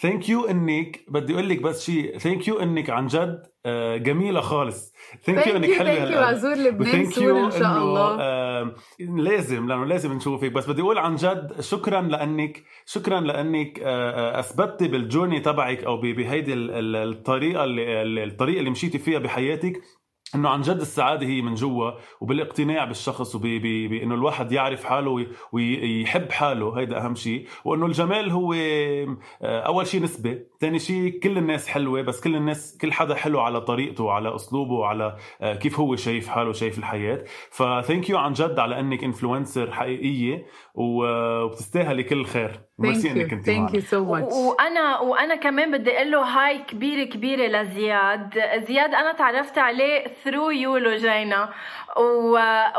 thank 0.00 0.28
you 0.28 0.44
انك 0.46 1.04
بدي 1.08 1.32
أقول 1.34 1.48
لك 1.48 1.62
بس 1.62 1.86
شيء 1.86 2.18
thank 2.18 2.48
you 2.48 2.58
انك 2.60 2.90
عن 2.90 3.06
جد. 3.06 3.42
آه، 3.66 3.96
جميلة 3.96 4.40
خالص. 4.40 4.92
thank 5.24 5.46
you 5.46 5.56
انك 5.56 5.70
حلوة 5.72 5.94
you 5.94 5.98
هالقد. 6.00 6.16
عزور 6.22 6.54
لبنان 6.54 7.10
sure 7.10 7.44
إن 7.44 7.50
شاء 7.50 7.78
الله. 7.78 8.16
آه 8.20 8.74
لازم 9.00 9.68
لأنه 9.68 9.84
لازم 9.84 10.12
نشوفك. 10.12 10.52
بس 10.52 10.66
بدي 10.70 10.82
أقول 10.82 10.98
عن 10.98 11.16
جد 11.16 11.60
شكرا 11.60 12.00
لأنك 12.00 12.62
شكرا 12.86 13.20
لأنك 13.20 13.80
آه 13.80 14.36
آه، 14.36 14.40
اثبتي 14.40 14.88
بالجورني 14.88 15.40
تبعك 15.40 15.84
أو 15.84 15.96
بهيدي 16.00 16.52
ال- 16.52 16.70
ال- 16.70 16.96
الطريقة 17.12 17.64
اللي 17.64 18.02
ال- 18.02 18.18
الطريقة 18.18 18.58
اللي 18.58 18.70
مشيتي 18.70 18.98
فيها 18.98 19.18
بحياتك. 19.18 19.80
إنه 20.34 20.48
عن 20.48 20.60
جد 20.60 20.80
السعادة 20.80 21.26
هي 21.26 21.42
من 21.42 21.54
جوا 21.54 21.90
وبالاقتناع 22.20 22.84
بالشخص 22.84 23.34
وبانه 23.34 24.14
الواحد 24.14 24.52
يعرف 24.52 24.84
حاله 24.84 25.10
وي- 25.10 25.28
ويحب 25.52 26.32
حاله. 26.32 26.78
هيدا 26.78 27.04
أهم 27.04 27.14
شيء 27.14 27.46
وإنه 27.64 27.86
الجمال 27.86 28.30
هو 28.30 28.52
آه، 28.54 29.60
أول 29.60 29.86
شيء 29.86 30.02
نسبة 30.02 30.38
ثاني 30.60 30.78
شيء 30.78 31.18
كل 31.18 31.38
الناس 31.38 31.68
حلوة 31.68 32.02
بس 32.02 32.20
كل 32.20 32.36
الناس 32.36 32.78
كل 32.80 32.92
حدا 32.92 33.14
حلو 33.14 33.40
على 33.40 33.60
طريقته 33.60 34.04
وعلى 34.04 34.34
أسلوبه 34.34 34.72
وعلى 34.74 35.16
آه، 35.40 35.54
كيف 35.54 35.80
هو 35.80 35.96
شايف 35.96 36.28
حاله 36.28 36.48
وشايف 36.50 36.78
الحياة. 36.78 37.24
ف 37.50 37.60
thank 37.60 38.10
you 38.10 38.18
عن 38.18 38.32
جد 38.32 38.58
على 38.58 38.80
إنك 38.80 39.04
influencer 39.04 39.72
حقيقية 39.72 40.46
وبتستاهلي 40.74 42.02
كل 42.02 42.24
خير. 42.26 42.67
ميرسي 42.78 43.10
إنك 43.10 43.32
أنت 43.32 43.46
thank 43.46 43.50
you 43.50 43.58
معنا. 43.58 43.80
so 43.80 44.28
much. 44.28 44.32
و- 44.32 44.48
وأنا 44.50 44.98
وأنا 45.00 45.34
كمان 45.34 45.70
بدي 45.70 45.96
أقول 45.96 46.10
له 46.10 46.22
hi 46.22 46.58
كبيره 46.58 47.04
كبيرة 47.04 47.46
لزياد. 47.62 48.42
زياد 48.68 48.94
أنا 48.94 49.12
تعرفت 49.12 49.58
عليه 49.58 50.04
through 50.04 50.52
you 50.62 50.68
لوجينا. 50.78 51.48
و... 51.96 52.30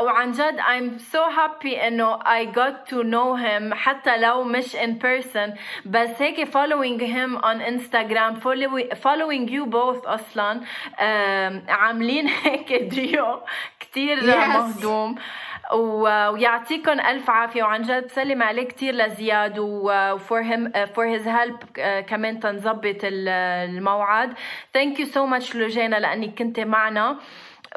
وعن 0.02 0.32
جد 0.32 0.56
I'm 0.60 0.98
so 0.98 1.18
happy 1.36 1.78
إنه 1.86 2.18
I 2.18 2.44
got 2.54 2.90
to 2.90 2.96
know 3.04 3.36
him 3.36 3.74
حتى 3.74 4.16
لو 4.18 4.44
مش 4.44 4.76
in 4.76 4.90
person. 5.02 5.50
بس 5.86 6.10
هيك 6.22 6.48
following 6.48 7.00
him 7.00 7.42
on 7.44 7.60
Instagram. 7.60 8.40
Following, 8.40 8.94
following 8.94 9.48
you 9.50 9.66
both 9.66 10.06
أصلا. 10.08 10.60
عاملين 11.68 12.28
هيك 12.44 12.72
ديو 12.72 13.40
كتير 13.80 14.20
Yes. 14.20 14.24
مهضوم. 14.48 15.14
ويعطيكم 15.74 17.00
ألف 17.00 17.30
عافية 17.30 17.62
وعن 17.62 17.82
جد 17.82 18.04
بسلم 18.06 18.42
عليه 18.42 18.68
كثير 18.68 18.94
لزياد 18.94 19.54
و 19.58 19.78
for 19.78 20.40
him 20.42 20.72
for 20.94 21.04
his 21.08 21.28
help 21.28 21.56
كمان 22.08 22.40
تنظبط 22.40 23.04
ال- 23.04 23.28
الموعد. 23.70 24.32
thank 24.74 25.00
you 25.00 25.06
so 25.06 25.26
much 25.26 25.54
لوجينا 25.54 25.96
لأنك 25.96 26.38
كنت 26.38 26.60
معنا. 26.60 27.16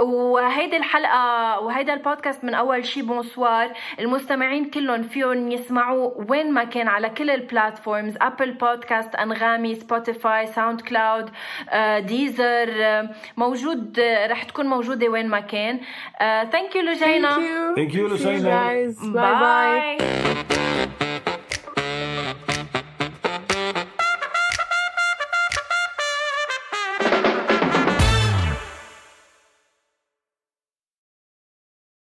وهيدي 0.01 0.77
الحلقة 0.77 1.59
وهيدا 1.59 1.93
البودكاست 1.93 2.43
من 2.43 2.53
أول 2.53 2.85
شي 2.85 3.01
bonsoir. 3.01 3.71
المستمعين 3.99 4.69
كلهم 4.69 5.03
فيهم 5.03 5.51
يسمعوا 5.51 6.11
وين 6.29 6.51
ما 6.53 6.63
كان 6.63 6.87
على 6.87 7.09
كل 7.09 7.29
ال 7.29 7.38
platforms 7.38 8.17
أبل 8.21 8.51
بودكاست 8.51 9.15
أنغامي 9.15 9.75
سبوتيفاي 9.75 10.47
ساوند 10.47 10.81
كلاود 10.81 11.29
ديزر 12.05 12.69
موجود 13.37 13.99
آه، 13.99 14.27
رح 14.27 14.43
تكون 14.43 14.65
موجودة 14.65 15.07
وين 15.07 15.27
ما 15.27 15.39
كان. 15.39 15.79
thank 16.51 16.75
you 16.75 16.81
you, 16.83 16.95
See 16.95 17.99
you 17.99 18.09
Luciana. 18.09 18.49
guys. 18.49 18.97
Bye. 18.99 19.13
Bye. 19.13 19.39
bye 19.39 21.02